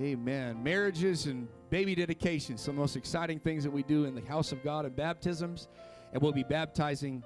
Amen. 0.00 0.62
Marriages 0.62 1.26
and 1.26 1.48
baby 1.68 1.94
dedications, 1.94 2.62
some 2.62 2.72
of 2.72 2.76
the 2.76 2.80
most 2.80 2.96
exciting 2.96 3.38
things 3.38 3.62
that 3.62 3.70
we 3.70 3.82
do 3.82 4.06
in 4.06 4.14
the 4.14 4.22
house 4.22 4.50
of 4.50 4.64
God 4.64 4.86
and 4.86 4.96
baptisms. 4.96 5.68
And 6.14 6.22
we'll 6.22 6.32
be 6.32 6.44
baptizing 6.44 7.22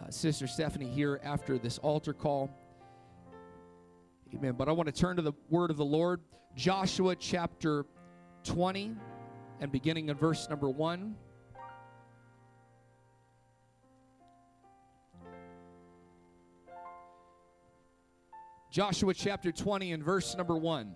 uh, 0.00 0.10
Sister 0.10 0.46
Stephanie 0.46 0.88
here 0.88 1.20
after 1.24 1.58
this 1.58 1.78
altar 1.78 2.12
call. 2.12 2.56
Amen. 4.32 4.54
But 4.56 4.68
I 4.68 4.72
want 4.72 4.86
to 4.86 4.92
turn 4.92 5.16
to 5.16 5.22
the 5.22 5.32
word 5.50 5.72
of 5.72 5.76
the 5.76 5.84
Lord, 5.84 6.20
Joshua 6.54 7.16
chapter 7.16 7.84
20, 8.44 8.94
and 9.60 9.72
beginning 9.72 10.08
in 10.08 10.16
verse 10.16 10.48
number 10.48 10.70
1. 10.70 11.16
Joshua 18.70 19.14
chapter 19.14 19.50
20 19.50 19.92
and 19.92 20.02
verse 20.02 20.36
number 20.36 20.56
1. 20.56 20.94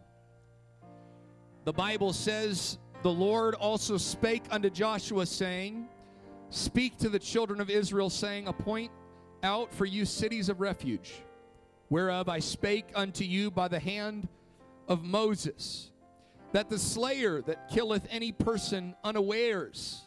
The 1.69 1.75
Bible 1.75 2.15
says, 2.15 2.79
The 3.03 3.13
Lord 3.13 3.55
also 3.55 3.99
spake 3.99 4.45
unto 4.51 4.71
Joshua, 4.71 5.27
saying, 5.27 5.87
Speak 6.49 6.97
to 6.97 7.11
the 7.11 7.19
children 7.19 7.61
of 7.61 7.69
Israel, 7.69 8.09
saying, 8.09 8.49
Appoint 8.49 8.91
out 9.43 9.75
for 9.75 9.85
you 9.85 10.07
cities 10.07 10.49
of 10.49 10.63
refuge, 10.63 11.13
whereof 11.91 12.27
I 12.27 12.39
spake 12.39 12.87
unto 12.95 13.23
you 13.23 13.51
by 13.51 13.69
the 13.69 13.79
hand 13.79 14.29
of 14.89 15.05
Moses, 15.05 15.91
that 16.53 16.71
the 16.71 16.79
slayer 16.79 17.43
that 17.43 17.69
killeth 17.69 18.09
any 18.11 18.33
person 18.33 18.95
unawares 19.05 20.07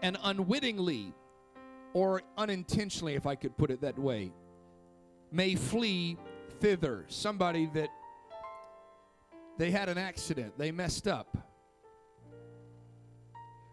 and 0.00 0.16
unwittingly, 0.22 1.12
or 1.92 2.22
unintentionally, 2.38 3.16
if 3.16 3.26
I 3.26 3.34
could 3.34 3.54
put 3.58 3.70
it 3.70 3.82
that 3.82 3.98
way, 3.98 4.32
may 5.30 5.56
flee 5.56 6.16
thither. 6.58 7.04
Somebody 7.08 7.68
that 7.74 7.90
they 9.58 9.70
had 9.70 9.88
an 9.88 9.98
accident, 9.98 10.56
they 10.58 10.70
messed 10.70 11.08
up. 11.08 11.36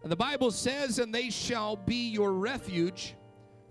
And 0.04 0.12
the 0.12 0.18
Bible 0.18 0.52
says, 0.52 1.00
And 1.00 1.16
they 1.16 1.30
shall 1.30 1.76
be 1.76 2.10
your 2.10 2.34
refuge 2.34 3.16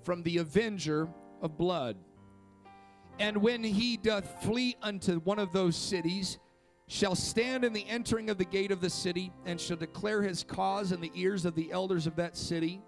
from 0.02 0.22
the 0.22 0.38
avenger 0.38 1.08
of 1.42 1.58
blood. 1.58 1.96
And 3.19 3.36
when 3.36 3.62
he 3.62 3.98
doth 3.98 4.42
flee 4.42 4.77
unto 4.82 5.20
one 5.20 5.38
of 5.38 5.52
those 5.52 5.77
cities, 5.77 6.38
shall 6.88 7.14
stand 7.14 7.64
in 7.64 7.72
the 7.72 7.86
entering 7.88 8.30
of 8.30 8.38
the 8.38 8.44
gate 8.44 8.70
of 8.70 8.80
the 8.80 8.91
city, 8.91 9.32
and 9.47 9.60
shall 9.60 9.76
declare 9.76 10.22
his 10.22 10.42
cause 10.42 10.92
in 10.92 11.00
the 11.00 11.12
ears 11.14 11.44
of 11.44 11.54
the 11.54 11.70
elders 11.70 12.06
of 12.06 12.16
that 12.16 12.36
city. 12.36 12.80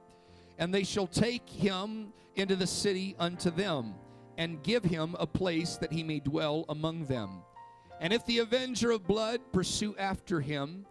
And 0.59 0.73
they 0.75 0.85
shall 0.85 1.07
take 1.07 1.49
him 1.49 2.13
into 2.37 2.57
the 2.57 2.67
city 2.67 3.15
unto 3.19 3.51
them, 3.51 3.95
and 4.39 4.63
give 4.63 4.85
him 4.85 5.15
a 5.19 5.27
place 5.27 5.77
that 5.77 5.93
he 5.93 6.03
may 6.03 6.21
dwell 6.21 6.65
among 6.69 7.05
them. 7.05 7.43
And 8.01 8.13
if 8.13 8.25
the 8.27 8.39
avenger 8.39 8.91
of 8.91 9.07
blood 9.07 9.41
pursue 9.53 9.95
after 9.97 10.41
him, 10.41 10.87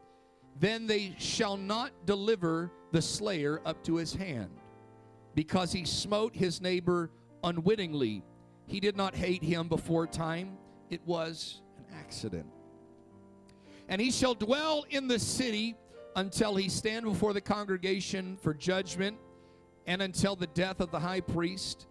then 0.60 0.88
they 0.88 1.16
shall 1.18 1.58
not 1.58 1.92
deliver 2.06 2.72
the 2.92 3.02
slayer 3.02 3.62
up 3.66 3.84
to 3.84 3.96
his 3.96 4.14
hand, 4.14 4.52
because 5.36 5.72
he 5.72 5.86
smote 5.86 6.36
his 6.36 6.62
neighbor 6.62 7.10
unwittingly. 7.44 8.24
He 8.68 8.80
did 8.80 8.96
not 8.96 9.16
hate 9.16 9.44
him 9.44 9.68
before 9.68 10.08
time, 10.08 10.58
it 10.90 11.02
was 11.06 11.62
an 11.78 11.86
accident. 11.98 12.46
And 13.90 14.00
he 14.00 14.12
shall 14.12 14.36
dwell 14.36 14.86
in 14.90 15.08
the 15.08 15.20
city 15.20 15.76
until 16.16 16.56
he 16.56 16.70
stand 16.70 17.06
before 17.06 17.34
the 17.34 17.42
congregation 17.42 18.38
for 18.38 18.54
judgment, 18.54 19.18
and 19.88 20.02
until 20.02 20.36
the 20.36 20.48
death 20.48 20.80
of 20.80 20.92
the 20.92 21.00
high 21.00 21.22
priest, 21.22 21.88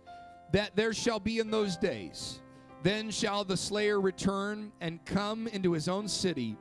that 0.53 0.75
there 0.77 0.93
shall 0.93 1.21
be 1.21 1.39
in 1.39 1.51
those 1.51 1.77
days 1.77 2.42
then 2.83 3.11
shall 3.11 3.45
the 3.45 3.57
slayer 3.57 4.01
return 4.01 4.73
and 4.81 5.05
come 5.05 5.47
into 5.47 5.73
his 5.73 5.89
own 5.89 6.09
city 6.09 6.57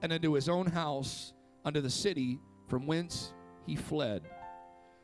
and 0.00 0.12
into 0.12 0.34
his 0.34 0.48
own 0.48 0.66
house, 0.66 1.34
unto 1.64 1.80
the 1.80 1.90
city 1.90 2.40
from 2.68 2.86
whence 2.86 3.34
he 3.66 3.76
fled. 3.76 4.22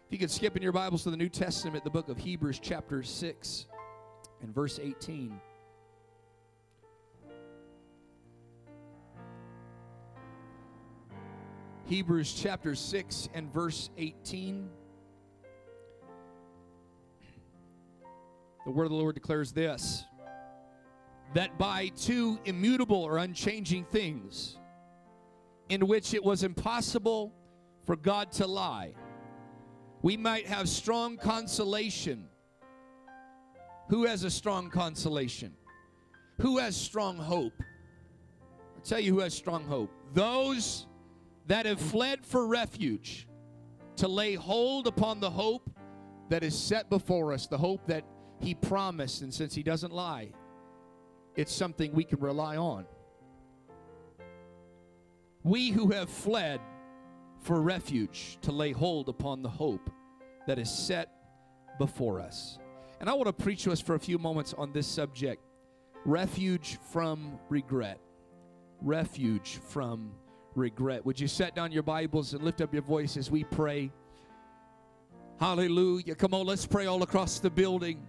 If 0.07 0.13
you 0.13 0.19
could 0.19 0.31
skip 0.31 0.57
in 0.57 0.63
your 0.63 0.73
Bibles 0.73 1.03
to 1.03 1.11
the 1.11 1.17
New 1.17 1.29
Testament, 1.29 1.85
the 1.85 1.91
book 1.91 2.09
of 2.09 2.17
Hebrews, 2.17 2.61
chapter 2.61 3.03
6 3.03 3.67
and 4.41 4.55
verse 4.55 4.79
18. 4.83 5.41
Hebrews 11.87 12.33
chapter 12.33 12.75
6 12.75 13.29
and 13.35 13.53
verse 13.53 13.91
18. 13.99 14.71
The 18.65 18.71
word 18.71 18.85
of 18.85 18.91
the 18.91 18.97
Lord 18.97 19.15
declares 19.15 19.53
this 19.53 20.07
that 21.33 21.59
by 21.59 21.89
two 21.97 22.39
immutable 22.45 23.03
or 23.03 23.19
unchanging 23.19 23.85
things, 23.87 24.59
in 25.69 25.87
which 25.87 26.15
it 26.15 26.23
was 26.23 26.45
impossible 26.45 27.35
for 27.85 27.97
God 27.97 28.31
to 28.33 28.47
lie, 28.47 28.95
we 30.03 30.17
might 30.17 30.47
have 30.47 30.69
strong 30.69 31.17
consolation. 31.17 32.29
Who 33.89 34.05
has 34.05 34.25
a 34.25 34.31
strong 34.31 34.71
consolation? 34.71 35.55
Who 36.41 36.59
has 36.59 36.77
strong 36.77 37.17
hope? 37.17 37.55
I'll 38.77 38.83
tell 38.83 39.01
you 39.01 39.15
who 39.15 39.21
has 39.21 39.35
strong 39.35 39.65
hope. 39.65 39.91
Those 40.13 40.87
that 41.47 41.67
have 41.67 41.81
fled 41.81 42.25
for 42.25 42.47
refuge 42.47 43.27
to 43.97 44.09
lay 44.09 44.35
hold 44.35 44.87
upon 44.87 45.21
the 45.21 45.31
hope 45.31 45.71
that 46.29 46.43
is 46.43 46.59
set 46.59 46.91
before 46.91 47.33
us, 47.33 47.47
the 47.47 47.59
hope 47.59 47.87
that 47.87 48.05
He 48.41 48.55
promised, 48.55 49.23
and 49.23 49.33
since 49.33 49.55
He 49.55 49.63
doesn't 49.63 49.93
lie, 49.93 50.31
it's 51.37 51.53
something 51.53 51.93
we 51.93 52.05
can 52.05 52.21
rely 52.21 52.57
on. 52.57 52.87
We 55.43 55.71
who 55.71 55.91
have 55.91 56.09
fled 56.09 56.61
for 57.41 57.61
refuge 57.61 58.39
to 58.43 58.53
lay 58.53 58.73
hold 58.73 59.09
upon 59.09 59.43
the 59.43 59.49
hope 59.49 59.91
that 60.47 60.59
is 60.59 60.71
set 60.71 61.11
before 61.79 62.21
us. 62.21 62.59
And 63.01 63.11
I 63.11 63.15
want 63.15 63.27
to 63.27 63.33
preach 63.33 63.65
to 63.65 63.73
us 63.73 63.81
for 63.81 63.95
a 63.95 63.99
few 63.99 64.19
moments 64.19 64.55
on 64.55 64.73
this 64.73 64.87
subject 64.87 65.43
refuge 66.07 66.79
from 66.93 67.39
regret. 67.49 67.99
Refuge 68.81 69.59
from 69.69 70.13
regret. 70.55 71.05
Would 71.05 71.19
you 71.19 71.29
set 71.29 71.55
down 71.55 71.73
your 71.73 71.83
Bibles 71.83 72.35
and 72.35 72.43
lift 72.43 72.61
up 72.61 72.73
your 72.73 72.83
voice 72.83 73.17
as 73.17 73.31
we 73.31 73.45
pray? 73.45 73.91
Hallelujah. 75.41 76.15
Come 76.15 76.35
on, 76.35 76.47
let's 76.47 76.67
pray 76.67 76.87
all 76.87 77.03
across 77.03 77.39
the 77.39 77.51
building. 77.51 78.07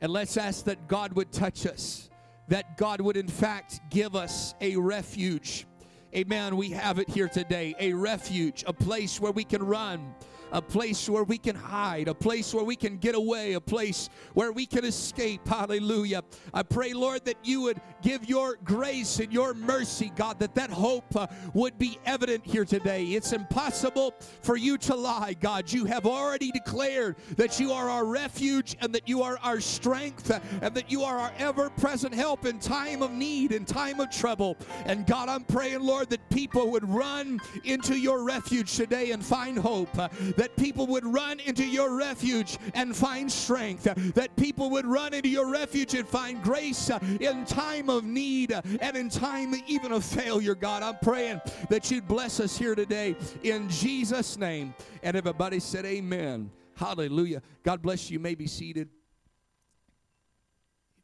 And 0.00 0.12
let's 0.12 0.36
ask 0.36 0.64
that 0.64 0.88
God 0.88 1.12
would 1.14 1.32
touch 1.32 1.66
us 1.66 2.10
that 2.48 2.76
God 2.76 3.00
would, 3.00 3.16
in 3.16 3.28
fact, 3.28 3.80
give 3.90 4.14
us 4.14 4.54
a 4.60 4.76
refuge. 4.76 5.66
Amen. 6.14 6.56
We 6.56 6.70
have 6.70 6.98
it 6.98 7.08
here 7.08 7.28
today 7.28 7.74
a 7.78 7.92
refuge, 7.92 8.64
a 8.66 8.72
place 8.72 9.20
where 9.20 9.32
we 9.32 9.44
can 9.44 9.62
run 9.62 10.14
a 10.52 10.62
place 10.62 11.08
where 11.08 11.24
we 11.24 11.38
can 11.38 11.56
hide, 11.56 12.08
a 12.08 12.14
place 12.14 12.54
where 12.54 12.64
we 12.64 12.76
can 12.76 12.96
get 12.98 13.14
away, 13.14 13.54
a 13.54 13.60
place 13.60 14.08
where 14.34 14.52
we 14.52 14.66
can 14.66 14.84
escape. 14.84 15.46
Hallelujah. 15.46 16.22
I 16.54 16.62
pray, 16.62 16.92
Lord, 16.92 17.24
that 17.24 17.36
you 17.42 17.62
would 17.62 17.80
give 18.02 18.28
your 18.28 18.56
grace 18.64 19.18
and 19.18 19.32
your 19.32 19.54
mercy, 19.54 20.12
God, 20.14 20.38
that 20.40 20.54
that 20.54 20.70
hope 20.70 21.16
uh, 21.16 21.26
would 21.54 21.78
be 21.78 21.98
evident 22.06 22.46
here 22.46 22.64
today. 22.64 23.04
It's 23.04 23.32
impossible 23.32 24.14
for 24.42 24.56
you 24.56 24.78
to 24.78 24.94
lie, 24.94 25.34
God. 25.38 25.72
You 25.72 25.84
have 25.86 26.06
already 26.06 26.50
declared 26.50 27.16
that 27.36 27.58
you 27.60 27.72
are 27.72 27.90
our 27.90 28.06
refuge 28.06 28.76
and 28.80 28.92
that 28.94 29.08
you 29.08 29.22
are 29.22 29.38
our 29.42 29.60
strength 29.60 30.30
uh, 30.30 30.40
and 30.62 30.74
that 30.74 30.90
you 30.90 31.02
are 31.02 31.18
our 31.18 31.32
ever 31.38 31.70
present 31.70 32.14
help 32.14 32.46
in 32.46 32.58
time 32.58 33.02
of 33.02 33.12
need, 33.12 33.52
in 33.52 33.64
time 33.64 34.00
of 34.00 34.10
trouble. 34.10 34.56
And 34.84 35.06
God, 35.06 35.28
I'm 35.28 35.44
praying, 35.44 35.80
Lord, 35.80 36.10
that 36.10 36.28
people 36.30 36.70
would 36.70 36.88
run 36.88 37.40
into 37.64 37.98
your 37.98 38.24
refuge 38.24 38.76
today 38.76 39.10
and 39.10 39.24
find 39.24 39.58
hope. 39.58 39.96
That 40.36 40.56
people 40.56 40.86
would 40.88 41.04
run 41.04 41.40
into 41.40 41.64
your 41.64 41.96
refuge 41.96 42.58
and 42.74 42.94
find 42.94 43.30
strength, 43.30 43.84
that 44.14 44.36
people 44.36 44.70
would 44.70 44.86
run 44.86 45.14
into 45.14 45.28
your 45.28 45.50
refuge 45.50 45.94
and 45.94 46.06
find 46.06 46.42
grace 46.42 46.90
in 47.20 47.44
time 47.44 47.88
of 47.90 48.04
need 48.04 48.52
and 48.52 48.96
in 48.96 49.08
time 49.08 49.54
even 49.66 49.92
of 49.92 50.04
failure, 50.04 50.54
God. 50.54 50.82
I'm 50.82 50.98
praying 51.02 51.40
that 51.70 51.90
you'd 51.90 52.08
bless 52.08 52.40
us 52.40 52.56
here 52.56 52.74
today 52.74 53.16
in 53.42 53.68
Jesus' 53.68 54.36
name. 54.36 54.74
And 55.02 55.16
everybody 55.16 55.60
said, 55.60 55.84
Amen. 55.84 56.50
Hallelujah. 56.74 57.42
God 57.62 57.80
bless 57.82 58.10
you. 58.10 58.14
you 58.14 58.20
may 58.20 58.34
be 58.34 58.46
seated. 58.46 58.90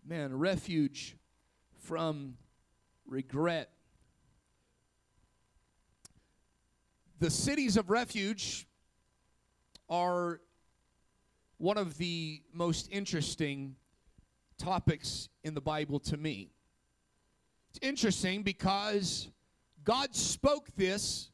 Man, 0.07 0.37
refuge 0.37 1.17
from 1.79 2.37
regret. 3.07 3.71
The 7.21 7.31
cities 7.31 7.77
of 7.77 7.89
refuge 7.89 8.67
are 9.93 10.41
one 11.59 11.77
of 11.77 11.99
the 11.99 12.41
most 12.51 12.89
interesting 12.91 13.77
topics 14.57 15.29
in 15.45 15.53
the 15.53 15.61
Bible 15.61 16.01
to 16.01 16.17
me. 16.17 16.51
It's 17.71 17.79
interesting 17.83 18.43
because 18.43 19.29
God 19.85 20.15
spoke 20.15 20.75
this 20.77 21.31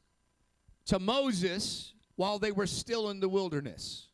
to 0.87 0.99
Moses 0.99 1.93
while 2.17 2.37
they 2.37 2.51
were 2.51 2.67
still 2.67 3.09
in 3.11 3.21
the 3.21 3.29
wilderness. 3.29 4.09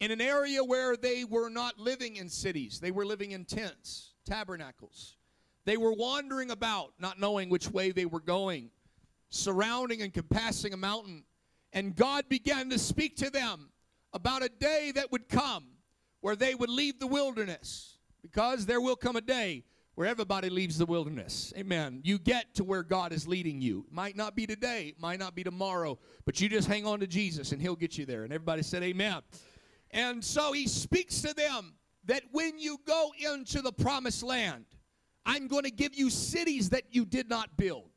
In 0.00 0.10
an 0.10 0.20
area 0.20 0.64
where 0.64 0.96
they 0.96 1.22
were 1.24 1.48
not 1.48 1.78
living 1.78 2.16
in 2.16 2.28
cities, 2.28 2.80
they 2.80 2.90
were 2.90 3.06
living 3.06 3.30
in 3.30 3.44
tents, 3.44 4.14
tabernacles. 4.26 5.16
They 5.66 5.76
were 5.76 5.92
wandering 5.92 6.50
about, 6.50 6.94
not 6.98 7.20
knowing 7.20 7.48
which 7.48 7.70
way 7.70 7.92
they 7.92 8.06
were 8.06 8.20
going. 8.20 8.70
surrounding 9.32 10.02
and 10.02 10.12
compassing 10.12 10.74
a 10.74 10.76
mountain. 10.76 11.24
And 11.72 11.96
God 11.96 12.28
began 12.28 12.70
to 12.70 12.78
speak 12.78 13.16
to 13.16 13.30
them 13.30 13.70
about 14.12 14.42
a 14.42 14.48
day 14.48 14.92
that 14.94 15.10
would 15.10 15.28
come 15.28 15.64
where 16.20 16.36
they 16.36 16.54
would 16.54 16.70
leave 16.70 16.98
the 16.98 17.06
wilderness. 17.06 17.98
Because 18.22 18.66
there 18.66 18.80
will 18.80 18.96
come 18.96 19.16
a 19.16 19.20
day 19.20 19.64
where 19.94 20.06
everybody 20.06 20.48
leaves 20.48 20.78
the 20.78 20.86
wilderness. 20.86 21.52
Amen. 21.56 22.00
You 22.04 22.18
get 22.18 22.54
to 22.54 22.64
where 22.64 22.82
God 22.82 23.12
is 23.12 23.26
leading 23.26 23.60
you. 23.60 23.84
Might 23.90 24.16
not 24.16 24.34
be 24.34 24.46
today, 24.46 24.94
might 24.98 25.18
not 25.18 25.34
be 25.34 25.44
tomorrow, 25.44 25.98
but 26.24 26.40
you 26.40 26.48
just 26.48 26.68
hang 26.68 26.86
on 26.86 27.00
to 27.00 27.06
Jesus 27.06 27.52
and 27.52 27.60
He'll 27.60 27.76
get 27.76 27.98
you 27.98 28.06
there. 28.06 28.24
And 28.24 28.32
everybody 28.32 28.62
said, 28.62 28.82
Amen. 28.82 29.20
And 29.90 30.24
so 30.24 30.52
He 30.52 30.66
speaks 30.66 31.20
to 31.22 31.34
them 31.34 31.74
that 32.04 32.22
when 32.32 32.58
you 32.58 32.78
go 32.86 33.10
into 33.18 33.60
the 33.60 33.72
promised 33.72 34.22
land, 34.22 34.64
I'm 35.26 35.46
going 35.46 35.64
to 35.64 35.70
give 35.70 35.94
you 35.94 36.10
cities 36.10 36.70
that 36.70 36.84
you 36.90 37.04
did 37.04 37.28
not 37.28 37.56
build. 37.56 37.91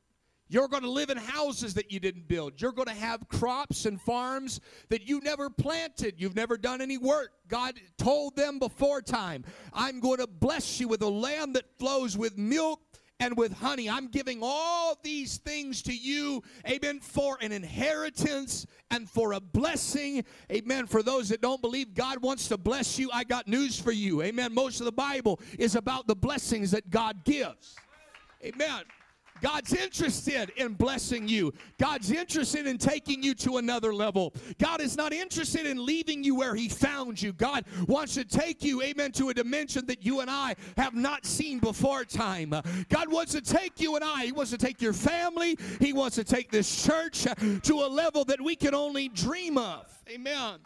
You're 0.48 0.68
going 0.68 0.84
to 0.84 0.90
live 0.90 1.10
in 1.10 1.18
houses 1.18 1.74
that 1.74 1.92
you 1.92 2.00
didn't 2.00 2.28
build. 2.28 2.62
You're 2.62 2.72
going 2.72 2.88
to 2.88 2.94
have 2.94 3.28
crops 3.30 3.86
and 3.86 4.00
farms 4.00 4.60
that 4.90 5.08
you 5.08 5.20
never 5.22 5.50
planted. 5.50 6.16
You've 6.18 6.36
never 6.36 6.58
done 6.58 6.82
any 6.82 6.98
work. 6.98 7.32
God 7.48 7.80
told 7.98 8.36
them 8.36 8.60
before 8.60 9.02
time, 9.02 9.44
I'm 9.74 10.00
going 10.00 10.20
to 10.20 10.28
bless 10.28 10.80
you 10.80 10.88
with 10.88 11.02
a 11.02 11.10
land 11.10 11.56
that 11.56 11.66
flows 11.80 12.16
with 12.16 12.38
milk 12.38 12.80
and 13.20 13.38
with 13.38 13.54
honey. 13.54 13.90
I'm 13.90 14.08
giving 14.08 14.40
all 14.44 15.00
these 15.02 15.38
things 15.38 15.82
to 15.84 15.94
you, 15.96 16.44
amen, 16.68 17.00
for 17.00 17.38
an 17.42 17.52
inheritance 17.52 18.66
and 18.92 19.10
for 19.10 19.34
a 19.34 19.40
blessing. 19.40 20.24
Amen. 20.52 20.86
For 20.86 21.02
those 21.02 21.30
that 21.30 21.42
don't 21.42 21.62
believe 21.62 21.94
God 21.94 22.22
wants 22.22 22.50
to 22.50 22.58
bless 22.58 23.00
you, 23.00 23.10
I 23.14 23.24
got 23.24 23.48
news 23.48 23.80
for 23.80 23.92
you. 23.92 24.22
Amen. 24.22 24.54
Most 24.54 24.80
of 24.80 24.86
the 24.86 24.92
Bible 24.92 25.40
is 25.58 25.76
about 25.76 26.08
the 26.08 26.16
blessings 26.16 26.72
that 26.72 26.90
God 26.90 27.24
gives. 27.24 27.76
Amen. 28.44 28.84
God's 29.42 29.74
interested 29.74 30.52
in 30.58 30.74
blessing 30.74 31.28
you. 31.28 31.54
God's 31.78 32.12
interested 32.12 32.68
in 32.68 32.78
taking 32.78 33.22
you 33.22 33.34
to 33.36 33.58
another 33.58 33.94
level. 33.94 34.34
God 34.60 34.82
is 34.82 34.96
not 34.98 35.14
interested 35.14 35.66
in 35.66 35.86
leaving 35.86 36.24
you 36.24 36.36
where 36.36 36.56
He 36.56 36.70
found 36.70 37.22
you. 37.22 37.34
God 37.34 37.66
wants 37.88 38.14
to 38.16 38.24
take 38.24 38.64
you, 38.64 38.82
amen, 38.82 39.12
to 39.14 39.30
a 39.30 39.34
dimension 39.34 39.86
that 39.88 40.06
you 40.06 40.22
and 40.22 40.30
I 40.30 40.56
have 40.78 40.96
not 40.96 41.26
seen 41.26 41.60
before 41.60 42.06
time. 42.06 42.50
God 42.90 43.12
wants 43.12 43.34
to 43.34 43.42
take 43.42 43.80
you 43.80 43.96
and 43.96 44.04
I, 44.04 44.26
He 44.26 44.32
wants 44.32 44.52
to 44.52 44.58
take 44.58 44.82
your 44.82 44.94
family, 44.94 45.58
He 45.80 45.94
wants 45.94 46.16
to 46.16 46.24
take 46.24 46.52
this 46.52 46.86
church 46.86 47.24
to 47.64 47.74
a 47.74 47.88
level 47.88 48.26
that 48.26 48.42
we 48.42 48.56
can 48.56 48.74
only 48.74 49.10
dream 49.10 49.58
of. 49.58 49.92
Amen. 50.10 50.60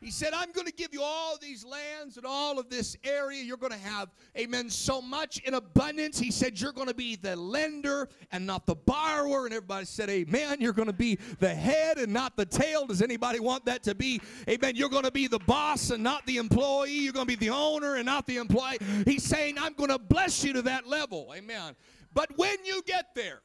He 0.00 0.12
said, 0.12 0.32
I'm 0.32 0.52
going 0.52 0.66
to 0.66 0.72
give 0.72 0.92
you 0.92 1.02
all 1.02 1.36
these 1.38 1.64
lands 1.64 2.18
and 2.18 2.24
all 2.24 2.60
of 2.60 2.70
this 2.70 2.96
area. 3.02 3.42
You're 3.42 3.56
going 3.56 3.72
to 3.72 3.78
have, 3.78 4.10
amen, 4.36 4.70
so 4.70 5.02
much 5.02 5.38
in 5.38 5.54
abundance. 5.54 6.20
He 6.20 6.30
said, 6.30 6.60
You're 6.60 6.72
going 6.72 6.86
to 6.86 6.94
be 6.94 7.16
the 7.16 7.34
lender 7.34 8.08
and 8.30 8.46
not 8.46 8.64
the 8.64 8.76
borrower. 8.76 9.46
And 9.46 9.54
everybody 9.54 9.86
said, 9.86 10.08
Amen. 10.08 10.58
You're 10.60 10.72
going 10.72 10.86
to 10.86 10.92
be 10.92 11.18
the 11.40 11.52
head 11.52 11.98
and 11.98 12.12
not 12.12 12.36
the 12.36 12.46
tail. 12.46 12.86
Does 12.86 13.02
anybody 13.02 13.40
want 13.40 13.64
that 13.64 13.82
to 13.84 13.94
be? 13.94 14.20
Amen. 14.48 14.76
You're 14.76 14.88
going 14.88 15.02
to 15.02 15.10
be 15.10 15.26
the 15.26 15.40
boss 15.40 15.90
and 15.90 16.02
not 16.02 16.24
the 16.26 16.36
employee. 16.36 16.92
You're 16.92 17.12
going 17.12 17.26
to 17.26 17.36
be 17.36 17.46
the 17.46 17.52
owner 17.52 17.96
and 17.96 18.06
not 18.06 18.24
the 18.26 18.36
employee. 18.36 18.78
He's 19.04 19.24
saying, 19.24 19.56
I'm 19.58 19.72
going 19.72 19.90
to 19.90 19.98
bless 19.98 20.44
you 20.44 20.52
to 20.52 20.62
that 20.62 20.86
level. 20.86 21.32
Amen. 21.36 21.74
But 22.14 22.36
when 22.36 22.64
you 22.64 22.82
get 22.86 23.16
there, 23.16 23.40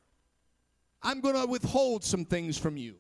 I'm 1.02 1.20
going 1.20 1.36
to 1.36 1.48
withhold 1.48 2.04
some 2.04 2.26
things 2.26 2.60
from 2.60 2.78
you. 2.78 2.96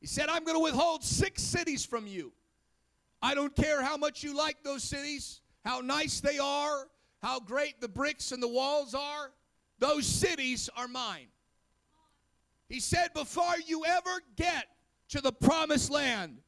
He 0.00 0.06
said, 0.06 0.28
I'm 0.28 0.44
going 0.44 0.56
to 0.56 0.62
withhold 0.62 1.02
six 1.02 1.42
cities 1.42 1.84
from 1.84 2.06
you. 2.06 2.32
I 3.20 3.34
don't 3.34 3.54
care 3.54 3.82
how 3.82 3.96
much 3.96 4.22
you 4.22 4.36
like 4.36 4.62
those 4.62 4.84
cities, 4.84 5.40
how 5.64 5.80
nice 5.80 6.20
they 6.20 6.38
are, 6.38 6.86
how 7.20 7.40
great 7.40 7.80
the 7.80 7.88
bricks 7.88 8.30
and 8.30 8.42
the 8.42 8.48
walls 8.48 8.94
are. 8.94 9.32
Those 9.80 10.06
cities 10.06 10.70
are 10.76 10.88
mine. 10.88 11.28
He 12.68 12.80
said, 12.80 13.12
Before 13.14 13.54
you 13.66 13.84
ever 13.84 14.22
get 14.36 14.66
to 15.10 15.20
the 15.20 15.32
promised 15.32 15.90
land, 15.90 16.38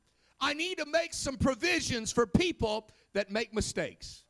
I 0.40 0.54
need 0.54 0.78
to 0.78 0.86
make 0.86 1.12
some 1.12 1.36
provisions 1.36 2.12
for 2.12 2.26
people 2.26 2.88
that 3.14 3.30
make 3.30 3.52
mistakes. 3.52 4.24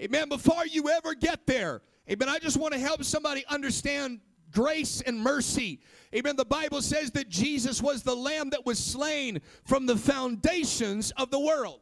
Amen. 0.00 0.28
Before 0.28 0.66
you 0.66 0.90
ever 0.90 1.14
get 1.14 1.46
there, 1.46 1.82
amen. 2.10 2.28
I 2.28 2.38
just 2.38 2.56
want 2.56 2.74
to 2.74 2.80
help 2.80 3.02
somebody 3.02 3.44
understand 3.48 4.20
grace 4.56 5.02
and 5.02 5.20
mercy. 5.20 5.80
Amen. 6.14 6.34
The 6.34 6.44
Bible 6.46 6.80
says 6.80 7.10
that 7.10 7.28
Jesus 7.28 7.82
was 7.82 8.02
the 8.02 8.16
lamb 8.16 8.48
that 8.50 8.64
was 8.64 8.78
slain 8.78 9.42
from 9.66 9.84
the 9.84 9.98
foundations 9.98 11.10
of 11.18 11.30
the 11.30 11.38
world. 11.38 11.80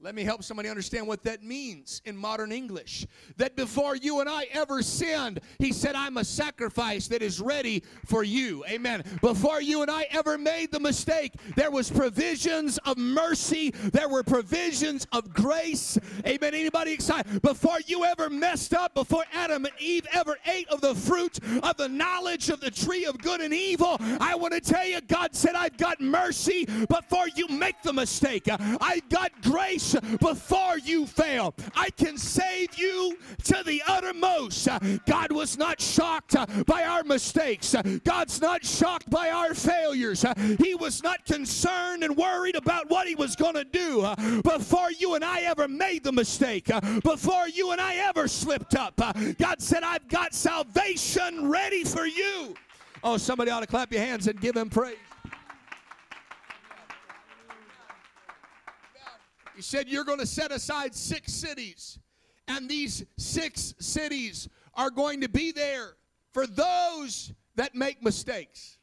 Let 0.00 0.14
me 0.14 0.22
help 0.22 0.44
somebody 0.44 0.68
understand 0.68 1.08
what 1.08 1.24
that 1.24 1.42
means 1.42 2.02
in 2.04 2.16
modern 2.16 2.52
English. 2.52 3.04
That 3.36 3.56
before 3.56 3.96
you 3.96 4.20
and 4.20 4.28
I 4.28 4.46
ever 4.52 4.80
sinned, 4.80 5.40
He 5.58 5.72
said, 5.72 5.96
I'm 5.96 6.18
a 6.18 6.24
sacrifice 6.24 7.08
that 7.08 7.20
is 7.20 7.40
ready 7.40 7.82
for 8.06 8.22
you. 8.22 8.64
Amen. 8.66 9.02
Before 9.20 9.60
you 9.60 9.82
and 9.82 9.90
I 9.90 10.06
ever 10.12 10.38
made 10.38 10.70
the 10.70 10.78
mistake, 10.78 11.32
there 11.56 11.72
was 11.72 11.90
provisions 11.90 12.78
of 12.78 12.96
mercy, 12.96 13.70
there 13.70 14.08
were 14.08 14.22
provisions 14.22 15.04
of 15.10 15.34
grace. 15.34 15.98
Amen. 16.24 16.54
Anybody 16.54 16.92
excited? 16.92 17.42
Before 17.42 17.78
you 17.86 18.04
ever 18.04 18.30
messed 18.30 18.74
up, 18.74 18.94
before 18.94 19.24
Adam 19.32 19.64
and 19.64 19.74
Eve 19.80 20.06
ever 20.12 20.36
ate 20.46 20.68
of 20.68 20.80
the 20.80 20.94
fruit 20.94 21.40
of 21.64 21.76
the 21.76 21.88
knowledge 21.88 22.50
of 22.50 22.60
the 22.60 22.70
tree 22.70 23.04
of 23.04 23.18
good 23.18 23.40
and 23.40 23.52
evil, 23.52 23.96
I 24.20 24.36
want 24.36 24.54
to 24.54 24.60
tell 24.60 24.86
you, 24.86 25.00
God 25.00 25.34
said, 25.34 25.56
I've 25.56 25.76
got 25.76 26.00
mercy 26.00 26.66
before 26.88 27.26
you 27.34 27.48
make 27.48 27.82
the 27.82 27.92
mistake. 27.92 28.46
I've 28.80 29.08
got 29.08 29.32
grace 29.42 29.87
before 30.20 30.78
you 30.78 31.06
fail. 31.06 31.54
I 31.74 31.90
can 31.90 32.18
save 32.18 32.78
you 32.78 33.18
to 33.44 33.62
the 33.64 33.82
uttermost. 33.86 34.68
God 35.06 35.32
was 35.32 35.58
not 35.58 35.80
shocked 35.80 36.36
by 36.66 36.84
our 36.84 37.04
mistakes. 37.04 37.74
God's 38.04 38.40
not 38.40 38.64
shocked 38.64 39.10
by 39.10 39.30
our 39.30 39.54
failures. 39.54 40.24
He 40.58 40.74
was 40.74 41.02
not 41.02 41.24
concerned 41.24 42.02
and 42.02 42.16
worried 42.16 42.56
about 42.56 42.90
what 42.90 43.06
he 43.06 43.14
was 43.14 43.36
going 43.36 43.54
to 43.54 43.64
do 43.64 44.06
before 44.42 44.90
you 44.92 45.14
and 45.14 45.24
I 45.24 45.40
ever 45.42 45.68
made 45.68 46.04
the 46.04 46.12
mistake, 46.12 46.70
before 47.02 47.48
you 47.48 47.72
and 47.72 47.80
I 47.80 47.96
ever 47.96 48.28
slipped 48.28 48.74
up. 48.74 48.96
God 49.38 49.60
said, 49.60 49.82
I've 49.82 50.08
got 50.08 50.34
salvation 50.34 51.48
ready 51.48 51.84
for 51.84 52.06
you. 52.06 52.54
Oh, 53.04 53.16
somebody 53.16 53.50
ought 53.50 53.60
to 53.60 53.66
clap 53.66 53.92
your 53.92 54.00
hands 54.00 54.26
and 54.26 54.40
give 54.40 54.56
him 54.56 54.68
praise. 54.68 54.96
He 59.58 59.62
said, 59.62 59.88
You're 59.88 60.04
going 60.04 60.20
to 60.20 60.26
set 60.26 60.52
aside 60.52 60.94
six 60.94 61.32
cities, 61.32 61.98
and 62.46 62.70
these 62.70 63.04
six 63.16 63.74
cities 63.80 64.48
are 64.74 64.88
going 64.88 65.22
to 65.22 65.28
be 65.28 65.50
there 65.50 65.96
for 66.32 66.46
those 66.46 67.32
that 67.56 67.74
make 67.74 68.00
mistakes. 68.00 68.78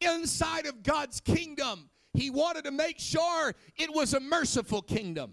Inside 0.00 0.66
of 0.66 0.84
God's 0.84 1.20
kingdom, 1.20 1.90
He 2.14 2.30
wanted 2.30 2.62
to 2.66 2.70
make 2.70 3.00
sure 3.00 3.56
it 3.76 3.92
was 3.92 4.14
a 4.14 4.20
merciful 4.20 4.82
kingdom. 4.82 5.32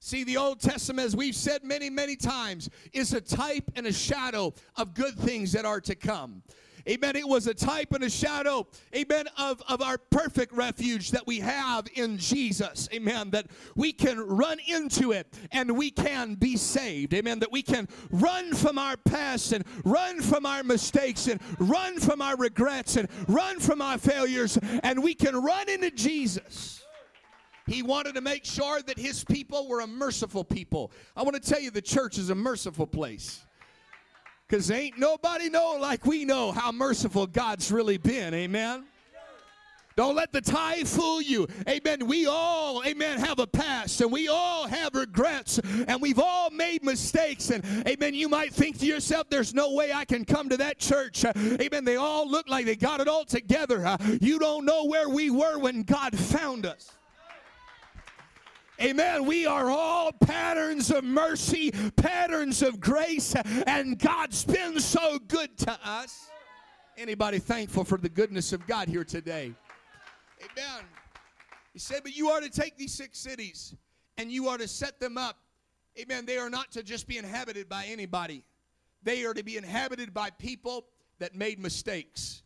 See, 0.00 0.24
the 0.24 0.38
Old 0.38 0.60
Testament, 0.60 1.04
as 1.04 1.14
we've 1.14 1.36
said 1.36 1.62
many, 1.62 1.90
many 1.90 2.16
times, 2.16 2.70
is 2.94 3.12
a 3.12 3.20
type 3.20 3.70
and 3.76 3.86
a 3.86 3.92
shadow 3.92 4.54
of 4.76 4.94
good 4.94 5.18
things 5.18 5.52
that 5.52 5.66
are 5.66 5.82
to 5.82 5.94
come. 5.94 6.42
Amen. 6.88 7.16
It 7.16 7.26
was 7.26 7.46
a 7.46 7.54
type 7.54 7.94
and 7.94 8.04
a 8.04 8.10
shadow, 8.10 8.66
amen, 8.94 9.26
of, 9.38 9.62
of 9.68 9.80
our 9.80 9.96
perfect 9.96 10.52
refuge 10.52 11.12
that 11.12 11.26
we 11.26 11.40
have 11.40 11.86
in 11.94 12.18
Jesus. 12.18 12.88
Amen. 12.92 13.30
That 13.30 13.46
we 13.74 13.92
can 13.92 14.20
run 14.20 14.58
into 14.66 15.12
it 15.12 15.26
and 15.50 15.76
we 15.76 15.90
can 15.90 16.34
be 16.34 16.56
saved. 16.56 17.14
Amen. 17.14 17.38
That 17.38 17.50
we 17.50 17.62
can 17.62 17.88
run 18.10 18.54
from 18.54 18.78
our 18.78 18.98
past 18.98 19.52
and 19.52 19.64
run 19.84 20.20
from 20.20 20.44
our 20.44 20.62
mistakes 20.62 21.26
and 21.26 21.40
run 21.58 21.98
from 21.98 22.20
our 22.20 22.36
regrets 22.36 22.96
and 22.96 23.08
run 23.28 23.60
from 23.60 23.80
our 23.80 23.96
failures 23.96 24.58
and 24.82 25.02
we 25.02 25.14
can 25.14 25.36
run 25.36 25.68
into 25.70 25.90
Jesus. 25.90 26.82
He 27.66 27.82
wanted 27.82 28.14
to 28.16 28.20
make 28.20 28.44
sure 28.44 28.82
that 28.82 28.98
his 28.98 29.24
people 29.24 29.68
were 29.68 29.80
a 29.80 29.86
merciful 29.86 30.44
people. 30.44 30.92
I 31.16 31.22
want 31.22 31.34
to 31.34 31.40
tell 31.40 31.60
you 31.60 31.70
the 31.70 31.80
church 31.80 32.18
is 32.18 32.28
a 32.28 32.34
merciful 32.34 32.86
place. 32.86 33.46
Because 34.48 34.70
ain't 34.70 34.98
nobody 34.98 35.48
know 35.48 35.78
like 35.80 36.04
we 36.04 36.24
know 36.24 36.52
how 36.52 36.70
merciful 36.70 37.26
God's 37.26 37.72
really 37.72 37.98
been. 37.98 38.34
Amen. 38.34 38.84
Don't 39.96 40.16
let 40.16 40.32
the 40.32 40.40
tithe 40.40 40.88
fool 40.88 41.22
you. 41.22 41.46
Amen. 41.68 42.06
We 42.08 42.26
all, 42.26 42.82
amen, 42.84 43.20
have 43.20 43.38
a 43.38 43.46
past 43.46 44.00
and 44.00 44.10
we 44.10 44.26
all 44.26 44.66
have 44.66 44.92
regrets 44.94 45.60
and 45.86 46.02
we've 46.02 46.18
all 46.18 46.50
made 46.50 46.82
mistakes. 46.82 47.50
And 47.50 47.64
amen, 47.86 48.14
you 48.14 48.28
might 48.28 48.52
think 48.52 48.80
to 48.80 48.86
yourself, 48.86 49.28
there's 49.30 49.54
no 49.54 49.72
way 49.72 49.92
I 49.92 50.04
can 50.04 50.24
come 50.24 50.48
to 50.48 50.56
that 50.56 50.80
church. 50.80 51.24
Amen. 51.24 51.84
They 51.84 51.96
all 51.96 52.28
look 52.28 52.48
like 52.48 52.66
they 52.66 52.74
got 52.74 53.00
it 53.00 53.06
all 53.06 53.24
together. 53.24 53.96
You 54.20 54.40
don't 54.40 54.64
know 54.64 54.84
where 54.86 55.08
we 55.08 55.30
were 55.30 55.58
when 55.58 55.84
God 55.84 56.18
found 56.18 56.66
us. 56.66 56.90
Amen. 58.80 59.24
We 59.24 59.46
are 59.46 59.70
all 59.70 60.10
patterns 60.12 60.90
of 60.90 61.04
mercy, 61.04 61.70
patterns 61.96 62.60
of 62.60 62.80
grace, 62.80 63.34
and 63.66 63.96
God's 63.96 64.44
been 64.44 64.80
so 64.80 65.18
good 65.20 65.56
to 65.58 65.78
us. 65.84 66.28
Anybody 66.96 67.38
thankful 67.38 67.84
for 67.84 67.98
the 67.98 68.08
goodness 68.08 68.52
of 68.52 68.66
God 68.66 68.88
here 68.88 69.04
today? 69.04 69.54
Amen. 70.40 70.84
He 71.72 71.78
said, 71.78 72.02
But 72.02 72.16
you 72.16 72.30
are 72.30 72.40
to 72.40 72.50
take 72.50 72.76
these 72.76 72.92
six 72.92 73.18
cities 73.18 73.76
and 74.18 74.30
you 74.30 74.48
are 74.48 74.58
to 74.58 74.66
set 74.66 74.98
them 74.98 75.16
up. 75.18 75.36
Amen. 75.98 76.26
They 76.26 76.38
are 76.38 76.50
not 76.50 76.72
to 76.72 76.82
just 76.82 77.06
be 77.06 77.16
inhabited 77.16 77.68
by 77.68 77.84
anybody, 77.86 78.42
they 79.04 79.24
are 79.24 79.34
to 79.34 79.44
be 79.44 79.56
inhabited 79.56 80.12
by 80.12 80.30
people 80.30 80.86
that 81.20 81.36
made 81.36 81.60
mistakes. 81.60 82.42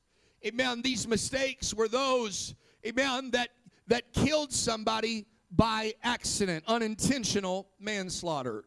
Amen. 0.47 0.83
These 0.83 1.09
mistakes 1.09 1.73
were 1.73 1.89
those, 1.89 2.55
amen, 2.87 3.31
that 3.31 3.49
that 3.87 4.13
killed 4.13 4.53
somebody 4.53 5.27
by 5.51 5.95
accident, 6.03 6.65
unintentional 6.67 7.69
manslaughter. 7.81 8.65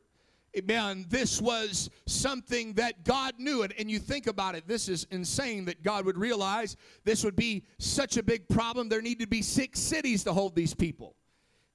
Amen. 0.58 1.06
This 1.08 1.42
was 1.42 1.90
something 2.08 2.74
that 2.74 3.06
God 3.06 3.36
knew. 3.38 3.64
And, 3.64 3.74
and 3.80 3.90
you 3.90 4.00
think 4.00 4.28
about 4.28 4.56
it, 4.56 4.68
this 4.68 4.90
is 4.90 5.08
insane 5.10 5.64
that 5.66 5.82
God 5.82 6.06
would 6.06 6.18
realize 6.18 6.76
this 7.06 7.24
would 7.24 7.38
be 7.38 7.64
such 7.80 8.18
a 8.18 8.24
big 8.24 8.48
problem. 8.50 8.90
There 8.90 9.02
needed 9.02 9.22
to 9.22 9.28
be 9.28 9.42
six 9.42 9.80
cities 9.80 10.26
to 10.26 10.34
hold 10.34 10.56
these 10.56 10.74
people. 10.74 11.16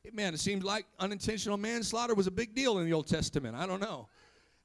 Amen. 0.06 0.34
It 0.34 0.40
seems 0.40 0.62
like 0.62 0.86
unintentional 1.00 1.56
manslaughter 1.56 2.14
was 2.14 2.26
a 2.26 2.30
big 2.30 2.54
deal 2.54 2.78
in 2.78 2.84
the 2.84 2.92
Old 2.92 3.06
Testament. 3.06 3.56
I 3.56 3.66
don't 3.66 3.80
know. 3.80 4.08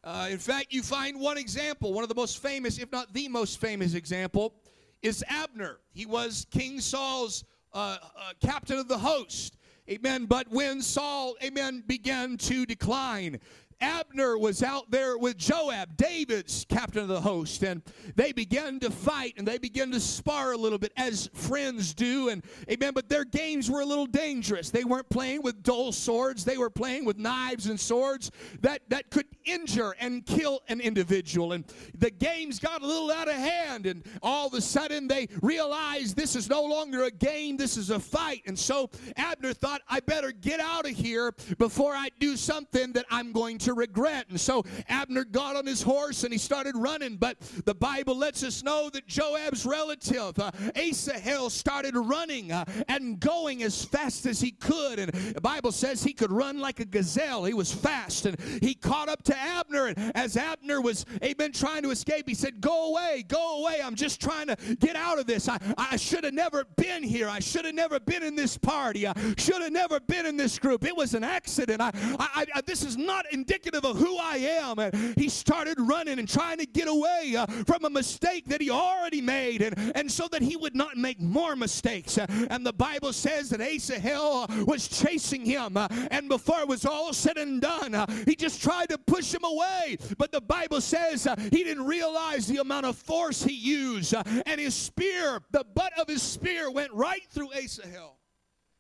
Uh, 0.04 0.28
in 0.30 0.40
fact, 0.40 0.68
you 0.72 0.84
find 0.84 1.20
one 1.20 1.38
example, 1.38 1.94
one 1.94 2.04
of 2.04 2.10
the 2.10 2.16
most 2.16 2.40
famous, 2.40 2.80
if 2.80 2.92
not 2.92 3.14
the 3.14 3.28
most 3.28 3.62
famous 3.62 3.94
example, 3.94 4.56
is 5.02 5.24
Abner. 5.28 5.80
He 5.94 6.06
was 6.06 6.46
King 6.52 6.80
Saul's 6.80 7.46
uh, 7.74 7.98
uh, 8.04 8.34
captain 8.42 8.78
of 8.78 8.88
the 8.88 8.98
host. 8.98 9.58
Amen. 9.92 10.26
But 10.26 10.48
when 10.50 10.82
Saul, 10.82 11.36
amen, 11.44 11.84
began 11.86 12.38
to 12.38 12.66
decline, 12.66 13.42
Abner 13.82 14.38
was 14.38 14.64
out 14.64 14.90
there 14.92 15.18
with 15.18 15.38
Joab, 15.38 15.98
David's 15.98 16.66
captain 16.70 17.02
of 17.02 17.08
the 17.08 17.22
host, 17.22 17.64
and 17.64 17.82
they 18.16 18.32
began 18.32 18.80
to 18.80 18.92
fight 18.92 19.34
and 19.38 19.48
they 19.48 19.58
began 19.58 19.92
to 19.92 20.00
spar 20.00 20.54
a 20.54 20.58
little 20.58 20.78
bit 20.78 20.94
as 20.98 21.30
friends 21.34 21.94
do. 21.94 22.30
And 22.30 22.44
amen, 22.70 22.94
but 22.94 23.10
their 23.10 23.26
games 23.26 23.70
were 23.70 23.82
a 23.82 23.86
little 23.86 24.06
dangerous. 24.06 24.70
They 24.70 24.84
weren't 24.84 25.10
playing 25.10 25.42
with 25.42 25.64
dull 25.64 25.92
swords, 25.92 26.46
they 26.46 26.58
were 26.58 26.70
playing 26.70 27.06
with 27.06 27.18
knives 27.18 27.68
and 27.68 27.80
swords 27.80 28.32
that, 28.62 28.82
that 28.90 29.10
could 29.10 29.26
injure 29.46 29.96
and 30.00 30.26
kill 30.26 30.62
an 30.68 30.80
individual. 30.80 31.54
And 31.54 31.66
the 31.98 32.12
games 32.12 32.60
got 32.60 32.82
a 32.82 32.86
little 32.86 33.12
out 33.12 33.28
of 33.28 33.36
hand, 33.36 33.86
and 33.86 34.06
all 34.22 34.48
of 34.48 34.54
a 34.54 34.62
sudden 34.62 35.08
they 35.08 35.28
realized 35.42 36.16
this 36.16 36.36
is 36.36 36.50
no 36.50 36.64
longer 36.64 37.04
a 37.04 37.12
game, 37.12 37.58
this 37.58 37.78
is 37.78 37.90
a 37.90 38.00
fight. 38.00 38.44
And 38.46 38.58
so 38.58 38.90
Abner 39.16 39.54
thought, 39.54 39.82
I 39.90 40.00
better 40.00 40.32
get 40.32 40.60
out 40.60 40.86
of 40.86 40.92
here 40.92 41.34
before 41.58 41.94
I 41.94 42.10
do 42.20 42.38
something 42.38 42.94
that 42.94 43.06
I'm 43.10 43.32
going 43.32 43.58
to 43.60 43.71
regret. 43.74 44.26
And 44.30 44.40
so 44.40 44.64
Abner 44.90 45.24
got 45.24 45.56
on 45.56 45.66
his 45.66 45.82
horse 45.82 46.24
and 46.24 46.32
he 46.32 46.38
started 46.38 46.76
running. 46.76 47.18
But 47.18 47.40
the 47.66 47.76
Bible 47.76 48.18
lets 48.18 48.44
us 48.44 48.64
know 48.64 48.90
that 48.90 49.08
Joab's 49.08 49.66
relative, 49.66 50.38
uh, 50.40 50.52
Asahel, 50.76 51.50
started 51.50 51.96
running 51.96 52.52
uh, 52.52 52.66
and 52.88 53.20
going 53.20 53.64
as 53.64 53.84
fast 53.84 54.26
as 54.26 54.40
he 54.40 54.52
could. 54.52 55.00
And 55.00 55.12
the 55.12 55.42
Bible 55.42 55.72
says 55.72 56.04
he 56.04 56.14
could 56.14 56.32
run 56.32 56.60
like 56.60 56.80
a 56.80 56.86
gazelle. 56.86 57.46
He 57.46 57.54
was 57.54 57.72
fast. 57.72 58.26
And 58.26 58.40
he 58.62 58.74
caught 58.74 59.10
up 59.10 59.24
to 59.24 59.38
Abner. 59.38 59.88
And 59.88 60.12
as 60.16 60.38
Abner 60.38 60.82
was, 60.82 61.06
amen, 61.24 61.52
trying 61.54 61.84
to 61.84 61.92
escape, 61.92 62.28
he 62.28 62.36
said, 62.36 62.62
Go 62.62 62.92
away, 62.92 63.24
go 63.28 63.62
away. 63.62 63.80
I'm 63.84 63.96
just 63.96 64.22
trying 64.22 64.48
to 64.48 64.56
get 64.80 64.96
out 64.96 65.20
of 65.20 65.26
this. 65.26 65.48
I, 65.48 65.58
I 65.78 65.98
should 65.98 66.24
have 66.24 66.34
never 66.34 66.66
been 66.76 67.04
here. 67.04 67.30
I 67.30 67.40
should 67.40 67.66
have 67.66 67.76
never 67.76 68.00
been 68.00 68.24
in 68.24 68.36
this 68.36 68.58
party. 68.58 69.08
I 69.08 69.14
should 69.38 69.62
have 69.62 69.72
never 69.72 70.00
been 70.00 70.26
in 70.26 70.38
this 70.38 70.60
group. 70.60 70.86
It 70.86 70.96
was 70.96 71.14
an 71.14 71.24
accident. 71.24 71.82
I, 71.82 71.92
I, 72.20 72.46
I 72.56 72.62
this 72.62 72.84
is 72.84 72.98
not 72.98 73.26
indicative 73.32 73.61
indicative 73.62 73.90
of 73.90 73.98
who 73.98 74.18
I 74.18 74.38
am. 74.38 74.80
And 74.80 75.18
he 75.18 75.30
started 75.30 75.78
running 75.80 76.20
and 76.20 76.28
trying 76.28 76.58
to 76.58 76.66
get 76.66 76.88
away 76.88 77.36
uh, 77.38 77.46
from 77.66 77.86
a 77.86 77.90
mistake 77.90 78.46
that 78.48 78.62
he 78.62 78.70
already 78.70 79.22
made, 79.22 79.62
and, 79.62 79.92
and 79.96 80.12
so 80.12 80.28
that 80.32 80.42
he 80.42 80.56
would 80.56 80.76
not 80.76 80.98
make 80.98 81.20
more 81.20 81.56
mistakes. 81.56 82.18
Uh, 82.18 82.26
and 82.50 82.66
the 82.66 82.74
Bible 82.74 83.14
says 83.14 83.50
that 83.50 83.62
Asahel 83.62 84.48
uh, 84.50 84.66
was 84.66 84.88
chasing 84.88 85.46
him, 85.46 85.78
uh, 85.78 85.88
and 86.10 86.28
before 86.30 86.60
it 86.62 86.68
was 86.68 86.86
all 86.86 87.14
said 87.14 87.38
and 87.38 87.62
done, 87.62 87.94
he 88.26 88.36
just 88.36 88.62
tried 88.62 88.90
to 88.90 88.98
push 88.98 89.34
him 89.34 89.44
away. 89.44 89.98
But 90.18 90.32
the 90.32 90.42
Bible 90.42 90.82
says 90.82 91.28
he 91.52 91.64
didn't 91.64 91.86
realize 91.86 92.48
the 92.48 92.58
amount 92.58 92.86
of 92.86 92.96
force 92.96 93.44
he 93.44 93.54
used, 93.54 94.14
and 94.14 94.60
his 94.60 94.76
spear, 94.76 95.42
the 95.52 95.64
butt 95.64 95.94
of 96.00 96.08
his 96.08 96.22
spear, 96.22 96.72
went 96.72 96.92
right 96.94 97.24
through 97.30 97.50
Asahel, 97.54 98.18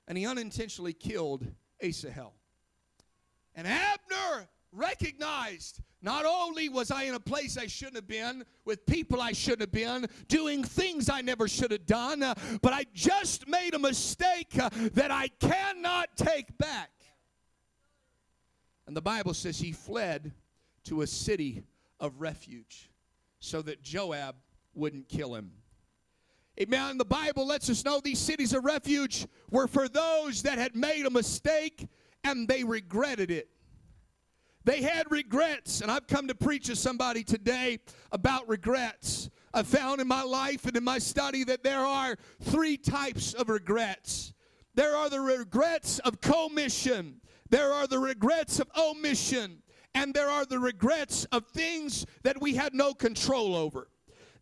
and 0.08 0.18
he 0.18 0.26
unintentionally 0.26 0.94
killed 0.94 1.46
Asahel. 1.82 2.34
And 3.56 3.68
Abner 3.68 4.48
recognized 4.72 5.82
not 6.01 6.25
only 6.25 6.70
was 6.70 6.92
I 6.92 7.04
in 7.04 7.13
a 7.13 7.20
place 7.20 7.58
I 7.58 7.68
shouldn't 7.68 7.98
have 7.98 8.08
been, 8.08 8.44
with 8.66 8.86
people 8.86 9.22
I 9.22 9.34
shouldn't 9.34 9.62
have 9.62 9.72
been, 9.72 10.08
doing 10.28 10.63
things 10.63 11.10
I 11.10 11.22
never 11.22 11.48
should 11.48 11.72
have 11.72 11.86
done, 11.86 12.24
uh, 12.24 12.34
but 12.62 12.74
I 12.74 12.86
just 12.94 13.48
made 13.48 13.74
a 13.74 13.80
mistake 13.80 14.58
uh, 14.60 14.70
that 14.94 15.12
I 15.12 15.28
cannot 15.40 16.10
take 16.16 16.58
back. 16.58 16.90
And 18.88 18.98
the 18.98 19.01
Bible 19.01 19.34
says 19.34 19.60
he 19.60 19.72
fled 19.72 20.32
to 20.86 21.01
a 21.01 21.08
city 21.08 21.63
of 22.00 22.20
refuge 22.20 22.90
so 23.40 23.62
that 23.62 23.84
Joab 23.84 24.36
wouldn't 24.74 25.08
kill 25.08 25.36
him. 25.36 25.51
Amen. 26.60 26.98
The 26.98 27.06
Bible 27.06 27.48
lets 27.48 27.70
us 27.70 27.86
know 27.86 28.01
these 28.04 28.20
cities 28.20 28.54
of 28.54 28.66
refuge 28.66 29.28
were 29.50 29.68
for 29.68 29.88
those 29.88 30.44
that 30.44 30.58
had 30.58 30.75
made 30.75 31.06
a 31.06 31.10
mistake 31.10 31.88
and 32.24 32.48
they 32.48 32.63
regretted 32.63 33.32
it. 33.32 33.50
They 34.63 34.82
had 34.82 35.10
regrets, 35.10 35.82
and 35.82 35.89
I've 35.89 36.08
come 36.08 36.27
to 36.27 36.36
preach 36.36 36.68
to 36.68 36.75
somebody 36.75 37.24
today 37.24 37.80
about 38.12 38.48
regrets. 38.48 39.30
I 39.53 39.63
found 39.63 40.00
in 40.00 40.08
my 40.08 40.22
life 40.24 40.65
and 40.65 40.77
in 40.77 40.84
my 40.84 41.00
study 41.00 41.44
that 41.46 41.63
there 41.63 41.80
are 41.80 42.15
three 42.41 42.77
types 42.77 43.34
of 43.34 43.50
regrets. 43.50 44.34
There 44.75 44.96
are 44.96 45.10
the 45.10 45.20
regrets 45.20 46.00
of 46.00 46.22
commission, 46.22 47.22
there 47.50 47.74
are 47.74 47.88
the 47.88 48.00
regrets 48.00 48.60
of 48.60 48.70
omission, 48.77 49.62
and 49.94 50.13
there 50.13 50.30
are 50.30 50.46
the 50.46 50.60
regrets 50.60 51.25
of 51.25 51.48
things 51.48 52.06
that 52.24 52.39
we 52.39 52.56
had 52.56 52.74
no 52.74 52.94
control 52.94 53.56
over. 53.56 53.89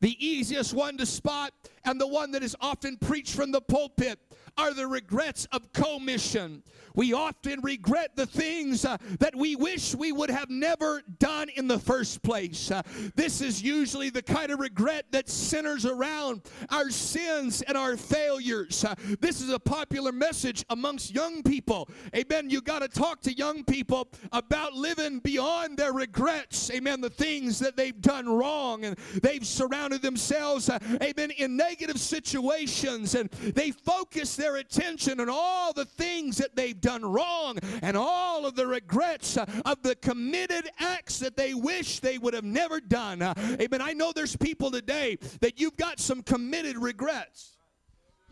The 0.02 0.16
easiest 0.26 0.74
one 0.74 0.98
to 0.98 1.06
spot 1.06 1.54
and 1.84 2.00
the 2.00 2.08
one 2.08 2.32
that 2.32 2.44
is 2.44 2.56
often 2.62 2.98
preached 2.98 3.36
from 3.36 3.52
the 3.52 3.62
pulpit 3.62 4.20
are 4.60 4.74
the 4.74 4.88
regrets 4.88 5.48
of 5.54 5.72
commission. 5.72 6.62
We 6.96 7.14
often 7.14 7.62
regret 7.62 8.18
the 8.18 8.26
things 8.26 8.84
uh, 8.84 8.98
that 9.20 9.34
we 9.34 9.56
wish 9.56 9.96
we 9.96 10.12
would 10.12 10.30
have 10.30 10.50
never 10.50 11.02
done 11.18 11.48
in 11.56 11.68
the 11.68 11.80
first 11.80 12.22
place. 12.24 12.72
Uh, 12.72 12.82
this 13.16 13.40
is 13.40 13.64
usually 13.64 14.10
the 14.10 14.22
kind 14.22 14.52
of 14.52 14.60
regret 14.60 15.06
that 15.12 15.30
centers 15.30 15.86
around 15.86 16.42
our 16.70 16.90
sins 16.90 17.62
and 17.62 17.78
our 17.78 17.96
failures. 17.96 18.84
Uh, 18.84 18.96
this 19.22 19.40
is 19.40 19.50
a 19.50 19.60
popular 19.60 20.12
message 20.12 20.66
amongst 20.72 21.14
young 21.14 21.42
people. 21.42 21.88
Amen. 22.14 22.50
You 22.50 22.60
got 22.60 22.80
to 22.80 22.90
talk 22.90 23.22
to 23.22 23.34
young 23.34 23.64
people 23.64 24.10
about 24.34 24.74
living 24.74 25.20
beyond 25.20 25.78
their 25.78 25.94
regrets. 25.94 26.70
Amen. 26.72 27.00
The 27.00 27.10
things 27.10 27.60
that 27.60 27.78
they've 27.78 28.02
done 28.02 28.28
wrong 28.28 28.84
and 28.84 28.98
they've 29.24 29.46
surrounded 29.46 30.02
themselves, 30.02 30.70
uh, 30.70 30.80
amen, 31.02 31.32
in 31.38 31.56
negative 31.56 31.98
situations 31.98 33.16
and 33.16 33.30
they 33.30 33.72
focus 33.72 34.36
their 34.36 34.49
attention 34.58 35.20
on 35.20 35.30
all 35.30 35.74
the 35.74 35.86
things 35.86 36.38
that 36.38 36.56
they've 36.56 36.80
done 36.80 37.04
wrong 37.04 37.58
and 37.82 37.96
all 37.96 38.46
of 38.46 38.56
the 38.56 38.66
regrets 38.66 39.38
uh, 39.38 39.46
of 39.66 39.82
the 39.84 39.96
committed 39.96 40.70
acts 40.80 41.20
that 41.20 41.38
they 41.38 41.54
wish 41.54 42.00
they 42.00 42.18
would 42.18 42.34
have 42.34 42.44
never 42.44 42.80
done. 42.80 43.22
Uh, 43.22 43.34
amen. 43.60 43.82
I 43.82 43.94
know 43.94 44.12
there's 44.14 44.36
people 44.36 44.72
today 44.72 45.18
that 45.42 45.60
you've 45.60 45.78
got 45.78 46.00
some 46.00 46.24
committed 46.24 46.78
regrets. 46.78 47.59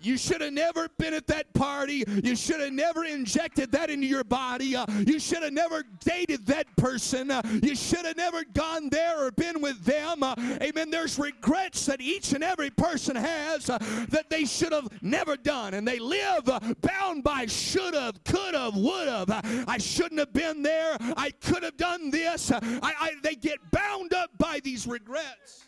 You 0.01 0.18
should 0.18 0.42
have 0.42 0.54
never 0.54 0.88
been 0.98 1.13
at 1.13 1.27
that 1.27 1.54
party. 1.54 2.04
You 2.24 2.36
should 2.36 2.60
have 2.60 2.74
never 2.74 3.04
injected 3.06 3.72
that 3.72 3.89
into 3.89 4.06
your 4.06 4.24
body. 4.24 4.75
Uh, 4.75 4.86
you 5.06 5.20
should 5.20 5.44
have 5.44 5.54
never 5.54 5.84
dated 6.04 6.46
that 6.48 6.68
person. 6.77 7.32
Uh, 7.32 7.42
you 7.63 7.75
should 7.75 8.06
have 8.06 8.18
never 8.18 8.44
gone 8.44 8.89
there 8.89 9.25
or 9.25 9.32
been 9.32 9.62
with 9.62 9.84
them. 9.84 10.24
Uh, 10.24 10.36
amen. 10.62 10.89
There's 10.89 11.18
regrets 11.18 11.86
that 11.88 12.01
each 12.01 12.34
and 12.34 12.44
every 12.44 12.70
person 12.70 13.16
has 13.16 13.70
uh, 13.70 13.77
that 14.10 14.30
they 14.30 14.46
should 14.46 14.72
have 14.72 14.88
never 15.01 15.36
done. 15.36 15.74
And 15.74 15.88
they 15.88 16.00
live 16.00 16.48
uh, 16.48 16.60
bound 16.82 17.24
by 17.24 17.46
should 17.48 17.94
have, 17.94 18.24
could 18.24 18.54
have, 18.54 18.75
would 18.75 19.08
have. 19.08 19.30
Uh, 19.30 19.42
I 19.68 19.77
shouldn't 19.77 20.20
have 20.20 20.34
been 20.34 20.62
there. 20.62 20.98
I 21.16 21.32
could 21.42 21.63
have 21.63 21.77
done 21.77 22.12
this. 22.12 22.51
I, 22.51 22.62
I, 22.82 23.12
they 23.24 23.36
get 23.36 23.58
bound 23.72 24.13
up 24.13 24.30
by 24.38 24.60
these 24.63 24.86
regrets. 24.86 25.68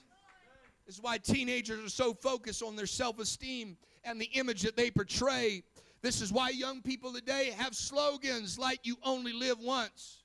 This 0.86 0.96
is 0.96 1.02
why 1.04 1.18
teenagers 1.18 1.86
are 1.86 1.90
so 1.90 2.14
focused 2.14 2.64
on 2.64 2.76
their 2.76 2.88
self 2.88 3.20
esteem 3.20 3.78
and 4.10 4.20
the 4.20 4.30
image 4.34 4.64
that 4.64 4.76
they 4.76 4.90
portray. 4.90 5.64
This 6.02 6.22
is 6.22 6.34
why 6.34 6.50
young 6.50 6.82
people 6.82 7.14
today 7.14 7.54
have 7.58 7.76
slogans 7.76 8.58
like 8.58 8.80
you 8.84 8.98
only 9.04 9.34
live 9.34 9.60
once. 9.60 10.24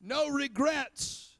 No 0.00 0.28
regrets 0.28 1.33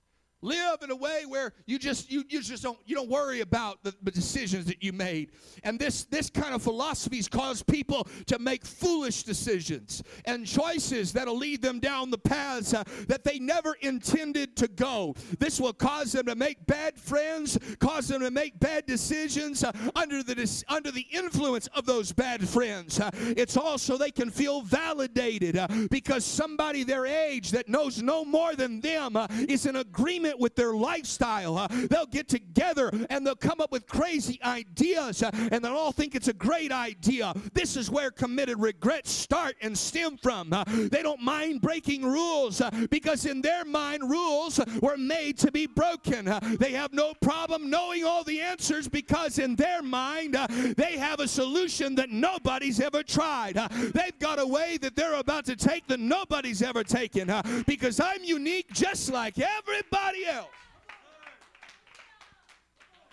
live 0.45 0.83
in 0.83 0.91
a 0.91 0.97
way 0.97 1.23
where 1.27 1.53
you 1.67 1.79
just 1.79 2.11
you, 2.11 2.25
you 2.29 2.43
just 2.43 2.63
don't 2.63 2.79
you 2.85 2.95
don't 2.95 3.09
worry 3.09 3.41
about 3.41 3.83
the, 3.83 3.95
the 4.03 4.11
decisions 4.11 4.67
that 4.67 4.83
you 4.83 4.93
made. 4.93 5.33
And 5.63 5.79
this 5.79 6.05
this 6.05 6.31
kind 6.31 6.55
of 6.55 6.63
philosophies 6.63 7.29
cause 7.29 7.63
people 7.63 8.07
to 8.27 8.39
make 8.39 8.65
foolish 8.65 9.23
decisions 9.23 10.03
and 10.27 10.47
choices 10.47 11.13
that'll 11.13 11.37
lead 11.37 11.63
them 11.63 11.81
down 11.81 12.11
the 12.11 12.19
paths 12.19 12.75
uh, 12.75 12.85
that 13.09 13.25
they 13.25 13.39
never 13.39 13.75
intended 13.81 14.57
to 14.57 14.69
go. 14.69 15.15
This 15.39 15.61
will 15.61 15.73
cause 15.73 16.13
them 16.13 16.27
to 16.27 16.35
make 16.35 16.65
bad 16.67 16.99
friends 16.99 17.59
cause 17.79 18.09
them 18.09 18.21
to 18.21 18.31
make 18.31 18.59
bad 18.61 18.87
decisions 18.87 19.65
uh, 19.65 19.73
under 19.97 20.23
the 20.23 20.65
under 20.69 20.91
the 20.91 21.07
influence 21.11 21.67
of 21.69 21.87
those 21.87 22.13
bad 22.13 22.47
friends. 22.47 23.01
Uh, 23.01 23.11
it's 23.15 23.57
also 23.57 23.97
they 23.97 24.11
can 24.11 24.31
feel 24.31 24.61
validated 24.63 25.57
uh, 25.57 25.67
because 25.91 26.25
somebody 26.25 26.85
their 26.85 27.07
age 27.07 27.51
that 27.51 27.69
knows 27.69 28.03
no 28.03 28.25
more 28.25 28.55
than 28.55 28.81
them 28.81 29.17
uh, 29.17 29.27
is 29.49 29.67
in 29.67 29.77
agreement 29.77 30.34
with 30.39 30.55
their 30.55 30.75
lifestyle. 30.75 31.67
They'll 31.69 32.07
get 32.07 32.29
together 32.29 32.91
and 33.11 33.27
they'll 33.27 33.35
come 33.35 33.61
up 33.61 33.73
with 33.73 33.87
crazy 33.87 34.41
ideas 34.43 35.23
uh, 35.23 35.31
and 35.53 35.65
they'll 35.65 35.77
all 35.77 35.93
think 35.93 36.15
it's 36.15 36.29
a 36.29 36.33
great 36.33 36.73
idea. 36.73 37.33
This 37.53 37.77
is 37.77 37.91
where 37.91 38.11
committed 38.11 38.61
regrets 38.61 39.11
start 39.11 39.57
and 39.61 39.77
stem 39.77 40.17
from. 40.17 40.51
They 40.67 41.03
don't 41.03 41.21
mind 41.21 41.61
breaking 41.61 42.05
rules 42.05 42.61
uh, 42.61 42.71
because 42.91 43.27
in 43.27 43.43
their 43.43 43.65
mind, 43.65 44.11
rules 44.11 44.61
were 44.81 44.97
made 44.97 45.39
to 45.39 45.51
be 45.51 45.67
broken. 45.67 46.31
They 46.59 46.73
have 46.73 46.93
no 46.93 47.15
problem 47.21 47.71
knowing 47.71 48.05
all 48.05 48.25
the 48.25 48.41
answers 48.41 48.89
because 48.89 49.39
in 49.39 49.57
their 49.57 49.83
mind, 49.83 50.37
uh, 50.37 50.47
they 50.77 50.97
have 50.99 51.21
a 51.21 51.29
solution 51.29 51.95
that 51.97 52.11
nobody's 52.11 52.81
ever 52.81 53.03
tried. 53.03 53.55
they've 53.95 54.19
got 54.19 54.39
a 54.39 54.47
way 54.47 54.79
that 54.79 54.97
they're 54.97 55.15
about 55.15 55.45
to 55.47 55.57
take 55.57 55.87
that 55.89 56.01
nobody's 56.01 56.63
ever 56.63 56.85
taken 56.85 57.33
because 57.67 58.01
I'm 58.01 58.25
unique 58.25 58.73
just 58.73 59.13
like 59.13 59.39
everybody 59.39 60.24
else. 60.27 60.49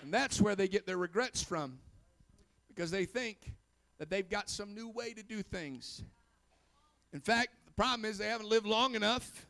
And 0.01 0.13
that's 0.13 0.41
where 0.41 0.55
they 0.55 0.67
get 0.67 0.85
their 0.85 0.97
regrets 0.97 1.43
from 1.43 1.79
because 2.67 2.89
they 2.89 3.05
think 3.05 3.53
that 3.99 4.09
they've 4.09 4.29
got 4.29 4.49
some 4.49 4.73
new 4.73 4.89
way 4.89 5.13
to 5.13 5.21
do 5.21 5.43
things. 5.43 6.03
In 7.13 7.19
fact, 7.19 7.49
the 7.65 7.73
problem 7.73 8.05
is 8.05 8.17
they 8.17 8.27
haven't 8.27 8.49
lived 8.49 8.65
long 8.65 8.95
enough 8.95 9.45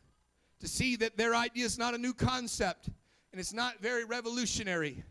to 0.60 0.68
see 0.68 0.96
that 0.96 1.16
their 1.16 1.34
idea 1.34 1.64
is 1.64 1.78
not 1.78 1.94
a 1.94 1.98
new 1.98 2.12
concept 2.12 2.88
and 3.32 3.40
it's 3.40 3.52
not 3.52 3.80
very 3.80 4.04
revolutionary. 4.04 5.02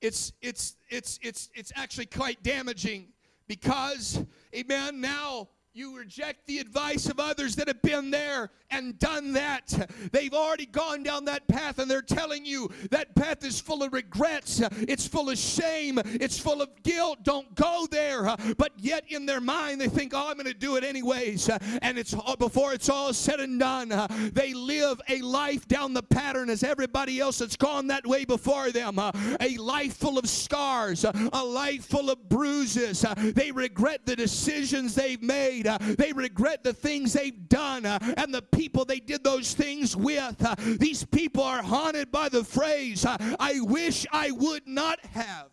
It's 0.00 0.32
it's 0.42 0.76
it's 0.88 1.18
it's 1.22 1.50
it's 1.54 1.72
actually 1.76 2.06
quite 2.06 2.42
damaging 2.42 3.08
because 3.46 4.22
amen 4.54 5.00
now 5.00 5.48
you 5.76 5.98
reject 5.98 6.46
the 6.46 6.58
advice 6.60 7.06
of 7.06 7.18
others 7.18 7.56
that 7.56 7.66
have 7.66 7.82
been 7.82 8.08
there 8.12 8.50
and 8.70 8.96
done 9.00 9.32
that. 9.32 9.90
They've 10.12 10.32
already 10.32 10.66
gone 10.66 11.02
down 11.02 11.24
that 11.24 11.48
path 11.48 11.80
and 11.80 11.90
they're 11.90 12.00
telling 12.00 12.46
you 12.46 12.70
that 12.92 13.16
path 13.16 13.44
is 13.44 13.60
full 13.60 13.82
of 13.82 13.92
regrets, 13.92 14.62
it's 14.82 15.06
full 15.06 15.30
of 15.30 15.38
shame, 15.38 15.98
it's 16.04 16.38
full 16.38 16.62
of 16.62 16.68
guilt. 16.84 17.24
Don't 17.24 17.52
go 17.56 17.88
there. 17.90 18.22
But 18.56 18.72
yet 18.78 19.04
in 19.08 19.26
their 19.26 19.40
mind 19.40 19.80
they 19.80 19.88
think, 19.88 20.12
"Oh, 20.14 20.28
I'm 20.28 20.34
going 20.34 20.46
to 20.46 20.54
do 20.54 20.76
it 20.76 20.84
anyways." 20.84 21.50
And 21.82 21.98
it's 21.98 22.14
before 22.38 22.72
it's 22.72 22.88
all 22.88 23.12
said 23.12 23.40
and 23.40 23.58
done, 23.58 23.88
they 24.32 24.54
live 24.54 25.00
a 25.08 25.20
life 25.22 25.66
down 25.66 25.92
the 25.92 26.02
pattern 26.04 26.50
as 26.50 26.62
everybody 26.62 27.18
else 27.18 27.38
that's 27.38 27.56
gone 27.56 27.88
that 27.88 28.06
way 28.06 28.24
before 28.24 28.70
them. 28.70 28.98
A 28.98 29.56
life 29.58 29.96
full 29.96 30.18
of 30.18 30.28
scars, 30.28 31.04
a 31.04 31.44
life 31.44 31.84
full 31.84 32.10
of 32.10 32.28
bruises. 32.28 33.04
They 33.18 33.50
regret 33.50 34.06
the 34.06 34.14
decisions 34.14 34.94
they've 34.94 35.20
made 35.20 35.63
uh, 35.66 35.78
they 35.80 36.12
regret 36.12 36.62
the 36.62 36.72
things 36.72 37.12
they've 37.12 37.48
done 37.48 37.86
uh, 37.86 37.98
and 38.16 38.34
the 38.34 38.42
people 38.42 38.84
they 38.84 39.00
did 39.00 39.24
those 39.24 39.54
things 39.54 39.96
with. 39.96 40.44
Uh, 40.44 40.54
these 40.78 41.04
people 41.04 41.42
are 41.42 41.62
haunted 41.62 42.10
by 42.10 42.28
the 42.28 42.44
phrase, 42.44 43.04
I 43.06 43.60
wish 43.60 44.06
I 44.12 44.30
would 44.30 44.66
not 44.66 45.04
have. 45.06 45.50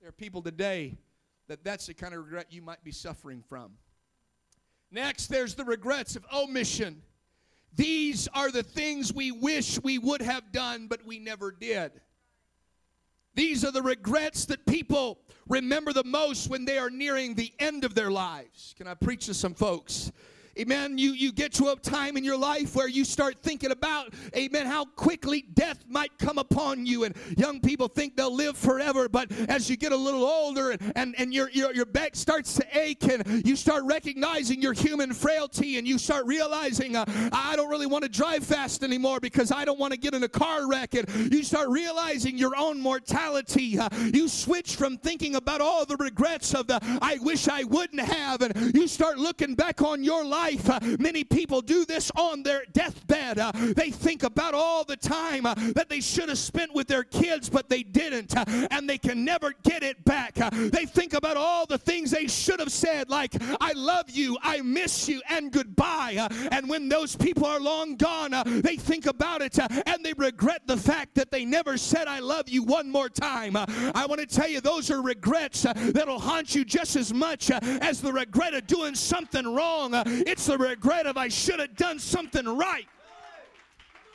There 0.00 0.08
are 0.08 0.12
people 0.12 0.42
today 0.42 0.96
that 1.48 1.64
that's 1.64 1.86
the 1.86 1.94
kind 1.94 2.14
of 2.14 2.24
regret 2.24 2.46
you 2.50 2.62
might 2.62 2.82
be 2.82 2.92
suffering 2.92 3.42
from. 3.48 3.72
Next, 4.90 5.28
there's 5.28 5.54
the 5.54 5.64
regrets 5.64 6.16
of 6.16 6.26
omission. 6.34 7.02
These 7.74 8.28
are 8.34 8.50
the 8.50 8.62
things 8.62 9.12
we 9.12 9.32
wish 9.32 9.82
we 9.82 9.98
would 9.98 10.20
have 10.20 10.52
done, 10.52 10.86
but 10.88 11.06
we 11.06 11.18
never 11.18 11.50
did. 11.50 11.92
These 13.34 13.64
are 13.64 13.70
the 13.70 13.82
regrets 13.82 14.44
that 14.46 14.64
people 14.66 15.18
remember 15.48 15.92
the 15.92 16.04
most 16.04 16.50
when 16.50 16.64
they 16.64 16.78
are 16.78 16.90
nearing 16.90 17.34
the 17.34 17.52
end 17.58 17.84
of 17.84 17.94
their 17.94 18.10
lives. 18.10 18.74
Can 18.76 18.86
I 18.86 18.94
preach 18.94 19.26
to 19.26 19.34
some 19.34 19.54
folks? 19.54 20.12
Amen. 20.58 20.98
You, 20.98 21.12
you 21.12 21.32
get 21.32 21.52
to 21.54 21.68
a 21.68 21.76
time 21.76 22.18
in 22.18 22.24
your 22.24 22.36
life 22.36 22.76
where 22.76 22.88
you 22.88 23.06
start 23.06 23.38
thinking 23.42 23.70
about, 23.70 24.12
amen, 24.36 24.66
how 24.66 24.84
quickly 24.84 25.46
death 25.54 25.82
might 25.88 26.16
come 26.18 26.36
upon 26.36 26.84
you. 26.84 27.04
And 27.04 27.16
young 27.38 27.58
people 27.58 27.88
think 27.88 28.16
they'll 28.16 28.34
live 28.34 28.58
forever, 28.58 29.08
but 29.08 29.32
as 29.48 29.70
you 29.70 29.78
get 29.78 29.92
a 29.92 29.96
little 29.96 30.24
older 30.24 30.72
and, 30.72 30.92
and, 30.94 31.14
and 31.16 31.32
your, 31.32 31.48
your, 31.50 31.74
your 31.74 31.86
back 31.86 32.14
starts 32.14 32.52
to 32.56 32.66
ache 32.78 33.02
and 33.04 33.46
you 33.46 33.56
start 33.56 33.84
recognizing 33.84 34.60
your 34.60 34.74
human 34.74 35.14
frailty 35.14 35.78
and 35.78 35.88
you 35.88 35.96
start 35.96 36.26
realizing, 36.26 36.96
uh, 36.96 37.06
I 37.32 37.56
don't 37.56 37.70
really 37.70 37.86
want 37.86 38.04
to 38.04 38.10
drive 38.10 38.44
fast 38.44 38.84
anymore 38.84 39.20
because 39.20 39.52
I 39.52 39.64
don't 39.64 39.78
want 39.78 39.94
to 39.94 39.98
get 39.98 40.12
in 40.12 40.22
a 40.22 40.28
car 40.28 40.68
wreck. 40.68 40.94
And 40.94 41.32
you 41.32 41.44
start 41.44 41.70
realizing 41.70 42.36
your 42.36 42.54
own 42.58 42.78
mortality. 42.78 43.78
Uh, 43.78 43.88
you 44.12 44.28
switch 44.28 44.76
from 44.76 44.98
thinking 44.98 45.36
about 45.36 45.62
all 45.62 45.86
the 45.86 45.96
regrets 45.96 46.54
of 46.54 46.66
the 46.66 46.78
I 47.00 47.16
wish 47.22 47.48
I 47.48 47.64
wouldn't 47.64 48.02
have, 48.02 48.42
and 48.42 48.74
you 48.74 48.86
start 48.86 49.16
looking 49.16 49.54
back 49.54 49.80
on 49.80 50.04
your 50.04 50.22
life 50.22 50.41
life. 50.42 50.68
Uh, 50.68 50.80
many 50.98 51.22
people 51.24 51.60
do 51.60 51.84
this 51.84 52.10
on 52.16 52.42
their 52.42 52.64
deathbed. 52.72 53.38
Uh, 53.38 53.52
they 53.76 53.90
think 53.90 54.22
about 54.24 54.54
all 54.54 54.84
the 54.84 54.96
time 54.96 55.46
uh, 55.46 55.54
that 55.74 55.88
they 55.88 56.00
should 56.00 56.28
have 56.28 56.38
spent 56.38 56.74
with 56.74 56.88
their 56.88 57.04
kids, 57.04 57.48
but 57.48 57.68
they 57.68 57.82
didn't, 57.82 58.36
uh, 58.36 58.44
and 58.70 58.88
they 58.88 58.98
can 58.98 59.24
never 59.24 59.52
get 59.62 59.82
it 59.82 60.04
back. 60.04 60.40
Uh, 60.40 60.50
they 60.50 60.84
think 60.84 61.14
about 61.14 61.36
all 61.36 61.64
the 61.66 61.78
things 61.78 62.10
they 62.10 62.26
should 62.26 62.58
have 62.58 62.72
said, 62.72 63.08
like, 63.08 63.34
I 63.60 63.72
love 63.76 64.10
you, 64.10 64.36
I 64.42 64.62
miss 64.62 65.08
you, 65.08 65.20
and 65.28 65.52
goodbye. 65.52 66.16
Uh, 66.18 66.48
and 66.50 66.68
when 66.68 66.88
those 66.88 67.14
people 67.14 67.46
are 67.46 67.60
long 67.60 67.96
gone, 67.96 68.32
they 68.62 68.76
think 68.76 69.06
about 69.06 69.42
it 69.42 69.58
and 69.86 70.04
they 70.04 70.14
regret 70.14 70.62
the 70.66 70.76
fact 70.76 71.14
that 71.14 71.30
they 71.30 71.44
never 71.44 71.76
said, 71.76 72.08
I 72.08 72.18
love 72.20 72.48
you 72.48 72.62
one 72.62 72.90
more 72.90 73.08
time. 73.08 73.56
I 73.56 74.06
want 74.08 74.20
to 74.20 74.26
tell 74.26 74.48
you, 74.48 74.60
those 74.60 74.90
are 74.90 75.02
regrets 75.02 75.62
that'll 75.62 76.18
haunt 76.18 76.54
you 76.54 76.64
just 76.64 76.96
as 76.96 77.12
much 77.12 77.50
as 77.50 78.00
the 78.00 78.12
regret 78.12 78.54
of 78.54 78.66
doing 78.66 78.94
something 78.94 79.46
wrong. 79.54 79.92
It's 80.32 80.46
the 80.46 80.56
regret 80.56 81.06
of 81.06 81.18
I 81.18 81.28
should 81.28 81.60
have 81.60 81.76
done 81.76 81.98
something 81.98 82.46
right. 82.56 82.86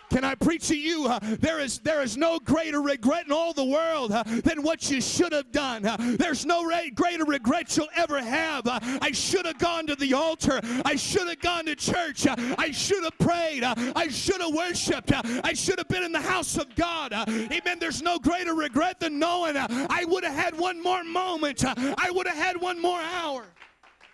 Can 0.10 0.24
I 0.24 0.34
preach 0.34 0.68
to 0.70 0.76
you? 0.76 1.06
Uh, 1.06 1.20
there 1.22 1.60
is 1.60 1.78
there 1.82 2.02
is 2.02 2.18
no 2.18 2.40
greater 2.40 2.82
regret 2.82 3.28
in 3.28 3.32
all 3.32 3.54
the 3.54 3.64
world 3.64 4.12
uh, 4.12 4.24
than 4.24 4.64
what 4.64 4.90
you 4.90 5.00
should 5.00 5.32
have 5.32 5.52
done. 5.52 5.86
Uh, 5.86 5.96
there's 6.18 6.44
no 6.44 6.64
re- 6.64 6.90
greater 6.90 7.24
regret 7.24 7.78
you'll 7.78 7.88
ever 7.96 8.20
have. 8.20 8.64
I 8.66 9.12
should 9.12 9.46
have 9.46 9.60
gone 9.60 9.86
to 9.86 9.96
the 9.96 10.16
altar. 10.16 10.60
I 10.84 10.96
should 10.96 11.28
have 11.28 11.40
gone 11.40 11.66
to 11.68 11.76
church. 11.76 12.26
I 12.58 12.72
should 12.72 13.04
have 13.04 13.18
prayed. 13.20 13.64
I 13.64 14.08
should 14.08 14.42
have 14.42 14.56
worshipped. 14.56 15.12
I 15.14 15.54
should 15.54 15.78
have 15.78 15.88
been 15.88 16.04
in 16.04 16.14
the 16.14 16.22
house 16.22 16.58
of 16.58 16.74
God. 16.76 17.14
amen. 17.14 17.78
There's 17.80 18.02
no 18.02 18.18
greater 18.18 18.56
regret 18.56 19.00
than 19.00 19.20
knowing 19.20 19.56
I 19.56 20.04
would 20.08 20.24
have 20.24 20.34
had 20.34 20.58
one 20.58 20.82
more 20.82 21.04
moment. 21.04 21.64
I 21.64 22.10
would 22.10 22.26
have 22.26 22.38
had 22.38 22.60
one 22.60 22.82
more 22.82 23.00
hour. 23.00 23.44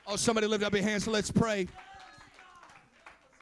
Oh, 0.05 0.17
somebody 0.17 0.47
lift 0.47 0.65
up 0.65 0.73
your 0.73 0.83
hands. 0.83 1.07
Let's 1.07 1.31
pray. 1.31 1.67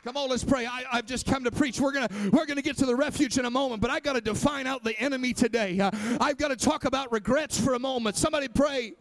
Come 0.03 0.17
on, 0.17 0.29
let's 0.29 0.43
pray. 0.43 0.65
I, 0.65 0.83
have 0.91 1.05
just 1.05 1.27
come 1.27 1.43
to 1.43 1.51
preach. 1.51 1.79
We're 1.79 1.91
gonna 1.91 2.09
we're 2.31 2.47
gonna 2.47 2.63
get 2.63 2.75
to 2.77 2.87
the 2.87 2.95
refuge 2.95 3.37
in 3.37 3.45
a 3.45 3.51
moment, 3.51 3.83
but 3.83 3.91
I 3.91 3.99
got 3.99 4.13
to 4.13 4.21
define 4.21 4.65
out 4.65 4.83
the 4.83 4.99
enemy 4.99 5.31
today. 5.31 5.79
Uh, 5.79 5.91
I've 6.19 6.37
got 6.37 6.47
to 6.47 6.55
talk 6.55 6.85
about 6.85 7.11
regrets 7.11 7.59
for 7.59 7.75
a 7.75 7.79
moment. 7.79 8.15
Somebody 8.15 8.47
pray. 8.47 8.93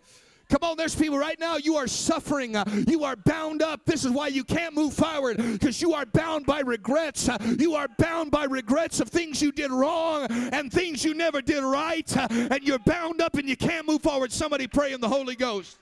Come 0.50 0.68
on, 0.68 0.76
there's 0.76 0.96
people 0.96 1.16
right 1.16 1.38
now, 1.38 1.58
you 1.58 1.76
are 1.76 1.86
suffering. 1.86 2.56
Uh, 2.56 2.64
you 2.88 3.04
are 3.04 3.14
bound 3.14 3.62
up. 3.62 3.82
This 3.86 4.04
is 4.04 4.10
why 4.10 4.26
you 4.26 4.42
can't 4.42 4.74
move 4.74 4.92
forward 4.92 5.36
because 5.36 5.80
you 5.80 5.94
are 5.94 6.04
bound 6.04 6.44
by 6.44 6.58
regrets. 6.60 7.28
Uh, 7.28 7.38
you 7.56 7.76
are 7.76 7.86
bound 7.98 8.32
by 8.32 8.44
regrets 8.44 8.98
of 8.98 9.08
things 9.08 9.40
you 9.40 9.52
did 9.52 9.70
wrong 9.70 10.26
and 10.28 10.72
things 10.72 11.04
you 11.04 11.14
never 11.14 11.40
did 11.40 11.62
right. 11.62 12.16
Uh, 12.16 12.26
and 12.30 12.64
you're 12.64 12.80
bound 12.80 13.20
up 13.22 13.36
and 13.36 13.48
you 13.48 13.56
can't 13.56 13.86
move 13.86 14.02
forward. 14.02 14.32
Somebody 14.32 14.66
pray 14.66 14.92
in 14.92 15.00
the 15.00 15.08
Holy 15.08 15.36
Ghost. 15.36 15.78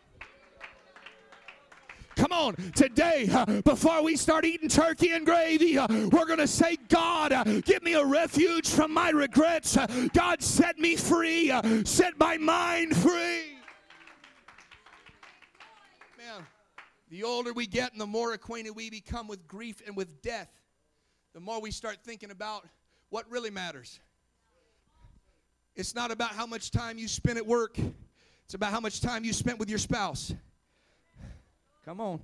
Come 2.19 2.33
on, 2.33 2.57
today, 2.73 3.29
uh, 3.33 3.63
before 3.63 4.03
we 4.03 4.17
start 4.17 4.45
eating 4.45 4.69
turkey 4.69 5.13
and 5.13 5.25
gravy, 5.25 5.79
uh, 5.79 5.87
we're 5.89 6.27
going 6.27 6.41
to 6.41 6.49
say, 6.49 6.77
God, 6.89 7.33
uh, 7.33 7.45
give 7.45 7.85
me 7.85 7.95
a 7.95 8.05
refuge 8.05 8.69
from 8.69 8.93
my 8.93 9.11
regrets. 9.11 9.79
God, 10.13 10.43
set 10.43 10.81
me 10.81 10.97
free. 10.97 11.53
Set 11.85 12.19
my 12.19 12.37
mind 12.37 12.97
free. 12.97 13.59
Man, 16.19 16.45
the 17.09 17.23
older 17.23 17.53
we 17.53 17.69
get 17.69 17.93
and 17.93 18.01
the 18.01 18.07
more 18.07 18.33
acquainted 18.33 18.75
we 18.75 18.91
become 18.91 19.29
with 19.29 19.47
grief 19.47 19.81
and 19.87 19.97
with 19.97 20.21
death, 20.21 20.51
the 21.35 21.41
more 21.41 21.61
we 21.61 21.71
start 21.71 21.99
thinking 22.03 22.33
about 22.33 22.67
what 23.11 23.31
really 23.31 23.51
matters. 23.51 24.01
It's 25.77 25.95
not 25.95 26.11
about 26.11 26.33
how 26.33 26.47
much 26.47 26.73
time 26.73 26.99
you 26.99 27.07
spend 27.07 27.39
at 27.39 27.47
work, 27.47 27.79
it's 28.45 28.55
about 28.55 28.73
how 28.73 28.81
much 28.81 29.01
time 29.01 29.23
you 29.23 29.33
spent 29.33 29.61
with 29.61 29.71
your 29.71 29.79
spouse. 29.79 30.35
Come 31.89 32.03
on. 32.03 32.21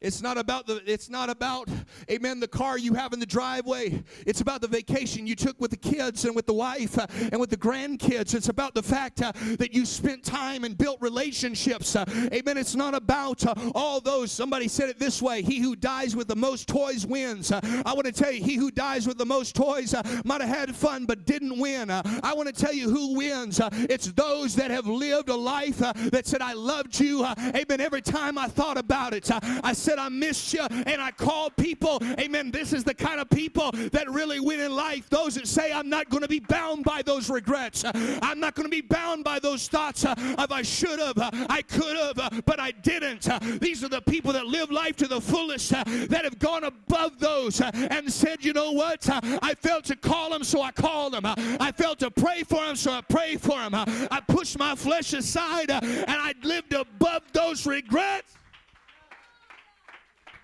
It's 0.00 0.22
not 0.22 0.38
about 0.38 0.68
the 0.68 0.80
it's 0.86 1.10
not 1.10 1.28
about 1.28 1.68
amen 2.08 2.38
the 2.38 2.46
car 2.46 2.78
you 2.78 2.94
have 2.94 3.12
in 3.12 3.18
the 3.18 3.26
driveway. 3.26 4.04
It's 4.26 4.40
about 4.40 4.60
the 4.60 4.68
vacation 4.68 5.26
you 5.26 5.34
took 5.34 5.60
with 5.60 5.72
the 5.72 5.76
kids 5.76 6.24
and 6.24 6.36
with 6.36 6.46
the 6.46 6.52
wife 6.52 6.96
uh, 6.96 7.08
and 7.32 7.40
with 7.40 7.50
the 7.50 7.56
grandkids. 7.56 8.32
It's 8.32 8.48
about 8.48 8.74
the 8.74 8.82
fact 8.82 9.20
uh, 9.22 9.32
that 9.58 9.74
you 9.74 9.84
spent 9.84 10.22
time 10.22 10.62
and 10.62 10.78
built 10.78 10.98
relationships. 11.00 11.96
Uh, 11.96 12.04
amen. 12.32 12.58
It's 12.58 12.76
not 12.76 12.94
about 12.94 13.44
uh, 13.44 13.54
all 13.74 14.00
those. 14.00 14.30
Somebody 14.30 14.68
said 14.68 14.88
it 14.88 15.00
this 15.00 15.20
way: 15.20 15.42
He 15.42 15.58
who 15.58 15.74
dies 15.74 16.14
with 16.14 16.28
the 16.28 16.36
most 16.36 16.68
toys 16.68 17.04
wins. 17.04 17.50
Uh, 17.50 17.60
I 17.84 17.92
want 17.92 18.06
to 18.06 18.12
tell 18.12 18.30
you, 18.30 18.40
he 18.40 18.54
who 18.54 18.70
dies 18.70 19.08
with 19.08 19.18
the 19.18 19.26
most 19.26 19.56
toys 19.56 19.94
uh, 19.94 20.02
might 20.24 20.42
have 20.42 20.56
had 20.56 20.76
fun 20.76 21.06
but 21.06 21.26
didn't 21.26 21.58
win. 21.58 21.90
I 21.90 22.34
want 22.34 22.46
to 22.46 22.54
tell 22.54 22.72
you 22.72 22.88
who 22.88 23.16
wins. 23.16 23.60
it's 23.72 24.12
those 24.12 24.54
that 24.54 24.70
have 24.70 24.86
lived 24.86 25.28
a 25.28 25.34
life 25.34 25.78
that 25.78 26.24
said, 26.24 26.40
"I 26.40 26.52
loved 26.52 27.00
you." 27.00 27.24
amen. 27.26 27.80
Every 27.80 28.02
time 28.02 28.38
I 28.38 28.46
thought 28.46 28.78
about 28.78 29.12
it, 29.12 29.28
I 29.42 29.72
I 29.96 30.08
missed 30.08 30.52
you. 30.52 30.66
And 30.70 31.00
I 31.00 31.12
called 31.12 31.56
people. 31.56 32.02
Amen. 32.18 32.50
This 32.50 32.72
is 32.72 32.82
the 32.82 32.94
kind 32.94 33.20
of 33.20 33.30
people 33.30 33.70
that 33.70 34.10
really 34.10 34.40
win 34.40 34.58
in 34.58 34.74
life. 34.74 35.08
Those 35.08 35.36
that 35.36 35.46
say, 35.46 35.72
I'm 35.72 35.88
not 35.88 36.10
going 36.10 36.22
to 36.22 36.28
be 36.28 36.40
bound 36.40 36.82
by 36.84 37.02
those 37.02 37.30
regrets. 37.30 37.84
I'm 37.84 38.40
not 38.40 38.56
going 38.56 38.66
to 38.66 38.70
be 38.70 38.80
bound 38.80 39.22
by 39.22 39.38
those 39.38 39.68
thoughts 39.68 40.04
of 40.04 40.16
I 40.50 40.62
should 40.62 40.98
have, 40.98 41.14
I 41.48 41.62
could 41.62 41.96
have, 41.96 42.44
but 42.44 42.58
I 42.58 42.72
didn't. 42.72 43.28
These 43.60 43.84
are 43.84 43.88
the 43.88 44.00
people 44.00 44.32
that 44.32 44.46
live 44.46 44.72
life 44.72 44.96
to 44.96 45.06
the 45.06 45.20
fullest, 45.20 45.70
that 45.70 46.24
have 46.24 46.38
gone 46.38 46.64
above 46.64 47.20
those 47.20 47.60
and 47.60 48.12
said, 48.12 48.44
you 48.44 48.52
know 48.52 48.72
what? 48.72 49.06
I 49.08 49.54
felt 49.54 49.84
to 49.84 49.96
call 49.96 50.30
them, 50.30 50.42
so 50.42 50.62
I 50.62 50.72
called 50.72 51.12
them. 51.12 51.22
I 51.24 51.70
felt 51.72 51.98
to 52.00 52.10
pray 52.10 52.42
for 52.42 52.64
them, 52.64 52.74
so 52.74 52.90
I 52.90 53.02
prayed 53.02 53.40
for 53.40 53.58
them. 53.58 53.74
I 53.74 54.20
pushed 54.26 54.58
my 54.58 54.74
flesh 54.74 55.12
aside 55.12 55.70
and 55.70 56.04
I 56.08 56.34
lived 56.42 56.72
above 56.72 57.22
those 57.32 57.66
regrets. 57.66 58.34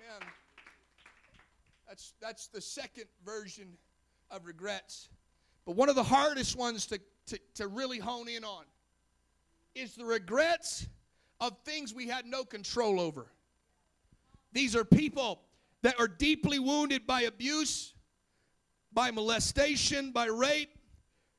Man, 0.01 0.29
that's, 1.95 2.13
that's 2.21 2.49
the 2.49 2.61
second 2.61 3.05
version 3.25 3.69
of 4.29 4.47
regrets. 4.47 5.11
But 5.65 5.77
one 5.77 5.89
of 5.89 5.95
the 5.95 6.03
hardest 6.03 6.57
ones 6.57 6.87
to, 6.87 6.99
to, 7.27 7.39
to 7.55 7.69
really 7.69 8.01
hone 8.01 8.29
in 8.29 8.43
on 8.43 8.65
is 9.77 9.95
the 9.95 10.05
regrets 10.05 10.89
of 11.41 11.57
things 11.65 11.95
we 11.95 12.09
had 12.09 12.27
no 12.27 12.43
control 12.43 12.99
over. 12.99 13.29
These 14.53 14.75
are 14.75 14.85
people 14.85 15.43
that 15.83 15.95
are 16.01 16.09
deeply 16.09 16.59
wounded 16.59 17.07
by 17.07 17.23
abuse, 17.23 17.95
by 18.93 19.13
molestation, 19.13 20.11
by 20.11 20.27
rape, 20.27 20.77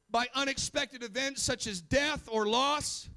by 0.09 0.27
unexpected 0.35 1.03
events 1.03 1.43
such 1.43 1.67
as 1.67 1.81
death 1.81 2.29
or 2.31 2.47
loss. 2.47 3.09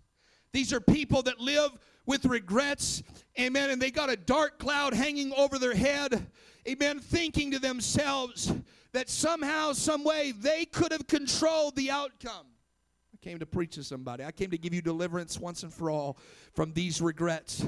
These 0.52 0.72
are 0.72 0.80
people 0.80 1.22
that 1.22 1.38
live 1.38 1.70
with 2.04 2.24
regrets, 2.24 3.04
amen, 3.38 3.70
and 3.70 3.80
they 3.80 3.92
got 3.92 4.10
a 4.10 4.16
dark 4.16 4.58
cloud 4.58 4.92
hanging 4.92 5.32
over 5.34 5.56
their 5.60 5.76
head, 5.76 6.26
amen, 6.68 7.00
thinking 7.00 7.50
to 7.52 7.58
themselves 7.58 8.52
that 8.92 9.08
somehow, 9.08 9.72
some 9.72 10.04
way, 10.04 10.32
they 10.32 10.66
could 10.66 10.92
have 10.92 11.06
controlled 11.06 11.74
the 11.76 11.90
outcome. 11.90 12.47
Came 13.28 13.38
to 13.40 13.44
preach 13.44 13.74
to 13.74 13.84
somebody. 13.84 14.24
I 14.24 14.32
came 14.32 14.50
to 14.52 14.56
give 14.56 14.72
you 14.72 14.80
deliverance 14.80 15.38
once 15.38 15.62
and 15.62 15.70
for 15.70 15.90
all 15.90 16.16
from 16.54 16.72
these 16.72 17.02
regrets. 17.02 17.62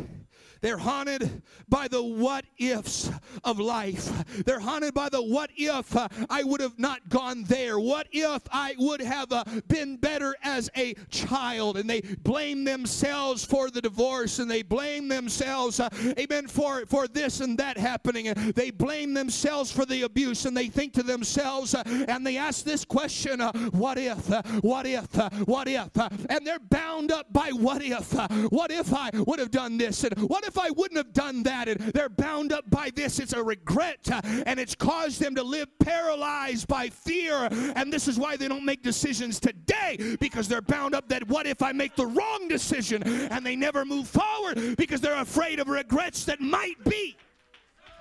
They're 0.63 0.79
haunted 0.79 1.43
by 1.69 1.87
the 1.87 2.03
what 2.03 2.47
ifs 2.59 3.11
of 3.45 3.59
life. 3.59 4.11
They're 4.45 4.61
haunted 4.61 4.95
by 4.95 5.11
the 5.11 5.23
what 5.23 5.51
if 5.57 5.95
uh, 5.95 6.09
I 6.31 6.45
would 6.45 6.61
have 6.61 6.79
not 6.79 7.11
gone 7.11 7.45
there? 7.45 7.79
What 7.79 8.09
if 8.11 8.43
I 8.51 8.75
would 8.79 9.03
have 9.03 9.33
uh, 9.33 9.45
been 9.69 9.97
better 9.97 10.35
as 10.43 10.71
a 10.77 10.95
child? 11.11 11.77
And 11.77 11.89
they 11.89 12.01
blame 12.01 12.65
themselves 12.65 13.45
for 13.45 13.71
the 13.71 13.83
divorce 13.83 14.39
and 14.39 14.51
they 14.51 14.63
blame 14.63 15.09
themselves, 15.09 15.79
uh, 15.79 15.91
amen, 16.19 16.47
for, 16.47 16.87
for 16.87 17.07
this 17.07 17.41
and 17.41 17.59
that 17.59 17.77
happening. 17.77 18.29
And 18.29 18.55
they 18.55 18.71
blame 18.71 19.13
themselves 19.13 19.71
for 19.71 19.85
the 19.85 20.03
abuse 20.03 20.47
and 20.47 20.57
they 20.57 20.69
think 20.69 20.95
to 20.95 21.03
themselves 21.03 21.75
and 21.75 22.27
they 22.27 22.39
ask 22.39 22.65
this 22.65 22.87
question 22.87 23.41
what 23.41 23.99
if? 23.99 24.27
What 24.63 24.87
if? 24.87 25.09
What 25.51 25.67
if? 25.67 25.91
and 26.31 26.47
they're 26.47 26.61
bound 26.61 27.11
up 27.11 27.33
by 27.33 27.51
what 27.51 27.83
if? 27.83 28.13
what 28.51 28.71
if 28.71 28.95
I 28.95 29.11
would 29.27 29.41
have 29.41 29.51
done 29.51 29.77
this? 29.77 30.05
And 30.05 30.17
what 30.29 30.47
if 30.47 30.57
I 30.57 30.71
wouldn't 30.71 30.97
have 30.97 31.13
done 31.13 31.43
that? 31.43 31.69
And 31.69 31.81
they're 31.93 32.09
bound 32.09 32.53
up 32.53 32.71
by 32.71 32.91
this. 32.95 33.19
It's 33.19 33.33
a 33.33 33.43
regret, 33.43 34.09
and 34.47 34.61
it's 34.61 34.75
caused 34.75 35.21
them 35.21 35.35
to 35.35 35.43
live 35.43 35.69
paralyzed 35.81 36.69
by 36.69 36.89
fear. 36.89 37.49
And 37.75 37.93
this 37.93 38.07
is 38.07 38.19
why 38.19 38.37
they 38.37 38.47
don't 38.49 38.65
make 38.65 38.83
decisions 38.83 39.41
today 39.41 40.17
because 40.21 40.47
they're 40.47 40.63
bound 40.63 40.95
up 40.95 41.09
that 41.09 41.27
what 41.29 41.47
if 41.47 41.63
I 41.63 41.73
make 41.73 41.97
the 41.97 42.07
wrong 42.07 42.47
decision? 42.49 43.03
And 43.03 43.45
they 43.45 43.57
never 43.57 43.85
move 43.85 44.09
forward 44.09 44.77
because 44.77 45.01
they're 45.01 45.21
afraid 45.21 45.59
of 45.59 45.69
regrets 45.69 46.25
that 46.27 46.41
might 46.41 46.83
be. 46.85 47.17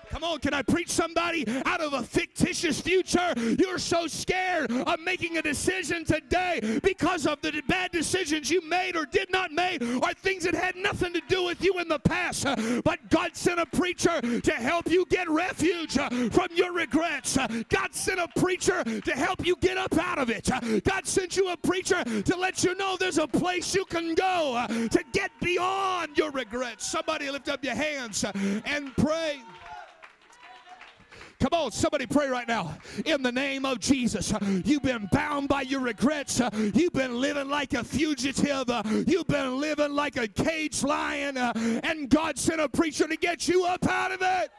Come 0.10 0.24
on, 0.24 0.40
can 0.40 0.54
I 0.54 0.62
preach 0.62 0.90
somebody 0.90 1.46
out 1.66 1.82
of 1.82 1.94
a 1.94 2.04
fictitious 2.04 2.82
future? 2.82 3.34
You're 3.60 3.78
so 3.78 4.08
scared 4.08 4.72
of 4.72 5.00
making 5.02 5.38
a 5.38 5.42
decision 5.42 6.04
today 6.04 6.80
because 6.84 7.28
of 7.28 7.42
the 7.42 7.62
bad 7.68 7.92
decisions 7.92 8.50
you 8.50 8.68
made 8.68 8.96
or 8.96 9.06
did 9.06 9.32
not 9.32 9.52
make, 9.52 9.82
or 9.82 10.14
things 10.14 10.44
that 10.44 10.56
had 10.56 10.76
nothing 10.76 11.14
to 11.14 11.22
do 11.28 11.44
with 11.44 11.64
you 11.64 11.80
in 11.80 11.88
the 11.88 12.00
past. 12.00 12.46
But 12.84 13.10
God 13.10 13.36
sent 13.36 13.60
a 13.60 13.66
preacher 13.66 14.20
to 14.22 14.52
help 14.54 14.90
you 14.90 15.06
get 15.10 15.30
refuge 15.30 15.94
from 15.94 16.48
your 16.56 16.74
regrets. 16.74 17.38
God 17.70 17.94
sent 17.94 18.20
a 18.20 18.28
preacher 18.40 18.84
to 18.84 19.12
help 19.12 19.46
you 19.46 19.56
get 19.62 19.78
up 19.78 19.98
out 19.98 20.18
of 20.18 20.30
it. 20.30 20.50
God 20.84 21.06
sent 21.06 21.38
you 21.38 21.50
a 21.50 21.58
preacher 21.58 22.04
to 22.04 22.36
let 22.36 22.64
you 22.64 22.76
know 22.76 22.98
there's 22.98 23.20
a 23.20 23.28
place 23.28 23.76
you 23.76 23.86
can 23.86 24.16
go 24.16 24.66
to 24.70 25.04
get 25.14 25.32
beyond 25.42 26.18
your 26.18 26.32
regrets. 26.32 26.90
Somebody 26.90 27.30
lift 27.30 27.50
up 27.50 27.64
your 27.64 27.76
hands 27.76 28.26
and 28.66 28.96
pray. 28.96 29.42
Come 31.40 31.54
on, 31.54 31.72
somebody 31.72 32.06
pray 32.06 32.28
right 32.28 32.48
now. 32.48 32.78
In 33.06 33.24
the 33.24 33.32
name 33.32 33.64
of 33.64 33.80
Jesus. 33.80 34.34
You've 34.66 34.84
been 34.84 35.08
bound 35.10 35.48
by 35.48 35.62
your 35.62 35.80
regrets. 35.80 36.42
You've 36.54 36.92
been 36.92 37.22
living 37.22 37.48
like 37.48 37.74
a 37.74 37.84
fugitive. 37.84 38.70
You've 39.08 39.28
been 39.28 39.58
living 39.58 39.94
like 39.94 40.18
a 40.18 40.28
caged 40.28 40.84
lion. 40.84 41.38
And 41.38 42.10
God 42.10 42.38
sent 42.38 42.60
a 42.60 42.68
preacher 42.68 43.08
to 43.08 43.16
get 43.16 43.48
you 43.48 43.64
up 43.64 43.88
out 43.88 44.12
of 44.12 44.22
it. 44.22 44.52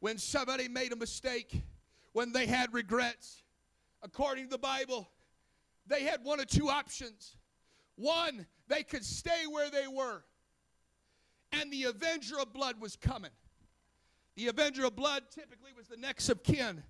When 0.00 0.18
somebody 0.18 0.68
made 0.68 0.92
a 0.92 0.96
mistake, 0.96 1.62
when 2.14 2.32
they 2.32 2.46
had 2.46 2.74
regrets, 2.74 3.44
according 4.02 4.44
to 4.44 4.50
the 4.50 4.58
Bible, 4.58 5.08
they 5.86 6.02
had 6.02 6.24
one 6.24 6.40
or 6.40 6.44
two 6.44 6.68
options. 6.68 7.36
One, 7.94 8.46
they 8.66 8.82
could 8.82 9.04
stay 9.04 9.46
where 9.48 9.70
they 9.70 9.86
were 9.86 10.24
and 11.60 11.72
the 11.72 11.84
avenger 11.84 12.38
of 12.38 12.52
blood 12.52 12.80
was 12.80 12.96
coming. 12.96 13.30
The 14.36 14.48
avenger 14.48 14.84
of 14.84 14.96
blood 14.96 15.24
typically 15.30 15.70
was 15.76 15.86
the 15.88 15.96
next 15.96 16.28
of 16.28 16.42
kin 16.42 16.82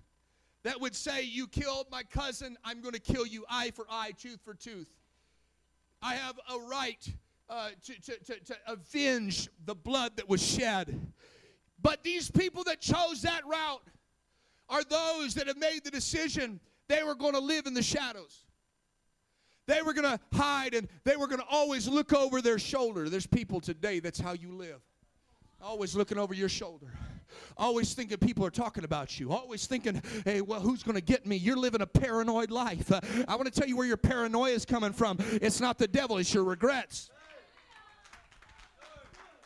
that 0.63 0.81
would 0.81 0.95
say, 0.95 1.23
You 1.23 1.47
killed 1.47 1.87
my 1.91 2.03
cousin, 2.03 2.57
I'm 2.63 2.81
going 2.81 2.93
to 2.93 2.99
kill 2.99 3.25
you 3.25 3.45
eye 3.49 3.71
for 3.71 3.85
eye, 3.89 4.11
tooth 4.17 4.41
for 4.43 4.53
tooth. 4.53 4.89
I 6.01 6.15
have 6.15 6.37
a 6.53 6.59
right 6.59 7.07
uh, 7.49 7.69
to, 7.85 8.01
to, 8.01 8.17
to, 8.25 8.39
to 8.39 8.55
avenge 8.67 9.49
the 9.65 9.75
blood 9.75 10.17
that 10.17 10.27
was 10.27 10.45
shed. 10.45 10.99
But 11.81 12.03
these 12.03 12.29
people 12.29 12.63
that 12.65 12.81
chose 12.81 13.21
that 13.21 13.45
route 13.47 13.81
are 14.69 14.83
those 14.83 15.33
that 15.35 15.47
have 15.47 15.57
made 15.57 15.83
the 15.83 15.91
decision 15.91 16.59
they 16.89 17.03
were 17.03 17.15
going 17.15 17.33
to 17.33 17.39
live 17.39 17.65
in 17.65 17.73
the 17.73 17.83
shadows. 17.83 18.43
They 19.67 19.81
were 19.81 19.93
going 19.93 20.17
to 20.17 20.19
hide 20.33 20.73
and 20.73 20.87
they 21.03 21.15
were 21.15 21.27
going 21.27 21.39
to 21.41 21.47
always 21.49 21.87
look 21.87 22.13
over 22.13 22.41
their 22.41 22.57
shoulder. 22.57 23.09
There's 23.09 23.27
people 23.27 23.59
today, 23.59 23.99
that's 23.99 24.19
how 24.19 24.33
you 24.33 24.53
live. 24.53 24.81
Always 25.61 25.95
looking 25.95 26.17
over 26.17 26.33
your 26.33 26.49
shoulder. 26.49 26.87
Always 27.57 27.93
thinking 27.93 28.17
people 28.17 28.45
are 28.45 28.51
talking 28.51 28.83
about 28.83 29.19
you. 29.19 29.31
Always 29.31 29.67
thinking, 29.67 30.01
hey, 30.23 30.41
well, 30.41 30.61
who's 30.61 30.83
going 30.83 30.95
to 30.95 31.01
get 31.01 31.25
me? 31.25 31.35
You're 31.35 31.57
living 31.57 31.81
a 31.81 31.87
paranoid 31.87 32.51
life. 32.51 32.91
Uh, 32.91 33.01
I 33.27 33.35
want 33.35 33.51
to 33.51 33.59
tell 33.59 33.67
you 33.67 33.75
where 33.75 33.87
your 33.87 33.97
paranoia 33.97 34.51
is 34.51 34.65
coming 34.65 34.93
from. 34.93 35.17
It's 35.41 35.59
not 35.59 35.77
the 35.77 35.87
devil, 35.87 36.17
it's 36.17 36.33
your 36.33 36.43
regrets. 36.45 37.09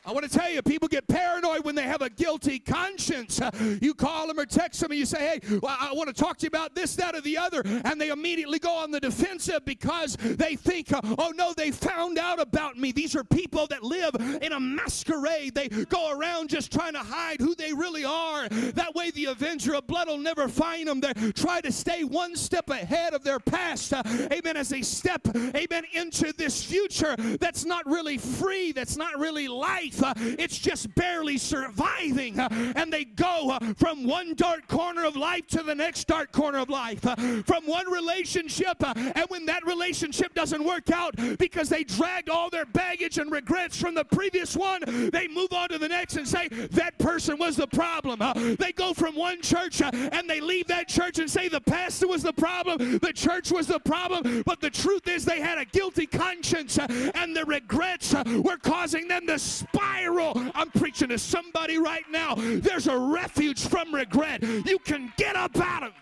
I 0.03 0.11
want 0.13 0.29
to 0.29 0.35
tell 0.35 0.49
you, 0.49 0.61
people 0.63 0.87
get 0.87 1.07
paranoid 1.07 1.63
when 1.63 1.75
they 1.75 1.83
have 1.83 2.01
a 2.01 2.09
guilty 2.09 2.57
conscience. 2.57 3.39
You 3.81 3.93
call 3.93 4.27
them 4.27 4.39
or 4.39 4.45
text 4.45 4.81
them 4.81 4.91
and 4.91 4.99
you 4.99 5.05
say, 5.05 5.19
hey, 5.19 5.59
well, 5.61 5.77
I 5.79 5.93
want 5.93 6.07
to 6.07 6.13
talk 6.13 6.37
to 6.39 6.43
you 6.43 6.47
about 6.47 6.73
this, 6.73 6.95
that, 6.95 7.15
or 7.15 7.21
the 7.21 7.37
other. 7.37 7.61
And 7.85 8.01
they 8.01 8.09
immediately 8.09 8.57
go 8.57 8.71
on 8.71 8.89
the 8.89 8.99
defensive 8.99 9.63
because 9.63 10.15
they 10.15 10.55
think, 10.55 10.87
oh 10.91 11.31
no, 11.35 11.53
they 11.53 11.69
found 11.69 12.17
out 12.17 12.39
about 12.39 12.77
me. 12.77 12.91
These 12.91 13.15
are 13.15 13.23
people 13.23 13.67
that 13.67 13.83
live 13.83 14.15
in 14.41 14.53
a 14.53 14.59
masquerade. 14.59 15.53
They 15.53 15.67
go 15.67 16.11
around 16.11 16.49
just 16.49 16.71
trying 16.71 16.93
to 16.93 16.99
hide 16.99 17.39
who 17.39 17.53
they 17.53 17.71
really 17.71 18.03
are. 18.03 18.49
That 18.49 18.95
way, 18.95 19.11
the 19.11 19.25
avenger 19.25 19.75
of 19.75 19.85
blood 19.85 20.07
will 20.07 20.17
never 20.17 20.47
find 20.47 20.87
them. 20.87 20.99
They 20.99 21.13
try 21.33 21.61
to 21.61 21.71
stay 21.71 22.03
one 22.03 22.35
step 22.35 22.69
ahead 22.71 23.13
of 23.13 23.23
their 23.23 23.39
past. 23.39 23.93
Amen. 23.93 24.57
As 24.57 24.69
they 24.69 24.81
step, 24.81 25.27
amen, 25.35 25.83
into 25.93 26.33
this 26.33 26.63
future 26.63 27.15
that's 27.39 27.65
not 27.65 27.85
really 27.85 28.17
free, 28.17 28.71
that's 28.71 28.97
not 28.97 29.19
really 29.19 29.47
light 29.47 29.90
life, 29.99 30.04
uh, 30.04 30.13
it's 30.39 30.58
just 30.58 30.93
barely 30.95 31.38
surviving. 31.38 32.39
Uh, 32.39 32.47
and 32.75 32.91
they 32.91 33.06
go 33.06 33.51
uh, 33.51 33.73
from 33.75 34.06
one 34.06 34.34
dark 34.36 34.67
corner 34.67 35.06
of 35.06 35.15
life 35.15 35.47
to 35.47 35.63
the 35.63 35.75
next 35.75 36.08
dark 36.08 36.32
corner 36.32 36.60
of 36.60 36.69
life, 36.69 37.01
from 37.01 37.65
one 37.65 37.89
relationship, 37.91 38.77
and 38.86 39.25
when 39.30 39.45
that 39.45 39.65
relationship 39.65 40.34
doesn't 40.34 40.63
work 40.63 40.91
out 40.91 41.15
because 41.38 41.69
they 41.69 41.84
dragged 41.84 42.30
all 42.30 42.49
their 42.49 42.65
baggage 42.65 43.17
and 43.17 43.32
regrets 43.32 43.80
from 43.80 43.95
the 43.95 44.06
previous 44.06 44.56
one, 44.56 44.82
they 45.12 45.27
move 45.27 45.51
on 45.54 45.69
to 45.69 45.77
the 45.77 45.88
next 45.88 46.15
and 46.15 46.27
say, 46.27 46.47
That 46.47 46.97
person 46.97 47.38
was 47.38 47.56
the 47.58 47.67
problem. 47.67 48.19
They 48.58 48.71
go 48.71 48.93
from 48.93 49.15
one 49.15 49.41
church 49.41 49.82
and 49.82 50.30
they 50.30 50.41
leave 50.41 50.67
that 50.67 50.88
church 50.88 51.19
and 51.19 51.30
say, 51.30 51.47
The 51.47 51.62
pastor 51.62 52.08
was 52.08 52.23
the 52.23 52.34
problem, 52.34 52.99
the 52.99 53.13
church 53.13 53.51
was 53.51 53.67
the 53.67 53.80
problem. 53.80 54.43
But 54.45 54.62
the 54.62 54.69
truth 54.69 55.08
is, 55.08 55.25
they 55.25 55.39
had 55.39 55.58
a 55.58 55.65
guilty 55.65 56.06
conscience, 56.06 56.77
and 56.77 57.36
the 57.36 57.45
regrets 57.45 58.13
were 58.13 58.58
causing 58.58 59.08
them 59.08 59.27
to 59.27 59.39
I'm 59.83 60.69
preaching 60.71 61.09
to 61.09 61.17
somebody 61.17 61.77
right 61.77 62.03
now. 62.09 62.35
There's 62.37 62.87
a 62.87 62.97
refuge 62.97 63.67
from 63.67 63.93
regret. 63.93 64.43
You 64.43 64.79
can 64.79 65.11
get 65.17 65.35
up 65.35 65.57
out 65.57 65.83
of 65.83 65.93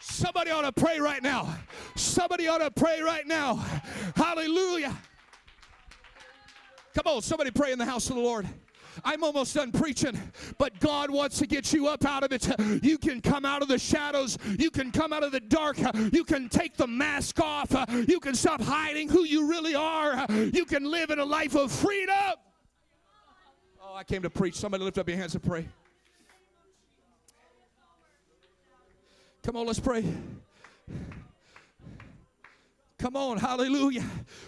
Somebody 0.00 0.50
ought 0.50 0.62
to 0.62 0.72
pray 0.72 0.98
right 1.00 1.22
now. 1.22 1.56
Somebody 1.94 2.48
ought 2.48 2.58
to 2.58 2.70
pray 2.70 3.00
right 3.02 3.26
now. 3.26 3.64
Hallelujah. 4.16 4.96
Come 6.94 7.14
on, 7.14 7.22
somebody 7.22 7.50
pray 7.50 7.72
in 7.72 7.78
the 7.78 7.84
house 7.84 8.08
of 8.08 8.16
the 8.16 8.22
Lord. 8.22 8.46
I'm 9.04 9.22
almost 9.24 9.54
done 9.54 9.72
preaching, 9.72 10.20
but 10.58 10.78
God 10.80 11.10
wants 11.10 11.38
to 11.38 11.46
get 11.46 11.72
you 11.72 11.88
up 11.88 12.04
out 12.04 12.24
of 12.24 12.32
it. 12.32 12.48
You 12.82 12.98
can 12.98 13.20
come 13.20 13.44
out 13.44 13.62
of 13.62 13.68
the 13.68 13.78
shadows. 13.78 14.38
You 14.58 14.70
can 14.70 14.90
come 14.90 15.12
out 15.12 15.22
of 15.22 15.32
the 15.32 15.40
dark. 15.40 15.78
You 16.12 16.24
can 16.24 16.48
take 16.48 16.76
the 16.76 16.86
mask 16.86 17.40
off. 17.40 17.74
You 18.06 18.20
can 18.20 18.34
stop 18.34 18.60
hiding 18.60 19.08
who 19.08 19.24
you 19.24 19.48
really 19.48 19.74
are. 19.74 20.26
You 20.30 20.64
can 20.64 20.84
live 20.84 21.10
in 21.10 21.18
a 21.18 21.24
life 21.24 21.54
of 21.54 21.70
freedom. 21.72 22.14
Oh, 23.82 23.94
I 23.94 24.04
came 24.04 24.22
to 24.22 24.30
preach. 24.30 24.54
Somebody 24.54 24.84
lift 24.84 24.98
up 24.98 25.08
your 25.08 25.16
hands 25.16 25.34
and 25.34 25.42
pray. 25.42 25.66
Come 29.42 29.56
on, 29.56 29.66
let's 29.66 29.80
pray. 29.80 30.04
Come 32.98 33.14
on, 33.14 33.38
hallelujah. 33.38 34.04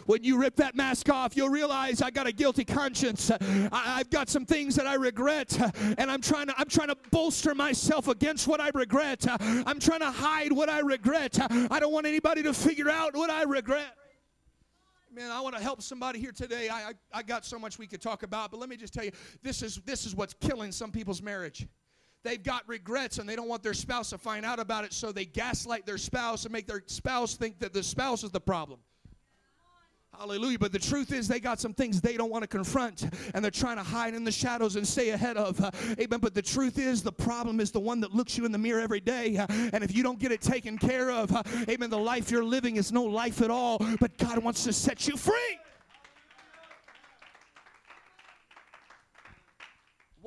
When 0.07 0.25
you 0.25 0.37
rip 0.37 0.57
that 0.57 0.75
mask 0.75 1.09
off, 1.09 1.37
you'll 1.37 1.51
realize 1.51 2.03
I 2.03 2.11
got 2.11 2.27
a 2.27 2.33
guilty 2.33 2.65
conscience. 2.65 3.31
I, 3.31 3.99
have 3.99 4.11
got 4.11 4.29
some 4.29 4.45
things 4.45 4.75
that 4.75 4.89
I 4.89 4.95
regret, 4.95 5.57
and 5.97 6.11
I'm 6.11 6.21
trying 6.21 6.49
to 6.49 6.55
I'm 6.59 6.69
trying 6.69 6.89
to 6.89 6.97
bolster 7.13 7.55
myself 7.55 8.09
against 8.09 8.49
what 8.49 8.61
I 8.61 8.71
regret. 8.75 9.25
I'm 9.29 9.79
trying 9.79 10.01
to 10.01 10.11
hide 10.11 10.51
what 10.51 10.69
I 10.69 10.81
regret. 10.81 11.39
I 11.71 11.79
don't 11.79 11.93
want 11.93 12.07
anybody 12.07 12.43
to 12.43 12.53
figure 12.53 12.91
out 12.91 13.15
what 13.15 13.31
I 13.31 13.45
regret. 13.45 13.97
Man, 15.13 15.31
I 15.31 15.41
want 15.41 15.57
to 15.57 15.63
help 15.63 15.81
somebody 15.83 16.19
here 16.19 16.33
today. 16.33 16.69
I, 16.69 16.89
I, 16.89 16.93
I 17.15 17.23
got 17.23 17.45
so 17.45 17.59
much 17.59 17.79
we 17.79 17.87
could 17.87 18.01
talk 18.01 18.25
about, 18.25 18.51
but 18.51 18.59
let 18.59 18.69
me 18.69 18.77
just 18.77 18.93
tell 18.93 19.05
you, 19.05 19.13
this 19.43 19.63
is 19.63 19.81
this 19.85 20.07
is 20.07 20.17
what's 20.17 20.35
killing 20.35 20.73
some 20.73 20.91
people's 20.91 21.23
marriage. 21.23 21.69
They've 22.23 22.43
got 22.43 22.69
regrets 22.69 23.19
and 23.19 23.29
they 23.29 23.37
don't 23.37 23.49
want 23.49 23.63
their 23.63 23.75
spouse 23.75 24.11
to 24.11 24.19
find 24.19 24.45
out 24.45 24.59
about 24.59 24.85
it, 24.85 24.93
so 24.93 25.11
they 25.13 25.25
gaslight 25.25 25.87
their 25.87 25.99
spouse 25.99 26.45
and 26.45 26.53
make 26.53 26.67
their 26.67 26.83
spouse 26.87 27.35
think 27.35 27.59
that 27.61 27.73
the 27.73 27.83
spouse 27.83 28.23
is 28.25 28.31
the 28.31 28.41
problem. 28.41 28.81
Hallelujah. 30.19 30.59
But 30.59 30.73
the 30.73 30.79
truth 30.79 31.13
is, 31.15 31.29
they 31.29 31.41
got 31.41 31.61
some 31.61 31.73
things 31.73 32.03
they 32.03 32.19
don't 32.19 32.31
want 32.31 32.43
to 32.43 32.49
confront, 32.49 33.09
and 33.33 33.43
they're 33.43 33.51
trying 33.51 33.79
to 33.79 33.83
hide 33.83 34.13
in 34.13 34.23
the 34.23 34.33
shadows 34.33 34.77
and 34.77 34.87
stay 34.87 35.11
ahead 35.11 35.39
of. 35.39 35.59
Amen. 35.99 36.19
But 36.21 36.35
the 36.35 36.43
truth 36.43 36.79
is, 36.79 37.03
the 37.03 37.13
problem 37.13 37.59
is 37.59 37.71
the 37.71 37.81
one 37.81 38.01
that 38.01 38.15
looks 38.15 38.37
you 38.37 38.45
in 38.45 38.53
the 38.53 38.59
mirror 38.59 38.83
every 38.83 39.01
day. 39.01 39.37
And 39.73 39.83
if 39.83 39.95
you 39.95 40.03
don't 40.03 40.19
get 40.19 40.31
it 40.31 40.43
taken 40.43 40.77
care 40.77 41.11
of, 41.11 41.35
amen, 41.71 41.89
the 41.89 41.99
life 41.99 42.31
you're 42.31 42.45
living 42.45 42.77
is 42.77 42.93
no 42.93 43.05
life 43.05 43.41
at 43.41 43.51
all. 43.51 43.79
But 43.99 44.19
God 44.19 44.37
wants 44.45 44.65
to 44.65 44.75
set 44.75 45.09
you 45.09 45.17
free. 45.17 45.59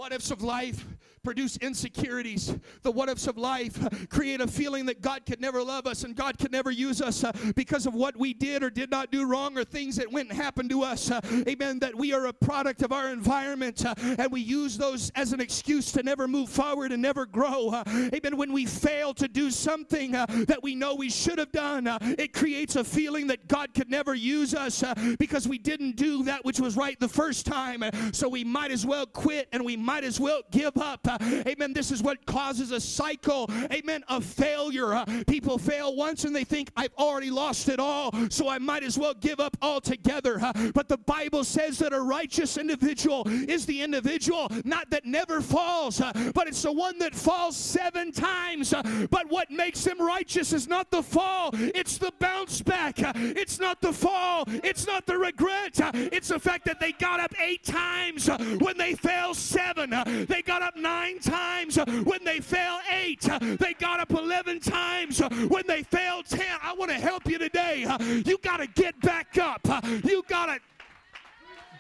What 0.04 0.12
ifs 0.12 0.32
of 0.32 0.42
life 0.42 0.86
produce 1.24 1.56
insecurities. 1.58 2.54
The 2.82 2.92
what 2.92 3.08
ifs 3.08 3.28
of 3.28 3.38
life 3.38 4.10
create 4.10 4.42
a 4.42 4.48
feeling 4.48 4.86
that 4.88 5.02
God 5.02 5.26
could 5.26 5.40
never 5.40 5.64
love 5.64 5.88
us 5.88 6.04
and 6.04 6.16
God 6.16 6.38
could 6.38 6.52
never 6.52 6.70
use 6.70 7.02
us 7.02 7.24
uh, 7.24 7.32
because 7.56 7.86
of 7.86 7.94
what 7.94 8.18
we 8.18 8.34
did 8.34 8.62
or 8.62 8.70
did 8.70 8.92
not 8.92 9.10
do 9.10 9.26
wrong 9.26 9.58
or 9.58 9.64
things 9.64 9.96
that 9.96 10.12
went 10.12 10.30
and 10.30 10.38
happened 10.38 10.70
to 10.72 10.84
us. 10.84 11.10
Uh, 11.10 11.22
amen. 11.48 11.80
That 11.80 11.96
we 11.96 12.12
are 12.14 12.26
a 12.26 12.34
product 12.34 12.82
of 12.82 12.92
our 12.92 13.10
environment 13.10 13.86
uh, 13.86 13.96
and 13.98 14.30
we 14.32 14.42
use 14.42 14.78
those 14.78 15.12
as 15.16 15.32
an 15.32 15.40
excuse 15.40 15.94
to 15.94 16.04
never 16.04 16.28
move 16.28 16.50
forward 16.50 16.92
and 16.92 17.02
never 17.02 17.26
grow. 17.26 17.82
Amen. 17.88 18.36
When 18.36 18.52
we 18.52 18.66
fail 18.66 19.14
to 19.14 19.30
do 19.30 19.50
something 19.50 20.12
that 20.12 20.60
we 20.62 20.76
know 20.76 20.96
we 20.96 21.10
should 21.10 21.40
have 21.40 21.54
done, 21.54 21.88
it 22.02 22.34
creates 22.34 22.76
a 22.76 22.84
feeling 22.84 23.28
that 23.28 23.48
God 23.48 23.74
could 23.74 23.90
never 23.90 24.14
use 24.14 24.54
us 24.54 24.84
because 25.18 25.48
we 25.48 25.58
didn't 25.58 25.96
do 25.96 26.24
that 26.24 26.44
which 26.44 26.60
was 26.60 26.76
right 26.76 27.00
the 27.00 27.08
first 27.08 27.46
time. 27.46 27.84
So 28.12 28.28
we 28.28 28.44
might 28.44 28.72
as 28.72 28.86
well 28.86 29.06
quit 29.06 29.48
and 29.54 29.64
we 29.64 29.78
might 29.78 29.93
as 30.04 30.20
well 30.20 30.42
give 30.52 30.78
up. 30.78 31.06
Amen. 31.22 31.74
This 31.74 31.92
is 31.92 32.02
what 32.02 32.26
causes 32.26 32.72
a 32.72 32.80
cycle, 32.80 33.50
amen, 33.72 34.04
of 34.08 34.24
failure. 34.24 34.94
Uh, 34.94 35.06
people 35.28 35.58
fail 35.58 35.96
once 35.96 36.24
and 36.24 36.36
they 36.36 36.44
think, 36.44 36.72
I've 36.78 36.94
already 36.98 37.30
lost 37.30 37.70
it 37.70 37.80
all, 37.80 38.12
so 38.30 38.48
I 38.48 38.60
might 38.60 38.84
as 38.84 38.98
well 38.98 39.14
give 39.14 39.40
up 39.40 39.58
altogether. 39.62 40.40
Uh, 40.42 40.72
but 40.74 40.88
the 40.88 40.98
Bible 40.98 41.44
says 41.44 41.78
that 41.80 41.94
a 41.94 42.02
righteous 42.02 42.58
individual 42.58 43.28
is 43.28 43.66
the 43.66 43.82
individual 43.82 44.48
not 44.64 44.90
that 44.92 45.06
never 45.06 45.42
falls, 45.42 46.00
uh, 46.02 46.12
but 46.34 46.48
it's 46.48 46.62
the 46.62 46.72
one 46.72 46.98
that 47.00 47.14
falls 47.14 47.58
seven 47.58 48.12
times. 48.12 48.74
But 49.10 49.30
what 49.30 49.52
makes 49.52 49.84
them 49.84 50.02
righteous 50.02 50.54
is 50.54 50.68
not 50.68 50.92
the 50.92 51.04
fall, 51.04 51.50
it's 51.54 51.98
the 51.98 52.12
bounce 52.20 52.62
back. 52.62 52.96
It's 52.98 53.60
not 53.60 53.82
the 53.82 53.92
fall, 53.92 54.46
it's 54.48 54.88
not 54.88 55.06
the 55.06 55.18
regret. 55.18 55.80
It's 56.14 56.30
the 56.30 56.40
fact 56.40 56.66
that 56.66 56.80
they 56.80 56.92
got 56.94 57.20
up 57.20 57.34
eight 57.42 57.64
times 57.64 58.30
when 58.60 58.78
they 58.78 58.94
fell 58.94 59.34
seven. 59.34 59.83
Uh, 59.92 60.26
they 60.28 60.42
got 60.42 60.62
up 60.62 60.78
nine 60.78 61.20
times 61.20 61.78
uh, 61.78 61.86
when 62.04 62.24
they 62.24 62.40
fell 62.40 62.80
eight. 62.92 63.28
Uh, 63.28 63.40
they 63.60 63.74
got 63.74 64.00
up 64.00 64.12
11 64.12 64.60
times 64.60 65.20
when 65.50 65.64
they 65.68 65.84
failed 65.84 66.26
10. 66.28 66.46
I 66.62 66.74
want 66.74 66.92
to 66.92 66.98
help 66.98 67.26
you 67.28 67.38
today. 67.38 67.86
You 68.26 68.38
got 68.38 68.58
to 68.58 68.68
get 68.68 69.00
back 69.02 69.38
up. 69.38 69.62
You 70.04 70.24
got 70.28 70.46
to. 70.48 70.60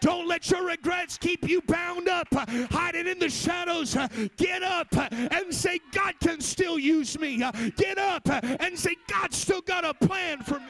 Don't 0.01 0.27
let 0.27 0.51
your 0.51 0.65
regrets 0.65 1.17
keep 1.17 1.47
you 1.47 1.61
bound 1.61 2.09
up, 2.09 2.27
hiding 2.69 3.07
in 3.07 3.19
the 3.19 3.29
shadows. 3.29 3.95
Get 4.35 4.61
up 4.61 4.87
and 5.11 5.53
say, 5.53 5.79
God 5.93 6.15
can 6.19 6.41
still 6.41 6.77
use 6.77 7.17
me. 7.17 7.37
Get 7.77 7.97
up 7.97 8.27
and 8.27 8.77
say, 8.77 8.97
God 9.07 9.33
still 9.33 9.61
got 9.61 9.85
a 9.85 9.93
plan 9.93 10.43
for 10.43 10.59
me. 10.59 10.65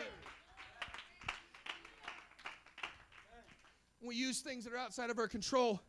We 4.03 4.15
use 4.15 4.41
things 4.41 4.65
that 4.65 4.73
are 4.73 4.77
outside 4.77 5.09
of 5.09 5.17
our 5.17 5.27
control 5.27 5.81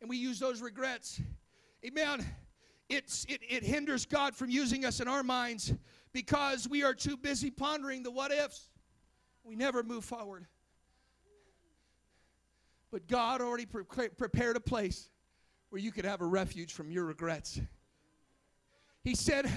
and 0.00 0.08
we 0.08 0.16
use 0.16 0.38
those 0.38 0.60
regrets. 0.60 1.20
Amen 1.84 2.24
it's, 2.88 3.26
it, 3.28 3.40
it 3.48 3.62
hinders 3.62 4.06
God 4.06 4.34
from 4.34 4.50
using 4.50 4.84
us 4.84 5.00
in 5.00 5.08
our 5.08 5.22
minds 5.22 5.74
because 6.12 6.68
we 6.68 6.82
are 6.82 6.94
too 6.94 7.16
busy 7.16 7.50
pondering 7.50 8.02
the 8.02 8.10
what 8.10 8.32
ifs. 8.32 8.68
We 9.44 9.56
never 9.56 9.82
move 9.82 10.04
forward. 10.04 10.46
But 12.90 13.06
God 13.06 13.40
already 13.40 13.66
pre- 13.66 14.08
prepared 14.08 14.56
a 14.56 14.60
place 14.60 15.10
where 15.68 15.80
you 15.80 15.92
could 15.92 16.06
have 16.06 16.22
a 16.22 16.26
refuge 16.26 16.72
from 16.72 16.90
your 16.90 17.04
regrets. 17.04 17.60
He 19.04 19.14
said, 19.14 19.50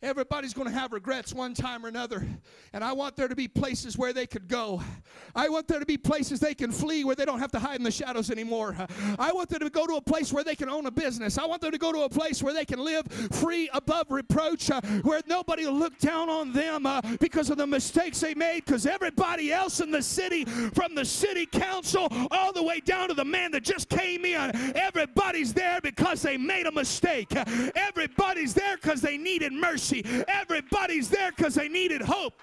Everybody's 0.00 0.54
going 0.54 0.68
to 0.68 0.74
have 0.74 0.92
regrets 0.92 1.34
one 1.34 1.54
time 1.54 1.84
or 1.84 1.88
another. 1.88 2.24
And 2.72 2.84
I 2.84 2.92
want 2.92 3.16
there 3.16 3.26
to 3.26 3.34
be 3.34 3.48
places 3.48 3.98
where 3.98 4.12
they 4.12 4.28
could 4.28 4.46
go. 4.46 4.80
I 5.34 5.48
want 5.48 5.66
there 5.66 5.80
to 5.80 5.86
be 5.86 5.96
places 5.96 6.38
they 6.38 6.54
can 6.54 6.70
flee 6.70 7.02
where 7.02 7.16
they 7.16 7.24
don't 7.24 7.40
have 7.40 7.50
to 7.52 7.58
hide 7.58 7.78
in 7.78 7.82
the 7.82 7.90
shadows 7.90 8.30
anymore. 8.30 8.76
I 9.18 9.32
want 9.32 9.48
them 9.48 9.58
to 9.58 9.70
go 9.70 9.88
to 9.88 9.96
a 9.96 10.00
place 10.00 10.32
where 10.32 10.44
they 10.44 10.54
can 10.54 10.68
own 10.68 10.86
a 10.86 10.90
business. 10.92 11.36
I 11.36 11.46
want 11.46 11.62
them 11.62 11.72
to 11.72 11.78
go 11.78 11.90
to 11.92 12.02
a 12.02 12.08
place 12.08 12.44
where 12.44 12.54
they 12.54 12.64
can 12.64 12.78
live 12.78 13.08
free 13.32 13.68
above 13.72 14.06
reproach, 14.08 14.70
uh, 14.70 14.80
where 15.02 15.20
nobody 15.26 15.66
will 15.66 15.74
look 15.74 15.98
down 15.98 16.28
on 16.28 16.52
them 16.52 16.86
uh, 16.86 17.00
because 17.18 17.50
of 17.50 17.56
the 17.56 17.66
mistakes 17.66 18.20
they 18.20 18.34
made, 18.34 18.64
because 18.66 18.86
everybody 18.86 19.52
else 19.52 19.80
in 19.80 19.90
the 19.90 20.02
city, 20.02 20.44
from 20.44 20.94
the 20.94 21.04
city 21.04 21.44
council 21.44 22.06
all 22.30 22.52
the 22.52 22.62
way 22.62 22.78
down 22.78 23.08
to 23.08 23.14
the 23.14 23.24
man 23.24 23.50
that 23.50 23.64
just 23.64 23.88
came 23.88 24.24
in, 24.24 24.54
everybody's 24.76 25.52
there 25.52 25.80
because 25.80 26.22
they 26.22 26.36
made 26.36 26.66
a 26.66 26.72
mistake. 26.72 27.34
Everybody's 27.74 28.54
there 28.54 28.76
because 28.76 29.00
they 29.00 29.16
needed 29.16 29.52
mercy 29.52 29.87
mercy. 29.88 30.24
Everybody's 30.28 31.08
there 31.08 31.30
because 31.36 31.54
they 31.54 31.68
needed 31.68 32.02
hope. 32.02 32.34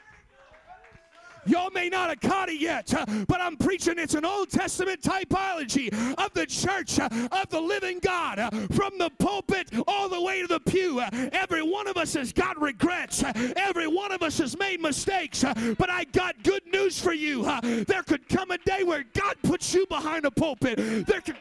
Y'all 1.47 1.69
may 1.69 1.89
not 1.89 2.09
have 2.09 2.19
caught 2.21 2.49
it 2.49 2.59
yet, 2.59 2.91
uh, 2.91 3.05
but 3.27 3.39
I'm 3.39 3.55
preaching 3.55 3.99
it's 3.99 4.15
an 4.15 4.25
Old 4.25 4.49
Testament 4.49 5.01
typology 5.01 5.93
of 6.17 6.33
the 6.33 6.47
church 6.47 6.99
uh, 6.99 7.07
of 7.31 7.49
the 7.49 7.61
living 7.61 7.99
God. 7.99 8.39
Uh, 8.39 8.49
from 8.73 8.97
the 8.97 9.11
pulpit 9.19 9.69
all 9.87 10.09
the 10.09 10.19
way 10.19 10.41
to 10.41 10.47
the 10.47 10.59
pew, 10.59 11.01
every 11.31 11.61
one 11.61 11.85
of 11.85 11.97
us 11.97 12.15
has 12.15 12.33
got 12.33 12.59
regrets. 12.59 13.23
Every 13.55 13.85
one 13.85 14.11
of 14.11 14.23
us 14.23 14.39
has 14.39 14.57
made 14.57 14.81
mistakes. 14.81 15.43
But 15.77 15.91
I 15.91 16.05
got 16.05 16.41
good 16.41 16.65
news 16.73 16.99
for 16.99 17.13
you. 17.13 17.43
There 17.61 18.01
could 18.01 18.27
come 18.27 18.49
a 18.49 18.57
day 18.57 18.81
where 18.81 19.03
God 19.13 19.35
puts 19.43 19.71
you 19.71 19.85
behind 19.85 20.25
a 20.25 20.31
pulpit. 20.31 20.77
There 21.05 21.21
could 21.21 21.37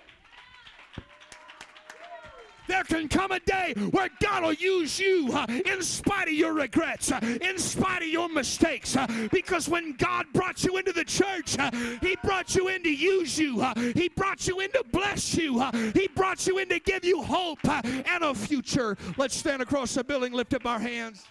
there 2.67 2.85
can 2.85 3.09
come 3.09 3.33
a 3.33 3.41
day 3.41 3.75
where 3.91 4.09
God 4.21 4.43
will 4.43 4.53
use 4.53 4.99
you 4.99 5.31
uh, 5.33 5.47
in 5.49 5.83
spite 5.83 6.29
of 6.29 6.35
your 6.35 6.53
regrets, 6.53 7.13
uh, 7.13 7.21
in 7.41 7.59
spite 7.59 8.03
of 8.03 8.09
your 8.09 8.29
mistakes. 8.29 8.97
Uh, 8.97 9.07
because 9.31 9.69
when 9.69 9.93
God 9.97 10.27
brought 10.33 10.65
you 10.65 10.77
into 10.77 10.93
the 10.93 11.05
church, 11.05 11.57
He 12.01 12.17
brought 12.23 12.55
you 12.55 12.69
in 12.69 12.83
to 12.83 12.95
use 12.95 13.39
you, 13.39 13.65
He 13.95 14.09
brought 14.09 14.47
you 14.47 14.61
in 14.61 14.71
to 14.73 14.85
bless 14.93 15.37
you, 15.37 15.63
He 15.95 16.09
brought 16.15 16.47
you 16.47 16.59
in 16.59 16.69
to 16.69 16.79
give 16.81 17.05
you 17.05 17.23
hope 17.23 17.59
and 17.65 18.25
a 18.25 18.35
future. 18.35 18.97
Let's 19.17 19.37
stand 19.37 19.63
across 19.63 19.95
the 19.95 20.05
building, 20.05 20.33
lift 20.33 20.55
up 20.55 20.67
our 20.67 20.79
hands. 20.79 21.25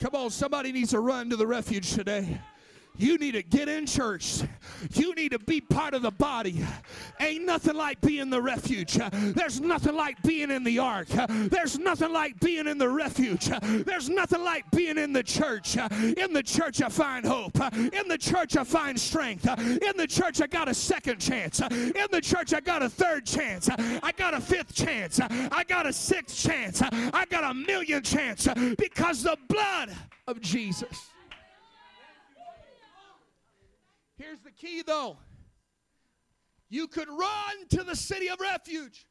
Come 0.00 0.14
on, 0.14 0.30
somebody 0.30 0.72
needs 0.72 0.90
to 0.90 1.00
run 1.00 1.30
to 1.30 1.36
the 1.36 1.46
refuge 1.46 1.94
today. 1.94 2.40
You 2.96 3.18
need 3.18 3.32
to 3.32 3.42
get 3.42 3.68
in 3.68 3.86
church. 3.86 4.42
You 4.92 5.14
need 5.14 5.32
to 5.32 5.38
be 5.40 5.60
part 5.60 5.94
of 5.94 6.02
the 6.02 6.12
body. 6.12 6.64
Ain't 7.20 7.44
nothing 7.44 7.74
like 7.74 8.00
being 8.00 8.30
the 8.30 8.40
refuge. 8.40 8.98
There's 9.34 9.60
nothing 9.60 9.96
like 9.96 10.22
being 10.22 10.50
in 10.50 10.62
the 10.62 10.78
ark. 10.78 11.08
There's 11.08 11.76
nothing 11.78 12.12
like 12.12 12.38
being 12.38 12.68
in 12.68 12.78
the 12.78 12.88
refuge. 12.88 13.46
There's 13.84 14.08
nothing 14.08 14.44
like 14.44 14.70
being 14.70 14.96
in 14.96 15.12
the 15.12 15.24
church. 15.24 15.76
In 15.76 16.32
the 16.32 16.42
church, 16.42 16.82
I 16.82 16.88
find 16.88 17.26
hope. 17.26 17.56
In 17.74 18.06
the 18.06 18.18
church, 18.18 18.56
I 18.56 18.62
find 18.62 18.98
strength. 18.98 19.46
In 19.58 19.96
the 19.96 20.06
church, 20.06 20.40
I 20.40 20.46
got 20.46 20.68
a 20.68 20.74
second 20.74 21.18
chance. 21.18 21.60
In 21.60 22.06
the 22.12 22.20
church, 22.20 22.54
I 22.54 22.60
got 22.60 22.82
a 22.82 22.88
third 22.88 23.26
chance. 23.26 23.68
I 23.70 24.12
got 24.16 24.34
a 24.34 24.40
fifth 24.40 24.74
chance. 24.74 25.18
I 25.20 25.64
got 25.64 25.86
a 25.86 25.92
sixth 25.92 26.36
chance. 26.36 26.80
I 26.82 27.24
got 27.28 27.42
a 27.42 27.54
million 27.54 28.02
chance 28.02 28.46
because 28.78 29.24
the 29.24 29.36
blood 29.48 29.90
of 30.28 30.40
Jesus 30.40 31.10
Here's 34.16 34.40
the 34.40 34.50
key 34.50 34.82
though 34.82 35.18
you 36.74 36.88
could 36.88 37.08
run 37.08 37.68
to 37.70 37.84
the 37.84 37.94
city 37.94 38.28
of 38.28 38.40
refuge. 38.40 39.06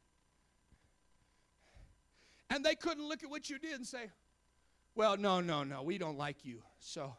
And 2.50 2.64
they 2.64 2.76
couldn't 2.76 3.08
look 3.08 3.24
at 3.24 3.30
what 3.30 3.50
you 3.50 3.58
did 3.58 3.74
and 3.74 3.88
say, 3.88 4.12
well, 4.96 5.16
no, 5.18 5.40
no, 5.40 5.64
no, 5.64 5.82
we 5.82 5.98
don't 5.98 6.18
like 6.18 6.44
you. 6.44 6.62
So, 6.80 7.16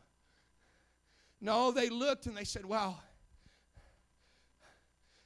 no, 1.41 1.73
they 1.73 1.89
looked 1.89 2.27
and 2.27 2.37
they 2.37 2.45
said, 2.45 2.67
wow, 2.67 2.99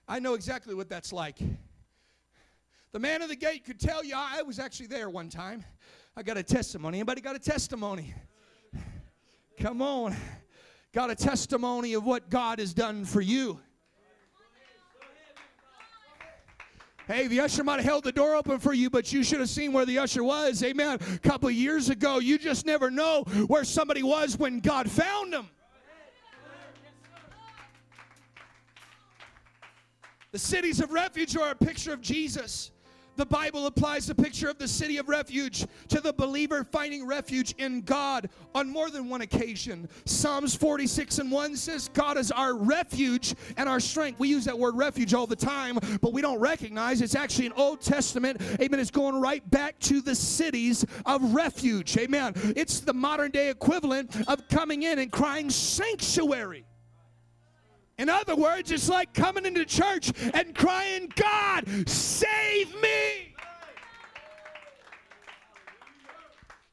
I 0.07 0.19
know 0.21 0.35
exactly 0.35 0.75
what 0.75 0.89
that's 0.89 1.13
like. 1.13 1.39
The 2.93 2.99
man 2.99 3.21
of 3.21 3.29
the 3.29 3.37
gate 3.37 3.65
could 3.67 3.79
tell 3.79 4.03
you, 4.03 4.15
I 4.17 4.41
was 4.43 4.59
actually 4.59 4.87
there 4.87 5.11
one 5.11 5.29
time. 5.29 5.65
I 6.17 6.23
got 6.23 6.39
a 6.39 6.43
testimony. 6.43 6.99
Anybody 6.99 7.21
got 7.21 7.37
a 7.37 7.41
testimony? 7.41 8.15
Come 9.61 9.83
on. 9.83 10.17
Got 10.93 11.11
a 11.11 11.15
testimony 11.15 11.93
of 11.95 12.05
what 12.05 12.31
God 12.31 12.59
has 12.59 12.73
done 12.73 13.05
for 13.05 13.21
you. 13.21 13.61
Hey, 17.07 17.27
the 17.27 17.41
usher 17.41 17.65
might 17.65 17.77
have 17.77 17.87
held 17.87 18.05
the 18.05 18.13
door 18.13 18.35
open 18.35 18.59
for 18.59 18.75
you, 18.75 18.91
but 18.91 19.13
you 19.13 19.23
should 19.23 19.41
have 19.41 19.49
seen 19.49 19.73
where 19.73 19.87
the 19.87 19.99
usher 19.99 20.23
was. 20.23 20.63
Amen. 20.63 20.99
A 21.15 21.19
couple 21.19 21.49
of 21.49 21.55
years 21.55 21.89
ago, 21.89 22.19
you 22.19 22.39
just 22.39 22.67
never 22.67 22.91
know 22.91 23.23
where 23.47 23.65
somebody 23.65 24.03
was 24.03 24.39
when 24.39 24.61
God 24.61 24.91
found 24.91 25.33
them. 25.33 25.49
The 30.33 30.39
cities 30.39 30.81
of 30.81 30.91
refuge 30.91 31.35
are 31.39 31.51
a 31.51 31.55
picture 31.55 31.95
of 31.95 32.03
Jesus. 32.03 32.73
The 33.19 33.27
Bible 33.27 33.67
applies 33.67 34.07
the 34.07 34.15
picture 34.15 34.49
of 34.49 34.59
the 34.59 34.69
city 34.69 34.97
of 34.99 35.09
refuge 35.09 35.67
to 35.89 36.01
the 36.01 36.13
believer 36.13 36.63
finding 36.63 37.05
refuge 37.05 37.53
in 37.59 37.81
God 37.81 38.31
on 38.55 38.71
more 38.71 38.91
than 38.91 39.09
one 39.09 39.23
occasion. 39.23 39.89
Psalms 40.05 40.55
46 40.55 41.19
and 41.19 41.33
1 41.33 41.57
says, 41.57 41.91
God 41.93 42.17
is 42.17 42.31
our 42.31 42.55
refuge 42.57 43.35
and 43.57 43.69
our 43.69 43.81
strength. 43.81 44.21
We 44.21 44.29
use 44.29 44.45
that 44.45 44.57
word 44.57 44.77
refuge 44.77 45.15
all 45.15 45.27
the 45.27 45.35
time, 45.35 45.81
but 46.01 46.13
we 46.13 46.23
don't 46.23 46.39
recognize 46.39 47.01
it's 47.01 47.17
actually 47.17 47.47
an 47.47 47.55
Old 47.57 47.81
Testament. 47.81 48.41
Amen. 48.61 48.79
It's 48.79 48.93
going 48.93 49.21
right 49.21 49.43
back 49.51 49.81
to 49.81 50.01
the 50.01 50.15
cities 50.15 50.87
of 51.05 51.35
refuge. 51.35 51.99
Amen. 51.99 52.35
It's 52.55 52.79
the 52.79 52.95
modern 52.95 53.33
day 53.33 53.51
equivalent 53.51 54.29
of 54.29 54.47
coming 54.47 54.85
in 54.85 55.01
and 55.01 55.11
crying 55.11 55.51
sanctuary. 55.51 56.68
In 57.99 58.09
other 58.09 58.37
words, 58.37 58.71
it's 58.71 58.89
like 58.89 59.13
coming 59.13 59.45
into 59.45 59.65
church 59.65 60.13
and 60.33 60.55
crying, 60.55 61.13
God, 61.17 61.89
save 61.89 62.73
me. 62.81 63.35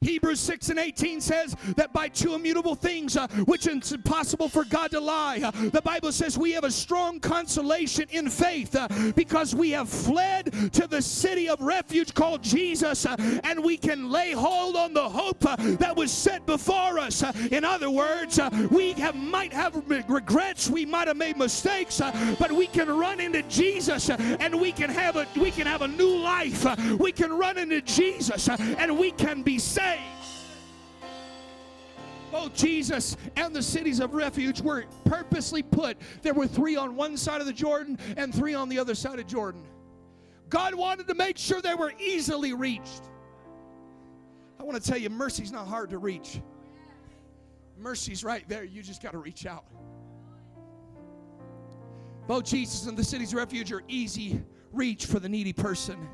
Hebrews 0.02 0.40
6 0.40 0.68
and 0.68 0.78
18 0.78 1.22
says 1.22 1.56
that 1.76 1.90
by 1.94 2.08
two 2.08 2.34
immutable 2.34 2.74
things, 2.74 3.16
uh, 3.16 3.26
which 3.46 3.66
it's 3.66 3.92
impossible 3.92 4.46
for 4.46 4.62
God 4.64 4.90
to 4.90 5.00
lie, 5.00 5.40
uh, 5.42 5.50
the 5.70 5.80
Bible 5.80 6.12
says 6.12 6.36
we 6.36 6.52
have 6.52 6.64
a 6.64 6.70
strong 6.70 7.18
consolation 7.18 8.06
in 8.10 8.28
faith 8.28 8.76
uh, 8.76 8.88
because 9.16 9.54
we 9.54 9.70
have 9.70 9.88
fled 9.88 10.52
to 10.74 10.86
the 10.86 11.00
city 11.00 11.48
of 11.48 11.58
refuge 11.62 12.12
called 12.12 12.42
Jesus 12.42 13.06
uh, 13.06 13.16
and 13.42 13.64
we 13.64 13.78
can 13.78 14.10
lay 14.10 14.32
hold 14.32 14.76
on 14.76 14.92
the 14.92 15.08
hope 15.08 15.44
uh, 15.46 15.56
that 15.78 15.96
was 15.96 16.12
set 16.12 16.44
before 16.44 16.98
us. 16.98 17.22
Uh, 17.22 17.32
in 17.50 17.64
other 17.64 17.90
words, 17.90 18.38
we 18.70 18.92
have, 18.92 19.16
might 19.16 19.52
have 19.52 19.82
regrets, 19.88 20.68
we 20.68 20.84
might 20.84 21.08
have 21.08 21.16
made 21.16 21.38
mistakes, 21.38 22.02
but 22.38 22.52
we 22.52 22.66
can 22.66 22.94
run 22.94 23.18
into 23.18 23.42
Jesus 23.44 24.10
and 24.10 24.60
we 24.60 24.72
can 24.72 24.90
have 24.90 25.16
a 25.16 25.26
we 25.36 25.50
can 25.50 25.66
have 25.66 25.80
a 25.82 25.88
new 25.88 26.18
life. 26.18 26.66
we 26.98 27.12
can 27.12 27.32
run 27.32 27.56
into 27.56 27.80
Jesus 27.80 28.48
and 28.48 28.98
we 28.98 29.10
can 29.12 29.42
be 29.42 29.58
saved 29.58 29.95
both 32.46 32.56
Jesus 32.56 33.16
and 33.34 33.54
the 33.54 33.62
cities 33.62 33.98
of 33.98 34.14
refuge 34.14 34.60
were 34.60 34.84
purposely 35.04 35.64
put. 35.64 35.96
There 36.22 36.32
were 36.32 36.46
three 36.46 36.76
on 36.76 36.94
one 36.94 37.16
side 37.16 37.40
of 37.40 37.46
the 37.48 37.52
Jordan 37.52 37.98
and 38.16 38.32
three 38.32 38.54
on 38.54 38.68
the 38.68 38.78
other 38.78 38.94
side 38.94 39.18
of 39.18 39.26
Jordan. 39.26 39.64
God 40.48 40.72
wanted 40.76 41.08
to 41.08 41.14
make 41.16 41.38
sure 41.38 41.60
they 41.60 41.74
were 41.74 41.92
easily 41.98 42.52
reached. 42.52 43.02
I 44.60 44.62
want 44.62 44.80
to 44.80 44.88
tell 44.88 44.96
you, 44.96 45.10
mercy's 45.10 45.50
not 45.50 45.66
hard 45.66 45.90
to 45.90 45.98
reach. 45.98 46.40
Mercy's 47.76 48.22
right 48.22 48.48
there. 48.48 48.62
You 48.62 48.80
just 48.80 49.02
got 49.02 49.10
to 49.10 49.18
reach 49.18 49.44
out. 49.44 49.64
Both 52.28 52.44
Jesus 52.44 52.86
and 52.86 52.96
the 52.96 53.04
city's 53.04 53.34
refuge 53.34 53.72
are 53.72 53.82
easy 53.88 54.40
reach 54.72 55.06
for 55.06 55.18
the 55.18 55.28
needy 55.28 55.52
person. 55.52 56.08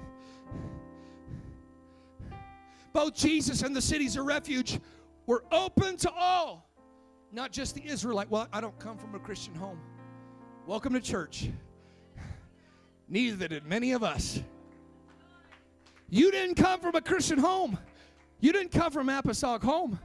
Both 2.94 3.16
Jesus 3.16 3.60
and 3.60 3.76
the 3.76 3.82
cities 3.82 4.16
of 4.16 4.24
refuge 4.24 4.80
were 5.26 5.44
open 5.52 5.96
to 5.98 6.10
all, 6.10 6.68
not 7.32 7.52
just 7.52 7.74
the 7.74 7.86
Israelite. 7.86 8.30
Well, 8.30 8.48
I 8.52 8.60
don't 8.60 8.78
come 8.78 8.98
from 8.98 9.14
a 9.14 9.18
Christian 9.18 9.54
home. 9.54 9.78
Welcome 10.66 10.92
to 10.94 11.00
church. 11.00 11.48
Neither 13.08 13.48
did 13.48 13.66
many 13.66 13.92
of 13.92 14.02
us. 14.02 14.40
You 16.08 16.30
didn't 16.30 16.56
come 16.56 16.80
from 16.80 16.94
a 16.94 17.00
Christian 17.00 17.38
home. 17.38 17.78
You 18.40 18.52
didn't 18.52 18.72
come 18.72 18.92
from 18.92 19.08
apostolic 19.08 19.62
home, 19.62 19.98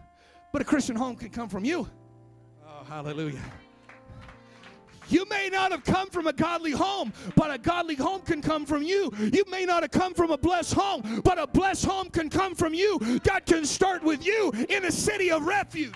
but 0.53 0.61
a 0.61 0.65
Christian 0.65 0.95
home 0.95 1.15
can 1.15 1.29
come 1.29 1.49
from 1.49 1.65
you. 1.65 1.89
Oh, 2.65 2.83
hallelujah. 2.87 3.41
You 5.09 5.25
may 5.29 5.49
not 5.51 5.71
have 5.71 5.83
come 5.83 6.09
from 6.09 6.27
a 6.27 6.33
godly 6.33 6.71
home, 6.71 7.13
but 7.35 7.51
a 7.51 7.57
godly 7.57 7.95
home 7.95 8.21
can 8.21 8.41
come 8.41 8.65
from 8.65 8.83
you. 8.83 9.11
You 9.19 9.43
may 9.49 9.65
not 9.65 9.83
have 9.83 9.91
come 9.91 10.13
from 10.13 10.31
a 10.31 10.37
blessed 10.37 10.73
home, 10.73 11.21
but 11.23 11.39
a 11.39 11.47
blessed 11.47 11.85
home 11.85 12.09
can 12.09 12.29
come 12.29 12.55
from 12.55 12.73
you. 12.73 12.99
God 13.23 13.45
can 13.45 13.65
start 13.65 14.03
with 14.03 14.25
you 14.25 14.51
in 14.69 14.85
a 14.85 14.91
city 14.91 15.31
of 15.31 15.45
refuge. 15.45 15.93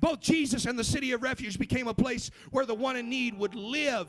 Both 0.00 0.20
Jesus 0.20 0.66
and 0.66 0.78
the 0.78 0.84
city 0.84 1.12
of 1.12 1.22
refuge 1.22 1.58
became 1.58 1.88
a 1.88 1.94
place 1.94 2.30
where 2.50 2.64
the 2.64 2.74
one 2.74 2.96
in 2.96 3.08
need 3.08 3.36
would 3.36 3.54
live. 3.54 4.08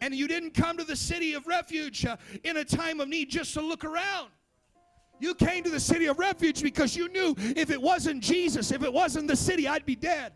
And 0.00 0.14
you 0.14 0.26
didn't 0.26 0.52
come 0.52 0.76
to 0.76 0.84
the 0.84 0.96
city 0.96 1.34
of 1.34 1.46
refuge 1.46 2.04
uh, 2.04 2.16
in 2.42 2.56
a 2.56 2.64
time 2.64 3.00
of 3.00 3.08
need 3.08 3.30
just 3.30 3.54
to 3.54 3.62
look 3.62 3.84
around. 3.84 4.28
You 5.20 5.34
came 5.34 5.62
to 5.64 5.70
the 5.70 5.80
city 5.80 6.06
of 6.06 6.18
refuge 6.18 6.62
because 6.62 6.96
you 6.96 7.08
knew 7.08 7.34
if 7.38 7.70
it 7.70 7.80
wasn't 7.80 8.22
Jesus, 8.22 8.72
if 8.72 8.82
it 8.82 8.92
wasn't 8.92 9.28
the 9.28 9.36
city, 9.36 9.68
I'd 9.68 9.86
be 9.86 9.96
dead. 9.96 10.32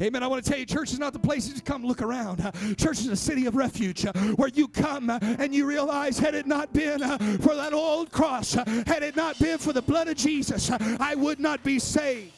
Amen. 0.00 0.22
I 0.22 0.28
want 0.28 0.44
to 0.44 0.48
tell 0.48 0.60
you, 0.60 0.64
church 0.64 0.92
is 0.92 1.00
not 1.00 1.12
the 1.12 1.18
place 1.18 1.52
to 1.52 1.60
come 1.60 1.84
look 1.84 2.02
around. 2.02 2.38
church 2.78 3.00
is 3.00 3.08
a 3.08 3.16
city 3.16 3.46
of 3.46 3.56
refuge 3.56 4.06
uh, 4.06 4.12
where 4.36 4.48
you 4.48 4.68
come 4.68 5.10
uh, 5.10 5.18
and 5.20 5.52
you 5.52 5.66
realize, 5.66 6.20
had 6.20 6.36
it 6.36 6.46
not 6.46 6.72
been 6.72 7.02
uh, 7.02 7.18
for 7.40 7.56
that 7.56 7.72
old 7.72 8.12
cross, 8.12 8.54
had 8.54 9.02
it 9.02 9.16
not 9.16 9.36
been 9.40 9.58
for 9.58 9.72
the 9.72 9.82
blood 9.82 10.06
of 10.06 10.16
Jesus, 10.16 10.70
I 10.70 11.16
would 11.16 11.40
not 11.40 11.64
be 11.64 11.80
saved. 11.80 12.37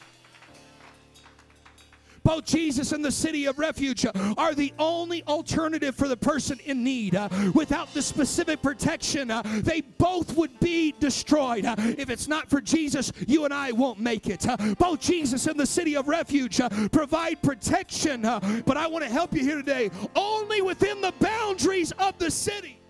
Both 2.23 2.47
Jesus 2.47 2.93
and 2.93 3.05
the 3.05 3.13
city 3.13 3.47
of 3.47 3.59
refuge 3.59 4.07
are 4.37 4.55
the 4.55 4.73
only 4.79 5.23
alternative 5.25 5.95
for 5.95 6.09
the 6.09 6.17
person 6.17 6.59
in 6.65 6.85
need. 6.85 7.15
Uh, 7.15 7.29
without 7.55 7.93
the 7.95 8.03
specific 8.03 8.63
protection, 8.63 9.31
uh, 9.31 9.43
they 9.45 9.81
both 9.81 10.37
would 10.37 10.59
be 10.61 10.95
destroyed. 10.99 11.65
Uh, 11.65 11.75
if 11.79 12.11
it's 12.11 12.29
not 12.29 12.49
for 12.51 12.61
Jesus, 12.61 13.13
you 13.27 13.45
and 13.45 13.55
I 13.55 13.73
won't 13.73 14.01
make 14.01 14.29
it. 14.29 14.47
Both 14.79 15.01
Jesus 15.01 15.47
and 15.47 15.59
the 15.59 15.67
city 15.67 15.97
of 15.97 16.09
refuge 16.09 16.61
provide 16.93 17.43
protection, 17.43 18.23
but 18.23 18.77
I 18.77 18.87
want 18.87 19.05
to 19.05 19.11
help 19.11 19.35
you 19.35 19.41
here 19.41 19.57
today 19.57 19.91
only 20.15 20.63
within 20.63 21.01
the 21.01 21.13
boundaries 21.21 21.93
of 21.93 22.19
the 22.19 22.31
city. 22.31 22.81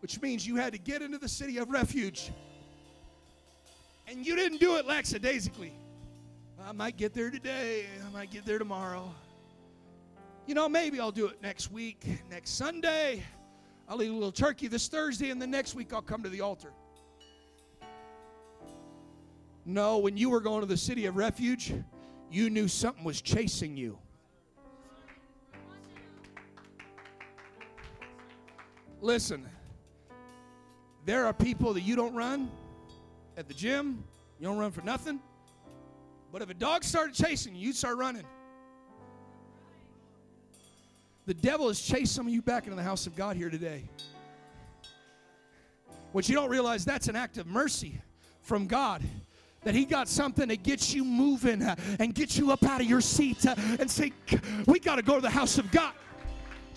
Which 0.00 0.20
means 0.22 0.46
you 0.46 0.56
had 0.56 0.72
to 0.72 0.78
get 0.78 1.02
into 1.02 1.18
the 1.18 1.28
city 1.28 1.58
of 1.58 1.70
refuge. 1.70 2.30
And 4.06 4.24
you 4.26 4.36
didn't 4.36 4.58
do 4.58 4.76
it 4.76 4.86
lackadaisically. 4.86 5.72
I 6.66 6.72
might 6.72 6.96
get 6.96 7.14
there 7.14 7.30
today. 7.30 7.86
I 8.04 8.12
might 8.12 8.30
get 8.30 8.44
there 8.44 8.58
tomorrow. 8.58 9.10
You 10.46 10.54
know, 10.54 10.68
maybe 10.68 10.98
I'll 10.98 11.12
do 11.12 11.26
it 11.26 11.40
next 11.40 11.70
week, 11.70 12.04
next 12.30 12.50
Sunday. 12.50 13.22
I'll 13.88 14.02
eat 14.02 14.08
a 14.08 14.12
little 14.12 14.32
turkey 14.32 14.66
this 14.66 14.88
Thursday, 14.88 15.30
and 15.30 15.40
the 15.40 15.46
next 15.46 15.74
week 15.74 15.92
I'll 15.92 16.02
come 16.02 16.22
to 16.24 16.28
the 16.28 16.40
altar. 16.40 16.72
No, 19.64 19.98
when 19.98 20.16
you 20.16 20.30
were 20.30 20.40
going 20.40 20.60
to 20.60 20.66
the 20.66 20.76
city 20.76 21.06
of 21.06 21.16
refuge, 21.16 21.72
you 22.30 22.50
knew 22.50 22.66
something 22.68 23.04
was 23.04 23.20
chasing 23.20 23.76
you. 23.76 23.98
Listen, 29.00 29.46
there 31.04 31.24
are 31.24 31.32
people 31.32 31.72
that 31.74 31.82
you 31.82 31.94
don't 31.94 32.14
run 32.14 32.50
at 33.36 33.46
the 33.46 33.54
gym, 33.54 34.02
you 34.40 34.46
don't 34.46 34.58
run 34.58 34.72
for 34.72 34.82
nothing. 34.82 35.20
But 36.32 36.42
if 36.42 36.50
a 36.50 36.54
dog 36.54 36.84
started 36.84 37.14
chasing 37.14 37.54
you, 37.54 37.68
you'd 37.68 37.76
start 37.76 37.96
running. 37.96 38.24
The 41.26 41.34
devil 41.34 41.68
has 41.68 41.80
chased 41.80 42.14
some 42.14 42.26
of 42.26 42.32
you 42.32 42.42
back 42.42 42.64
into 42.64 42.76
the 42.76 42.82
house 42.82 43.06
of 43.06 43.14
God 43.14 43.36
here 43.36 43.50
today. 43.50 43.84
What 46.12 46.28
you 46.28 46.34
don't 46.34 46.50
realize, 46.50 46.84
that's 46.84 47.08
an 47.08 47.16
act 47.16 47.36
of 47.38 47.46
mercy 47.46 48.00
from 48.40 48.66
God. 48.66 49.02
That 49.64 49.74
he 49.74 49.84
got 49.84 50.08
something 50.08 50.48
to 50.48 50.56
get 50.56 50.94
you 50.94 51.04
moving 51.04 51.62
and 51.98 52.14
get 52.14 52.38
you 52.38 52.52
up 52.52 52.62
out 52.62 52.80
of 52.80 52.86
your 52.86 53.00
seat 53.00 53.44
and 53.44 53.90
say, 53.90 54.12
We 54.66 54.78
got 54.78 54.96
to 54.96 55.02
go 55.02 55.16
to 55.16 55.20
the 55.20 55.28
house 55.28 55.58
of 55.58 55.70
God. 55.70 55.92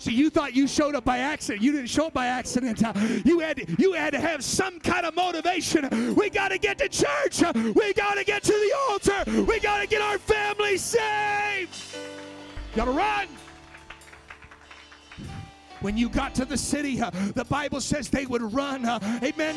You 0.06 0.30
thought 0.30 0.54
you 0.54 0.66
showed 0.66 0.94
up 0.94 1.04
by 1.04 1.18
accident. 1.18 1.62
You 1.62 1.72
didn't 1.72 1.88
show 1.88 2.06
up 2.06 2.14
by 2.14 2.26
accident. 2.26 2.82
Uh, 2.84 2.92
you 3.24 3.38
had 3.40 3.78
you 3.78 3.92
had 3.92 4.12
to 4.12 4.20
have 4.20 4.44
some 4.44 4.80
kind 4.80 5.06
of 5.06 5.14
motivation. 5.14 6.14
We 6.14 6.30
got 6.30 6.48
to 6.48 6.58
get 6.58 6.78
to 6.78 6.88
church. 6.88 7.42
We 7.74 7.92
got 7.94 8.14
to 8.14 8.24
get 8.24 8.42
to 8.44 8.52
the 8.52 8.74
altar. 8.90 9.42
We 9.42 9.60
got 9.60 9.80
to 9.80 9.86
get 9.86 10.02
our 10.02 10.18
family 10.18 10.76
saved. 10.76 11.74
Got 12.74 12.86
to 12.86 12.90
run. 12.92 13.28
When 15.82 15.96
you 15.96 16.08
got 16.08 16.34
to 16.36 16.44
the 16.44 16.56
city, 16.56 17.00
uh, 17.00 17.10
the 17.34 17.44
Bible 17.44 17.80
says 17.80 18.08
they 18.08 18.24
would 18.26 18.42
run. 18.54 18.84
Uh, 18.84 19.00
amen. 19.22 19.56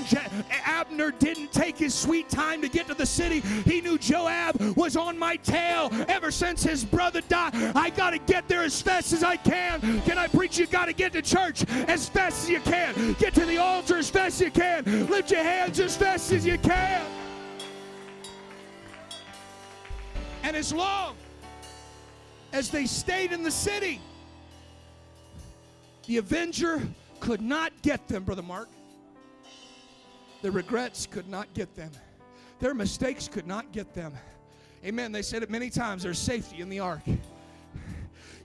Abner 0.66 1.12
didn't 1.12 1.54
take 1.54 1.78
his 1.78 1.94
sweet 1.94 2.30
time 2.30 2.62
to 2.62 2.68
get 2.68 2.88
to 2.88 2.96
the 2.96 3.06
city. 3.06 3.42
He 3.64 3.80
knew 3.80 3.98
Joab 3.98 4.60
was 4.76 4.98
on 4.98 5.18
my 5.18 5.36
tail 5.38 5.90
ever 6.08 6.32
since 6.32 6.64
his 6.64 6.84
brother 6.84 7.22
died. 7.22 7.54
I 7.76 7.92
got 7.92 8.12
to 8.12 8.18
get 8.18 8.48
there 8.48 8.64
as 8.64 8.82
fast 8.82 9.14
as 9.14 9.24
I 9.24 9.38
can. 9.38 10.02
Can 10.02 10.18
I 10.18 10.28
preach? 10.28 10.58
You 10.58 10.66
got 10.66 10.86
to 10.86 10.94
get 10.94 11.14
to 11.14 11.22
church 11.22 11.64
as 11.88 12.10
fast 12.10 12.44
as 12.44 12.50
you 12.50 12.60
can. 12.62 13.14
Get 13.20 13.36
to 13.36 13.46
the 13.46 13.58
altar 13.58 13.98
as 13.98 14.10
fast 14.10 14.42
as 14.42 14.46
you 14.46 14.52
can. 14.52 15.08
Lift 15.08 15.32
your 15.32 15.44
hands 15.44 15.80
as 15.80 15.96
fast 15.96 16.32
as 16.32 16.46
you 16.46 16.58
can. 16.58 17.06
And 20.44 20.56
as 20.56 20.74
long 20.74 21.16
as 22.54 22.70
they 22.70 22.86
stayed 22.86 23.32
in 23.32 23.44
the 23.44 23.52
city, 23.52 24.00
the 26.08 26.18
avenger 26.18 26.82
could 27.20 27.42
not 27.42 27.72
get 27.82 28.08
them, 28.08 28.24
Brother 28.24 28.42
Mark. 28.42 28.70
The 30.42 30.52
regrets 30.52 31.08
could 31.08 31.28
not 31.28 31.54
get 31.54 31.76
them. 31.76 31.92
Their 32.60 32.74
mistakes 32.74 33.28
could 33.28 33.48
not 33.48 33.72
get 33.72 33.94
them. 33.94 34.14
Amen. 34.86 35.12
They 35.12 35.22
said 35.22 35.42
it 35.42 35.50
many 35.50 35.70
times 35.70 36.04
there's 36.04 36.20
safety 36.20 36.62
in 36.62 36.70
the 36.70 36.80
ark. 36.80 37.02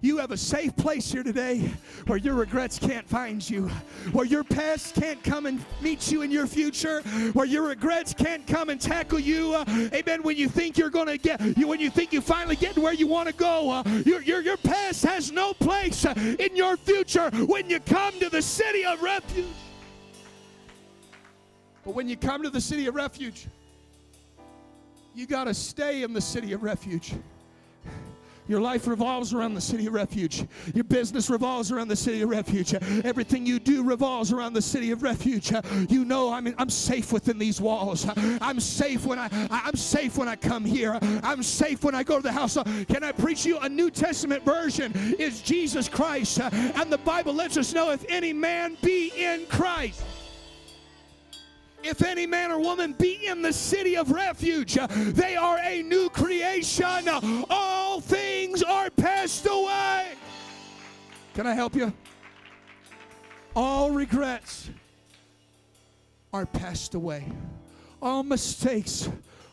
You 0.02 0.16
have 0.16 0.30
a 0.30 0.36
safe 0.36 0.74
place 0.76 1.12
here 1.12 1.22
today 1.22 1.70
where 2.06 2.16
your 2.16 2.34
regrets 2.34 2.78
can't 2.78 3.06
find 3.06 3.48
you, 3.48 3.68
where 4.12 4.24
your 4.24 4.42
past 4.42 4.94
can't 4.94 5.22
come 5.22 5.44
and 5.44 5.62
meet 5.82 6.10
you 6.10 6.22
in 6.22 6.30
your 6.30 6.46
future, 6.46 7.02
where 7.34 7.44
your 7.44 7.64
regrets 7.68 8.14
can't 8.14 8.46
come 8.46 8.70
and 8.70 8.80
tackle 8.80 9.18
you. 9.18 9.54
Uh, 9.54 9.64
amen. 9.92 10.22
When 10.22 10.38
you 10.38 10.48
think 10.48 10.78
you're 10.78 10.88
going 10.88 11.08
to 11.08 11.18
get, 11.18 11.40
you, 11.58 11.68
when 11.68 11.80
you 11.80 11.90
think 11.90 12.14
you 12.14 12.22
finally 12.22 12.56
get 12.56 12.78
where 12.78 12.94
you 12.94 13.06
want 13.06 13.28
to 13.28 13.34
go, 13.34 13.70
uh, 13.70 13.82
your, 14.06 14.22
your, 14.22 14.40
your 14.40 14.56
past 14.56 15.04
has 15.04 15.32
no 15.32 15.52
place 15.52 16.06
uh, 16.06 16.14
in 16.38 16.56
your 16.56 16.78
future 16.78 17.28
when 17.46 17.68
you 17.68 17.78
come 17.80 18.18
to 18.20 18.30
the 18.30 18.40
city 18.40 18.86
of 18.86 19.02
refuge. 19.02 19.44
But 21.84 21.94
when 21.94 22.08
you 22.08 22.16
come 22.16 22.42
to 22.42 22.50
the 22.50 22.60
city 22.60 22.86
of 22.86 22.94
refuge, 22.94 23.48
you 25.14 25.26
got 25.26 25.44
to 25.44 25.52
stay 25.52 26.04
in 26.04 26.14
the 26.14 26.20
city 26.22 26.54
of 26.54 26.62
refuge. 26.62 27.12
Your 28.50 28.60
life 28.60 28.88
revolves 28.88 29.32
around 29.32 29.54
the 29.54 29.60
city 29.60 29.86
of 29.86 29.92
refuge. 29.92 30.44
Your 30.74 30.82
business 30.82 31.30
revolves 31.30 31.70
around 31.70 31.86
the 31.86 31.94
city 31.94 32.22
of 32.22 32.30
refuge. 32.30 32.74
Everything 33.04 33.46
you 33.46 33.60
do 33.60 33.84
revolves 33.84 34.32
around 34.32 34.54
the 34.54 34.60
city 34.60 34.90
of 34.90 35.04
refuge. 35.04 35.52
You 35.88 36.04
know, 36.04 36.32
I 36.32 36.40
mean, 36.40 36.56
I'm 36.58 36.68
safe 36.68 37.12
within 37.12 37.38
these 37.38 37.60
walls. 37.60 38.04
I'm 38.40 38.58
safe 38.58 39.06
when 39.06 39.20
I 39.20 39.28
I'm 39.50 39.76
safe 39.76 40.18
when 40.18 40.26
I 40.26 40.34
come 40.34 40.64
here. 40.64 40.98
I'm 41.22 41.44
safe 41.44 41.84
when 41.84 41.94
I 41.94 42.02
go 42.02 42.16
to 42.16 42.22
the 42.24 42.32
house. 42.32 42.58
Can 42.88 43.04
I 43.04 43.12
preach 43.12 43.46
you 43.46 43.58
a 43.58 43.68
New 43.68 43.88
Testament 43.88 44.44
version? 44.44 44.92
Is 45.20 45.40
Jesus 45.42 45.88
Christ. 45.88 46.40
And 46.40 46.92
the 46.92 46.98
Bible 46.98 47.32
lets 47.32 47.56
us 47.56 47.72
know 47.72 47.92
if 47.92 48.04
any 48.08 48.32
man 48.32 48.76
be 48.82 49.12
in 49.16 49.46
Christ. 49.46 50.02
If 51.82 52.02
any 52.02 52.26
man 52.26 52.52
or 52.52 52.58
woman 52.58 52.94
be 52.98 53.26
in 53.26 53.40
the 53.40 53.52
city 53.52 53.96
of 53.96 54.10
refuge, 54.10 54.74
they 54.74 55.34
are 55.36 55.58
a 55.58 55.82
new 55.82 56.10
creation. 56.10 57.04
Oh, 57.06 57.79
All 57.90 58.00
things 58.00 58.62
are 58.62 58.88
passed 58.88 59.46
away. 59.46 60.12
Can 61.34 61.44
I 61.44 61.54
help 61.54 61.74
you? 61.74 61.92
All 63.56 63.90
regrets 63.90 64.70
are 66.32 66.46
passed 66.46 66.94
away. 66.94 67.24
All 68.00 68.22
mistakes 68.22 69.08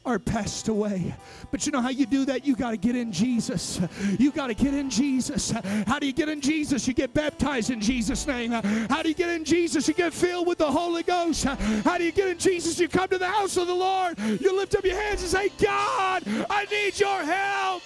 are 0.06 0.20
passed 0.20 0.68
away. 0.68 1.16
But 1.50 1.66
you 1.66 1.72
know 1.72 1.82
how 1.82 1.90
you 1.90 2.06
do 2.06 2.26
that? 2.26 2.46
You 2.46 2.56
got 2.56 2.70
to 2.72 2.78
get 2.78 2.96
in 2.96 3.12
Jesus. 3.12 3.82
You 4.20 4.30
got 4.30 4.48
to 4.48 4.54
get 4.54 4.76
in 4.76 4.92
Jesus. 4.92 5.50
How 5.88 5.98
do 5.98 6.06
you 6.06 6.14
get 6.14 6.30
in 6.30 6.40
Jesus? 6.40 6.88
You 6.88 6.94
get 6.94 7.16
baptized 7.16 7.72
in 7.72 7.82
Jesus' 7.82 8.28
name. 8.28 8.52
How 8.52 9.02
do 9.02 9.10
you 9.10 9.16
get 9.16 9.30
in 9.30 9.44
Jesus? 9.46 9.88
You 9.88 9.96
get 9.96 10.14
filled 10.14 10.46
with 10.46 10.60
the 10.60 10.72
Holy 10.72 11.02
Ghost. 11.02 11.44
How 11.44 11.98
do 11.98 12.04
you 12.04 12.12
get 12.12 12.28
in 12.28 12.38
Jesus? 12.38 12.80
You 12.80 12.88
come 12.88 13.08
to 13.08 13.18
the 13.18 13.28
house 13.28 13.58
of 13.58 13.66
the 13.66 13.74
Lord. 13.74 14.20
You 14.20 14.56
lift 14.56 14.76
up 14.76 14.86
your 14.86 15.02
hands 15.02 15.24
and 15.24 15.32
say, 15.32 15.50
God, 15.60 16.22
I 16.52 16.68
need 16.70 17.00
your 17.00 17.24
help. 17.24 17.82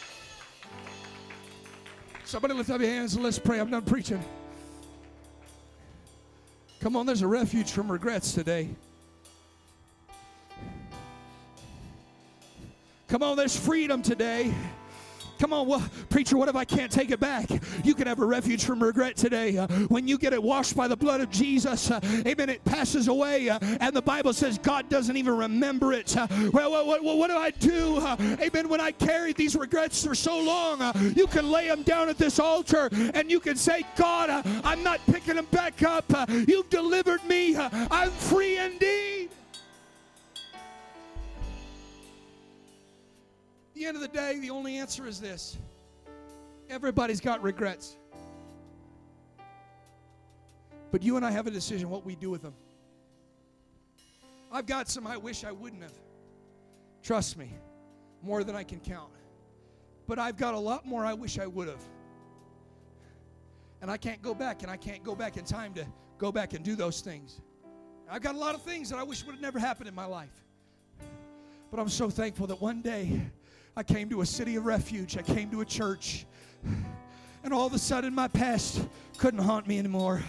Somebody 2.31 2.53
lift 2.53 2.69
up 2.69 2.79
your 2.79 2.89
hands 2.89 3.15
and 3.15 3.25
let's 3.25 3.37
pray. 3.37 3.59
I'm 3.59 3.69
done 3.69 3.81
preaching. 3.81 4.23
Come 6.79 6.95
on, 6.95 7.05
there's 7.05 7.23
a 7.23 7.27
refuge 7.27 7.69
from 7.69 7.91
regrets 7.91 8.31
today. 8.31 8.69
Come 13.09 13.21
on, 13.21 13.35
there's 13.35 13.59
freedom 13.59 14.01
today. 14.01 14.53
Come 15.41 15.53
on, 15.53 15.65
well, 15.65 15.83
preacher, 16.09 16.37
what 16.37 16.49
if 16.49 16.55
I 16.55 16.65
can't 16.65 16.91
take 16.91 17.09
it 17.09 17.19
back? 17.19 17.49
You 17.83 17.95
can 17.95 18.05
have 18.05 18.19
a 18.19 18.25
refuge 18.25 18.63
from 18.63 18.79
regret 18.79 19.17
today. 19.17 19.57
Uh, 19.57 19.65
when 19.87 20.07
you 20.07 20.19
get 20.19 20.33
it 20.33 20.43
washed 20.43 20.75
by 20.75 20.87
the 20.87 20.95
blood 20.95 21.19
of 21.19 21.31
Jesus, 21.31 21.89
uh, 21.89 21.99
amen, 22.27 22.51
it 22.51 22.63
passes 22.63 23.07
away. 23.07 23.49
Uh, 23.49 23.57
and 23.79 23.95
the 23.95 24.03
Bible 24.03 24.33
says 24.33 24.59
God 24.59 24.87
doesn't 24.87 25.17
even 25.17 25.35
remember 25.35 25.93
it. 25.93 26.15
Uh, 26.15 26.27
well, 26.53 26.85
what, 26.85 27.03
what, 27.03 27.17
what, 27.17 27.27
do 27.31 27.37
I 27.37 27.49
do? 27.49 27.97
Uh, 27.97 28.17
amen, 28.39 28.69
when 28.69 28.79
I 28.79 28.91
carried 28.91 29.35
these 29.35 29.55
regrets 29.55 30.05
for 30.05 30.13
so 30.13 30.39
long, 30.39 30.79
uh, 30.79 30.93
you 31.15 31.25
can 31.25 31.49
lay 31.49 31.67
them 31.67 31.81
down 31.81 32.07
at 32.07 32.19
this 32.19 32.37
altar 32.37 32.89
and 33.15 33.31
you 33.31 33.39
can 33.39 33.55
say, 33.55 33.81
God, 33.95 34.45
I'm 34.63 34.83
not 34.83 34.99
picking 35.07 35.37
them 35.37 35.47
back 35.49 35.81
up. 35.81 36.05
you've 36.47 36.69
delivered 36.69 37.23
me. 37.23 37.57
I'm 37.57 38.11
free 38.11 38.59
indeed. 38.59 39.29
The 43.81 43.87
end 43.87 43.97
of 43.97 44.01
the 44.01 44.07
day, 44.07 44.37
the 44.37 44.51
only 44.51 44.77
answer 44.77 45.07
is 45.07 45.19
this 45.19 45.57
everybody's 46.69 47.19
got 47.19 47.41
regrets. 47.41 47.97
But 50.91 51.01
you 51.01 51.17
and 51.17 51.25
I 51.25 51.31
have 51.31 51.47
a 51.47 51.51
decision 51.51 51.89
what 51.89 52.05
we 52.05 52.15
do 52.15 52.29
with 52.29 52.43
them. 52.43 52.53
I've 54.51 54.67
got 54.67 54.87
some 54.87 55.07
I 55.07 55.17
wish 55.17 55.43
I 55.43 55.51
wouldn't 55.51 55.81
have. 55.81 55.93
Trust 57.01 57.37
me, 57.37 57.49
more 58.21 58.43
than 58.43 58.55
I 58.55 58.63
can 58.63 58.79
count. 58.79 59.09
But 60.05 60.19
I've 60.19 60.37
got 60.37 60.53
a 60.53 60.59
lot 60.59 60.85
more 60.85 61.03
I 61.03 61.15
wish 61.15 61.39
I 61.39 61.47
would 61.47 61.67
have. 61.67 61.83
And 63.81 63.89
I 63.89 63.97
can't 63.97 64.21
go 64.21 64.35
back, 64.35 64.61
and 64.61 64.69
I 64.69 64.77
can't 64.77 65.03
go 65.03 65.15
back 65.15 65.37
in 65.37 65.43
time 65.43 65.73
to 65.73 65.87
go 66.19 66.31
back 66.31 66.53
and 66.53 66.63
do 66.63 66.75
those 66.75 67.01
things. 67.01 67.41
I've 68.07 68.21
got 68.21 68.35
a 68.35 68.37
lot 68.37 68.53
of 68.53 68.61
things 68.61 68.91
that 68.91 68.99
I 68.99 69.03
wish 69.03 69.25
would 69.25 69.33
have 69.33 69.41
never 69.41 69.57
happened 69.57 69.87
in 69.87 69.95
my 69.95 70.05
life. 70.05 70.43
But 71.71 71.79
I'm 71.79 71.89
so 71.89 72.11
thankful 72.11 72.45
that 72.47 72.61
one 72.61 72.83
day 72.83 73.21
I 73.75 73.83
came 73.83 74.09
to 74.09 74.21
a 74.21 74.25
city 74.25 74.57
of 74.57 74.65
refuge. 74.65 75.17
I 75.17 75.21
came 75.21 75.49
to 75.51 75.61
a 75.61 75.65
church. 75.65 76.25
And 77.43 77.53
all 77.53 77.65
of 77.65 77.73
a 77.73 77.79
sudden, 77.79 78.13
my 78.13 78.27
past 78.27 78.85
couldn't 79.17 79.39
haunt 79.39 79.67
me 79.67 79.79
anymore. 79.79 80.21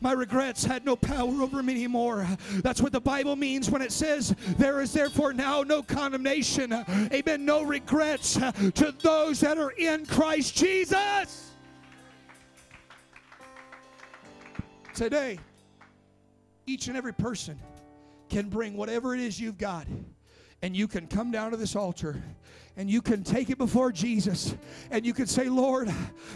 My 0.00 0.12
regrets 0.12 0.64
had 0.64 0.84
no 0.84 0.96
power 0.96 1.42
over 1.42 1.62
me 1.62 1.74
anymore. 1.74 2.26
That's 2.56 2.80
what 2.82 2.92
the 2.92 3.00
Bible 3.00 3.36
means 3.36 3.70
when 3.70 3.82
it 3.82 3.92
says, 3.92 4.34
There 4.58 4.80
is 4.80 4.92
therefore 4.92 5.32
now 5.32 5.62
no 5.62 5.82
condemnation, 5.82 6.72
amen, 7.12 7.44
no 7.44 7.62
regrets 7.62 8.34
to 8.34 8.94
those 9.00 9.40
that 9.40 9.58
are 9.58 9.70
in 9.70 10.04
Christ 10.06 10.56
Jesus. 10.56 11.52
Today, 14.94 15.38
each 16.66 16.88
and 16.88 16.96
every 16.96 17.14
person 17.14 17.58
can 18.28 18.48
bring 18.48 18.76
whatever 18.76 19.14
it 19.14 19.20
is 19.20 19.38
you've 19.38 19.58
got, 19.58 19.86
and 20.62 20.74
you 20.74 20.88
can 20.88 21.06
come 21.06 21.30
down 21.30 21.52
to 21.52 21.56
this 21.56 21.76
altar 21.76 22.22
and 22.76 22.90
you 22.90 23.00
can 23.00 23.22
take 23.22 23.48
it 23.48 23.56
before 23.56 23.90
Jesus 23.90 24.54
and 24.90 25.06
you 25.06 25.14
can 25.14 25.26
say, 25.26 25.48
Lord, 25.48 25.92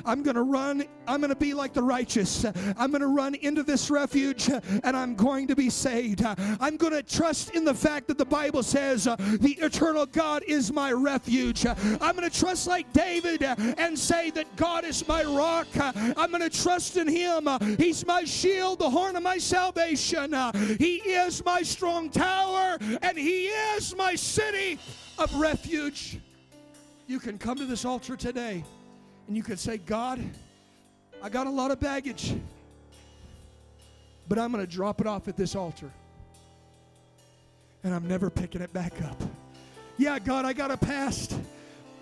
I'm 0.07 0.23
going 0.23 0.37
to 0.37 0.43
run, 0.43 0.85
I'm 1.07 1.21
going 1.21 1.31
to 1.31 1.37
be 1.37 1.53
like 1.53 1.75
the 1.75 1.83
righteous. 1.83 2.47
I'm 2.79 2.91
going 2.91 3.03
to 3.03 3.09
run 3.09 3.35
into 3.35 3.63
this 3.63 3.91
refuge 3.91 4.49
and 4.49 4.97
I'm 4.97 5.15
going 5.15 5.49
to 5.49 5.57
be 5.57 5.69
saved. 5.69 6.23
I'm 6.25 6.77
going 6.77 6.93
to 6.93 7.03
trust 7.03 7.51
in 7.51 7.65
the 7.65 7.75
fact 7.75 8.09
that 8.09 8.17
the 8.17 8.25
Bible 8.25 8.63
says 8.63 9.05
the 9.05 9.57
eternal 9.61 10.07
God 10.07 10.43
is 10.47 10.73
my 10.73 10.93
refuge. 10.93 11.67
I'm 11.67 12.17
going 12.17 12.29
to 12.29 12.39
trust 12.39 12.67
like 12.67 12.91
David 12.93 13.43
and 13.43 13.99
say 13.99 14.31
that 14.31 14.57
God 14.57 14.85
is 14.85 15.07
my 15.07 15.25
rock. 15.25 15.69
I'm 15.77 16.31
going 16.31 16.41
to 16.41 16.51
trust 16.51 16.97
in 16.97 17.07
Him. 17.07 17.49
He's 17.77 18.07
my 18.07 18.25
shield, 18.25 18.79
the 18.79 18.89
horn 18.89 19.17
of 19.17 19.23
my 19.23 19.39
salvation. 19.39 20.35
He 20.79 20.97
is 20.97 21.45
my 21.45 21.63
strong 21.63 22.09
tower 22.09 22.79
and 23.03 23.19
He 23.19 23.47
is 23.47 23.95
my 23.95 24.15
city 24.15 24.79
of 25.19 25.35
refuge 25.35 26.19
you 27.11 27.19
can 27.19 27.39
come 27.39 27.59
to 27.59 27.67
this 27.67 27.85
altar 27.85 28.15
today 28.15 28.63
and 29.27 29.37
you 29.37 29.43
can 29.43 29.57
say, 29.57 29.79
God, 29.79 30.21
I 31.21 31.29
got 31.29 31.49
a 31.49 31.51
lot 31.51 31.73
of 31.73 31.81
baggage, 31.81 32.37
but 34.29 34.39
I'm 34.39 34.53
going 34.53 34.65
to 34.65 34.73
drop 34.73 35.01
it 35.01 35.09
off 35.09 35.27
at 35.27 35.37
this 35.37 35.57
altar. 35.57 35.91
And 37.83 37.93
I'm 37.93 38.07
never 38.07 38.31
picking 38.31 38.61
it 38.61 38.73
back 38.73 38.93
up. 39.03 39.21
Yeah, 39.99 40.21
God, 40.21 40.45
I 40.45 40.53
got 40.53 40.71
a 40.71 40.77
past. 40.77 41.35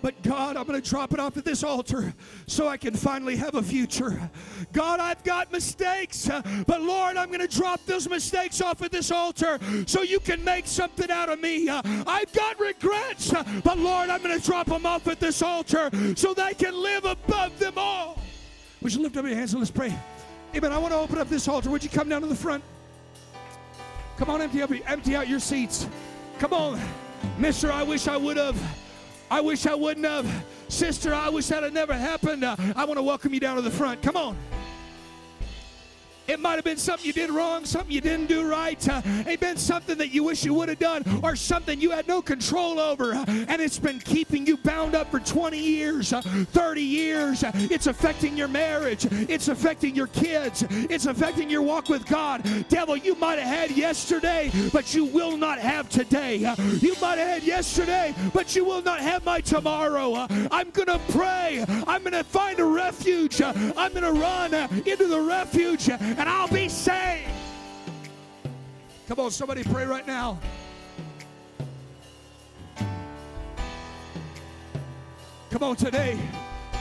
But 0.01 0.21
God, 0.23 0.55
I'm 0.55 0.65
going 0.65 0.81
to 0.81 0.89
drop 0.89 1.13
it 1.13 1.19
off 1.19 1.35
at 1.35 1.43
this 1.43 1.61
altar 1.61 2.13
so 2.47 2.69
I 2.69 2.77
can 2.77 2.93
finally 2.93 3.35
have 3.35 3.55
a 3.55 3.61
future. 3.61 4.31
God, 4.71 5.01
I've 5.01 5.21
got 5.25 5.51
mistakes, 5.51 6.29
uh, 6.29 6.41
but 6.65 6.81
Lord, 6.81 7.17
I'm 7.17 7.27
going 7.27 7.45
to 7.45 7.53
drop 7.53 7.85
those 7.85 8.07
mistakes 8.07 8.61
off 8.61 8.81
at 8.81 8.93
this 8.93 9.11
altar 9.11 9.59
so 9.85 10.01
you 10.01 10.21
can 10.21 10.41
make 10.41 10.67
something 10.67 11.11
out 11.11 11.27
of 11.27 11.41
me. 11.41 11.67
Uh, 11.67 11.81
I've 12.07 12.31
got 12.31 12.57
regrets, 12.61 13.33
uh, 13.33 13.43
but 13.63 13.77
Lord, 13.77 14.09
I'm 14.09 14.23
going 14.23 14.39
to 14.39 14.45
drop 14.45 14.67
them 14.67 14.85
off 14.85 15.05
at 15.09 15.19
this 15.19 15.41
altar 15.41 15.89
so 16.15 16.33
they 16.33 16.53
can 16.53 16.81
live 16.81 17.03
above 17.03 17.59
them 17.59 17.73
all. 17.75 18.21
Would 18.81 18.95
you 18.95 19.01
lift 19.01 19.17
up 19.17 19.25
your 19.25 19.35
hands 19.35 19.51
and 19.51 19.59
let's 19.59 19.69
pray? 19.69 19.93
Amen. 20.55 20.71
I 20.71 20.77
want 20.77 20.93
to 20.93 20.97
open 20.97 21.17
up 21.17 21.27
this 21.27 21.49
altar. 21.49 21.69
Would 21.69 21.83
you 21.83 21.89
come 21.89 22.07
down 22.07 22.21
to 22.21 22.27
the 22.27 22.35
front? 22.35 22.63
Come 24.15 24.29
on, 24.29 24.41
empty 24.41 24.61
up, 24.61 24.71
empty 24.87 25.15
out 25.15 25.27
your 25.27 25.39
seats. 25.39 25.87
Come 26.39 26.53
on, 26.53 26.79
Mister. 27.37 27.69
I 27.69 27.83
wish 27.83 28.07
I 28.07 28.15
would 28.15 28.37
have. 28.37 28.57
I 29.31 29.41
wish 29.41 29.65
I 29.65 29.75
wouldn't 29.75 30.05
have. 30.05 30.45
Sister, 30.69 31.13
I 31.13 31.29
wish 31.29 31.47
that 31.47 31.63
had 31.63 31.73
never 31.73 31.93
happened. 31.93 32.43
Uh, 32.43 32.55
I 32.75 32.85
want 32.85 32.97
to 32.97 33.03
welcome 33.03 33.33
you 33.33 33.39
down 33.39 33.55
to 33.57 33.61
the 33.61 33.71
front. 33.71 34.01
Come 34.01 34.17
on. 34.17 34.37
It 36.29 36.39
might 36.39 36.57
have 36.57 36.63
been 36.63 36.77
something 36.77 37.07
you 37.07 37.11
did 37.13 37.31
wrong, 37.31 37.65
something 37.65 37.91
you 37.91 38.01
didn't 38.01 38.27
do 38.27 38.47
right. 38.47 38.87
Uh, 38.87 39.01
it 39.25 39.39
been 39.39 39.57
something 39.57 39.97
that 39.97 40.13
you 40.13 40.23
wish 40.23 40.45
you 40.45 40.53
would 40.53 40.69
have 40.69 40.77
done, 40.77 41.03
or 41.23 41.35
something 41.35 41.81
you 41.81 41.89
had 41.89 42.07
no 42.07 42.21
control 42.21 42.79
over, 42.79 43.15
uh, 43.15 43.25
and 43.47 43.59
it's 43.59 43.79
been 43.79 43.97
keeping 43.99 44.45
you 44.45 44.55
bound 44.55 44.93
up 44.93 45.09
for 45.09 45.19
20 45.19 45.57
years, 45.57 46.13
uh, 46.13 46.21
30 46.21 46.81
years. 46.83 47.43
Uh, 47.43 47.51
it's 47.55 47.87
affecting 47.87 48.37
your 48.37 48.47
marriage. 48.47 49.07
It's 49.11 49.47
affecting 49.47 49.95
your 49.95 50.05
kids. 50.05 50.63
It's 50.69 51.07
affecting 51.07 51.49
your 51.49 51.63
walk 51.63 51.89
with 51.89 52.05
God. 52.05 52.43
Devil, 52.69 52.97
you 52.97 53.15
might 53.15 53.39
have 53.39 53.47
had 53.47 53.71
yesterday, 53.75 54.51
but 54.71 54.93
you 54.93 55.05
will 55.05 55.35
not 55.35 55.57
have 55.57 55.89
today. 55.89 56.45
Uh, 56.45 56.55
you 56.79 56.95
might 57.01 57.17
have 57.17 57.27
had 57.27 57.43
yesterday, 57.43 58.13
but 58.35 58.55
you 58.55 58.63
will 58.63 58.83
not 58.83 58.99
have 58.99 59.25
my 59.25 59.41
tomorrow. 59.41 60.13
Uh, 60.13 60.27
I'm 60.51 60.69
going 60.69 60.89
to 60.89 60.99
pray. 61.11 61.65
I'm 61.87 62.03
going 62.03 62.13
to 62.13 62.23
find 62.23 62.59
a 62.59 62.65
refuge. 62.65 63.41
I'm 63.41 63.93
going 63.93 64.03
to 64.03 64.11
run 64.11 64.53
into 64.53 65.07
the 65.07 65.21
refuge 65.21 65.89
and 66.19 66.27
I'll 66.27 66.49
be 66.49 66.67
saved. 66.67 67.29
Come 69.07 69.19
on, 69.19 69.31
somebody 69.31 69.63
pray 69.63 69.85
right 69.85 70.05
now. 70.05 70.37
Come 75.49 75.63
on, 75.63 75.75
today. 75.77 76.19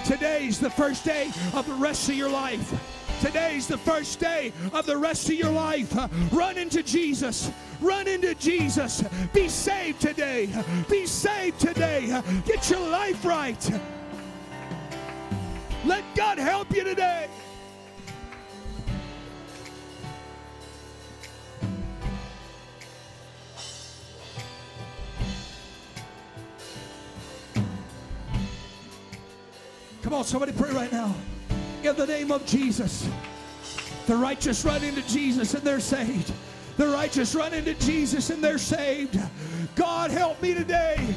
Today's 0.04 0.58
the 0.58 0.68
first 0.68 1.04
day 1.04 1.30
of 1.54 1.66
the 1.66 1.74
rest 1.74 2.08
of 2.08 2.16
your 2.16 2.28
life. 2.28 2.74
Today's 3.20 3.66
the 3.66 3.78
first 3.78 4.20
day 4.20 4.52
of 4.72 4.86
the 4.86 4.96
rest 4.96 5.28
of 5.28 5.34
your 5.34 5.52
life. 5.52 5.96
Run 6.32 6.58
into 6.58 6.82
Jesus. 6.82 7.50
Run 7.80 8.08
into 8.08 8.34
Jesus. 8.34 9.04
Be 9.32 9.48
saved 9.48 10.00
today. 10.00 10.48
Be 10.90 11.06
saved 11.06 11.60
today. 11.60 12.22
Get 12.44 12.68
your 12.70 12.86
life 12.88 13.24
right. 13.24 13.70
Let 15.84 16.04
God 16.16 16.38
help 16.38 16.74
you 16.74 16.84
today. 16.84 17.28
Come 30.08 30.20
on, 30.20 30.24
somebody 30.24 30.52
pray 30.52 30.70
right 30.70 30.90
now. 30.90 31.14
In 31.82 31.94
the 31.94 32.06
name 32.06 32.32
of 32.32 32.46
Jesus. 32.46 33.06
The 34.06 34.16
righteous 34.16 34.64
run 34.64 34.82
into 34.82 35.06
Jesus 35.06 35.52
and 35.52 35.62
they're 35.62 35.80
saved. 35.80 36.32
The 36.78 36.88
righteous 36.88 37.34
run 37.34 37.52
into 37.52 37.74
Jesus 37.74 38.30
and 38.30 38.42
they're 38.42 38.56
saved. 38.56 39.20
God, 39.76 40.10
help 40.10 40.40
me 40.40 40.54
today. 40.54 41.14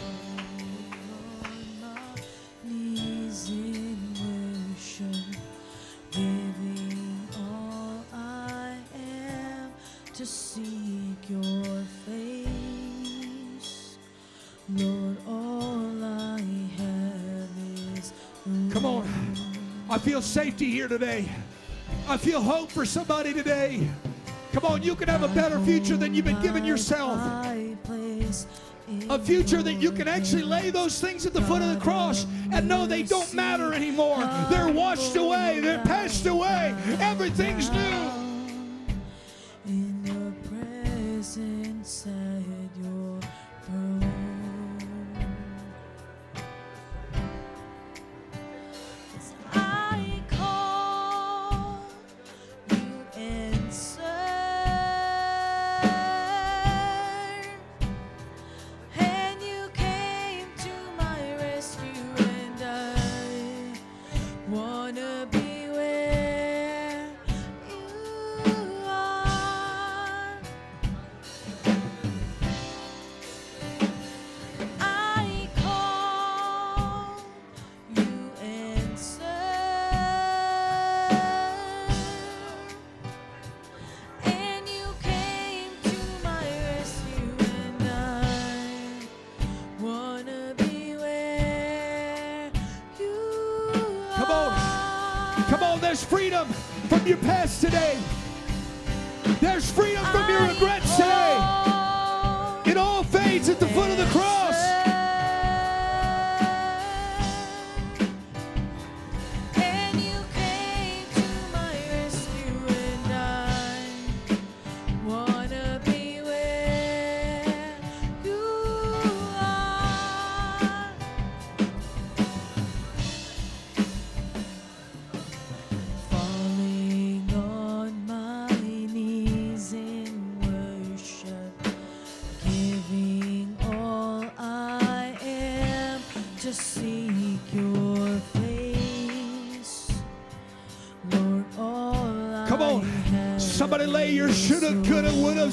Come 18.72 18.86
on. 18.86 19.05
I 19.89 19.97
feel 19.97 20.22
safety 20.22 20.72
here 20.72 20.88
today. 20.88 21.28
I 22.07 22.15
feel 22.15 22.41
hope 22.41 22.72
for 22.72 22.86
somebody 22.86 23.34
today. 23.34 23.86
Come 24.53 24.63
on, 24.65 24.82
you 24.82 24.95
can 24.95 25.09
have 25.09 25.24
a 25.24 25.28
better 25.28 25.59
future 25.59 25.97
than 25.97 26.13
you've 26.13 26.26
been 26.26 26.41
given 26.41 26.63
yourself. 26.63 27.19
A 29.09 29.19
future 29.19 29.61
that 29.61 29.74
you 29.74 29.91
can 29.91 30.07
actually 30.07 30.43
lay 30.43 30.69
those 30.69 30.99
things 31.01 31.26
at 31.26 31.34
the 31.34 31.41
foot 31.41 31.61
of 31.61 31.69
the 31.74 31.80
cross 31.82 32.26
and 32.53 32.67
know 32.67 32.86
they 32.86 33.03
don't 33.03 33.34
matter 33.34 33.74
anymore. 33.74 34.17
They're 34.49 34.72
washed 34.72 35.17
away, 35.17 35.59
they're 35.61 35.80
passed 35.80 36.26
away. 36.26 36.76
Everything's 36.99 37.69
new. 37.72 38.11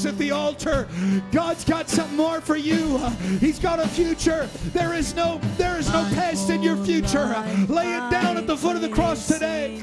At 0.07 0.19
the 0.19 0.31
altar. 0.31 0.89
God's 1.33 1.65
got 1.65 1.89
something 1.89 2.17
more 2.17 2.41
for 2.41 2.57
you. 2.57 2.99
He's 3.41 3.59
got 3.59 3.79
a 3.79 3.89
future. 3.89 4.49
There 4.73 4.95
is 4.95 5.15
no 5.15 5.41
there 5.57 5.79
is 5.79 5.89
no 5.93 6.03
past 6.15 6.51
in 6.51 6.63
your 6.63 6.77
future. 6.85 7.27
Lay 7.69 7.95
it 7.95 8.11
down 8.11 8.37
at 8.37 8.47
the 8.47 8.57
foot 8.57 8.77
of 8.77 8.83
the 8.83 8.89
cross 8.89 9.27
today. 9.27 9.83